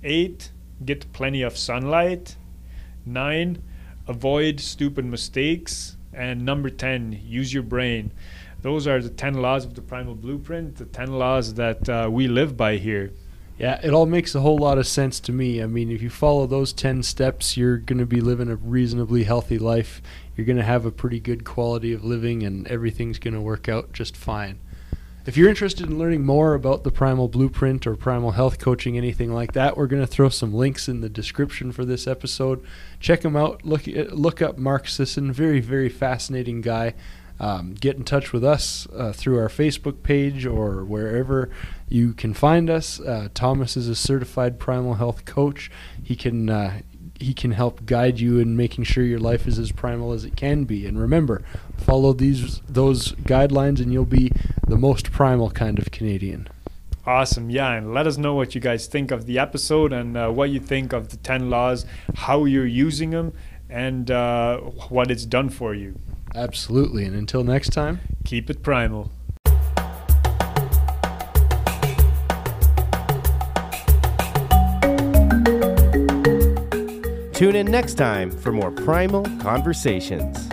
8, 0.03 0.51
get 0.85 1.11
plenty 1.11 1.41
of 1.41 1.57
sunlight. 1.57 2.37
Nine, 3.05 3.61
avoid 4.07 4.61
stupid 4.61 5.03
mistakes. 5.03 5.97
And 6.13 6.45
number 6.45 6.69
10, 6.69 7.19
use 7.25 7.53
your 7.53 7.63
brain. 7.63 8.13
Those 8.61 8.87
are 8.87 9.01
the 9.01 9.09
10 9.09 9.35
laws 9.35 9.65
of 9.65 9.75
the 9.75 9.81
primal 9.81 10.15
blueprint, 10.15 10.77
the 10.77 10.85
10 10.85 11.13
laws 11.13 11.53
that 11.55 11.87
uh, 11.87 12.09
we 12.11 12.27
live 12.27 12.57
by 12.57 12.77
here. 12.77 13.13
Yeah, 13.57 13.79
it 13.83 13.91
all 13.91 14.05
makes 14.05 14.35
a 14.35 14.41
whole 14.41 14.57
lot 14.57 14.77
of 14.77 14.85
sense 14.85 15.19
to 15.21 15.31
me. 15.31 15.63
I 15.63 15.65
mean, 15.65 15.91
if 15.91 16.01
you 16.01 16.11
follow 16.11 16.45
those 16.45 16.73
10 16.73 17.01
steps, 17.01 17.57
you're 17.57 17.77
going 17.77 17.97
to 17.97 18.05
be 18.05 18.21
living 18.21 18.49
a 18.49 18.55
reasonably 18.55 19.23
healthy 19.23 19.57
life. 19.57 20.01
You're 20.35 20.45
going 20.45 20.57
to 20.57 20.63
have 20.63 20.85
a 20.85 20.91
pretty 20.91 21.19
good 21.19 21.43
quality 21.43 21.91
of 21.91 22.05
living, 22.05 22.43
and 22.43 22.67
everything's 22.67 23.17
going 23.17 23.33
to 23.33 23.41
work 23.41 23.67
out 23.67 23.93
just 23.93 24.15
fine. 24.15 24.59
If 25.25 25.35
you're 25.35 25.49
interested 25.49 25.87
in 25.87 25.97
learning 25.97 26.25
more 26.25 26.53
about 26.53 26.83
the 26.85 26.91
Primal 26.91 27.27
Blueprint 27.27 27.85
or 27.85 27.97
Primal 27.97 28.31
Health 28.31 28.59
Coaching, 28.59 28.95
anything 28.95 29.33
like 29.33 29.53
that, 29.53 29.75
we're 29.75 29.87
going 29.87 30.01
to 30.01 30.07
throw 30.07 30.29
some 30.29 30.53
links 30.53 30.87
in 30.87 31.01
the 31.01 31.09
description 31.09 31.73
for 31.73 31.83
this 31.83 32.07
episode. 32.07 32.63
Check 33.01 33.21
them 33.21 33.35
out. 33.35 33.65
Look 33.65 33.87
look 33.87 34.41
up 34.41 34.57
Mark 34.57 34.87
Sisson. 34.87 35.33
Very 35.33 35.59
very 35.59 35.89
fascinating 35.89 36.61
guy. 36.61 36.93
Um, 37.39 37.75
get 37.75 37.95
in 37.95 38.03
touch 38.03 38.33
with 38.33 38.43
us 38.43 38.87
uh, 38.95 39.13
through 39.13 39.37
our 39.37 39.49
Facebook 39.49 40.01
page 40.01 40.45
or 40.45 40.83
wherever 40.83 41.49
you 41.87 42.13
can 42.13 42.33
find 42.33 42.69
us. 42.69 42.99
Uh, 42.99 43.29
Thomas 43.33 43.77
is 43.77 43.87
a 43.87 43.95
certified 43.95 44.59
primal 44.59 44.95
health 44.95 45.25
coach. 45.25 45.69
He 46.03 46.15
can 46.15 46.49
uh, 46.49 46.81
he 47.19 47.33
can 47.33 47.51
help 47.51 47.85
guide 47.85 48.19
you 48.19 48.39
in 48.39 48.55
making 48.55 48.83
sure 48.83 49.03
your 49.03 49.19
life 49.19 49.47
is 49.47 49.57
as 49.57 49.71
primal 49.71 50.13
as 50.13 50.23
it 50.23 50.35
can 50.35 50.65
be. 50.65 50.85
And 50.85 50.99
remember, 50.99 51.43
follow 51.77 52.13
these 52.13 52.61
those 52.67 53.13
guidelines, 53.13 53.79
and 53.79 53.91
you'll 53.91 54.05
be 54.05 54.31
the 54.67 54.77
most 54.77 55.11
primal 55.11 55.49
kind 55.51 55.79
of 55.79 55.91
Canadian. 55.91 56.47
Awesome, 57.05 57.49
yeah, 57.49 57.71
and 57.71 57.93
let 57.93 58.05
us 58.05 58.17
know 58.17 58.33
what 58.33 58.53
you 58.53 58.59
guys 58.59 58.85
think 58.85 59.11
of 59.11 59.25
the 59.25 59.39
episode 59.39 59.93
and 59.93 60.17
uh, 60.17 60.29
what 60.29 60.49
you 60.49 60.59
think 60.59 60.91
of 60.91 61.09
the 61.09 61.17
ten 61.17 61.49
laws, 61.49 61.85
how 62.15 62.45
you're 62.45 62.65
using 62.65 63.11
them, 63.11 63.33
and 63.69 64.11
uh, 64.11 64.57
what 64.57 65.09
it's 65.09 65.25
done 65.25 65.49
for 65.49 65.73
you. 65.73 65.97
Absolutely, 66.35 67.05
and 67.05 67.15
until 67.15 67.43
next 67.43 67.69
time, 67.69 67.99
keep 68.23 68.49
it 68.49 68.61
primal. 68.61 69.11
Tune 77.33 77.55
in 77.55 77.69
next 77.69 77.93
time 77.93 78.31
for 78.31 78.51
more 78.51 78.71
primal 78.71 79.23
conversations. 79.39 80.46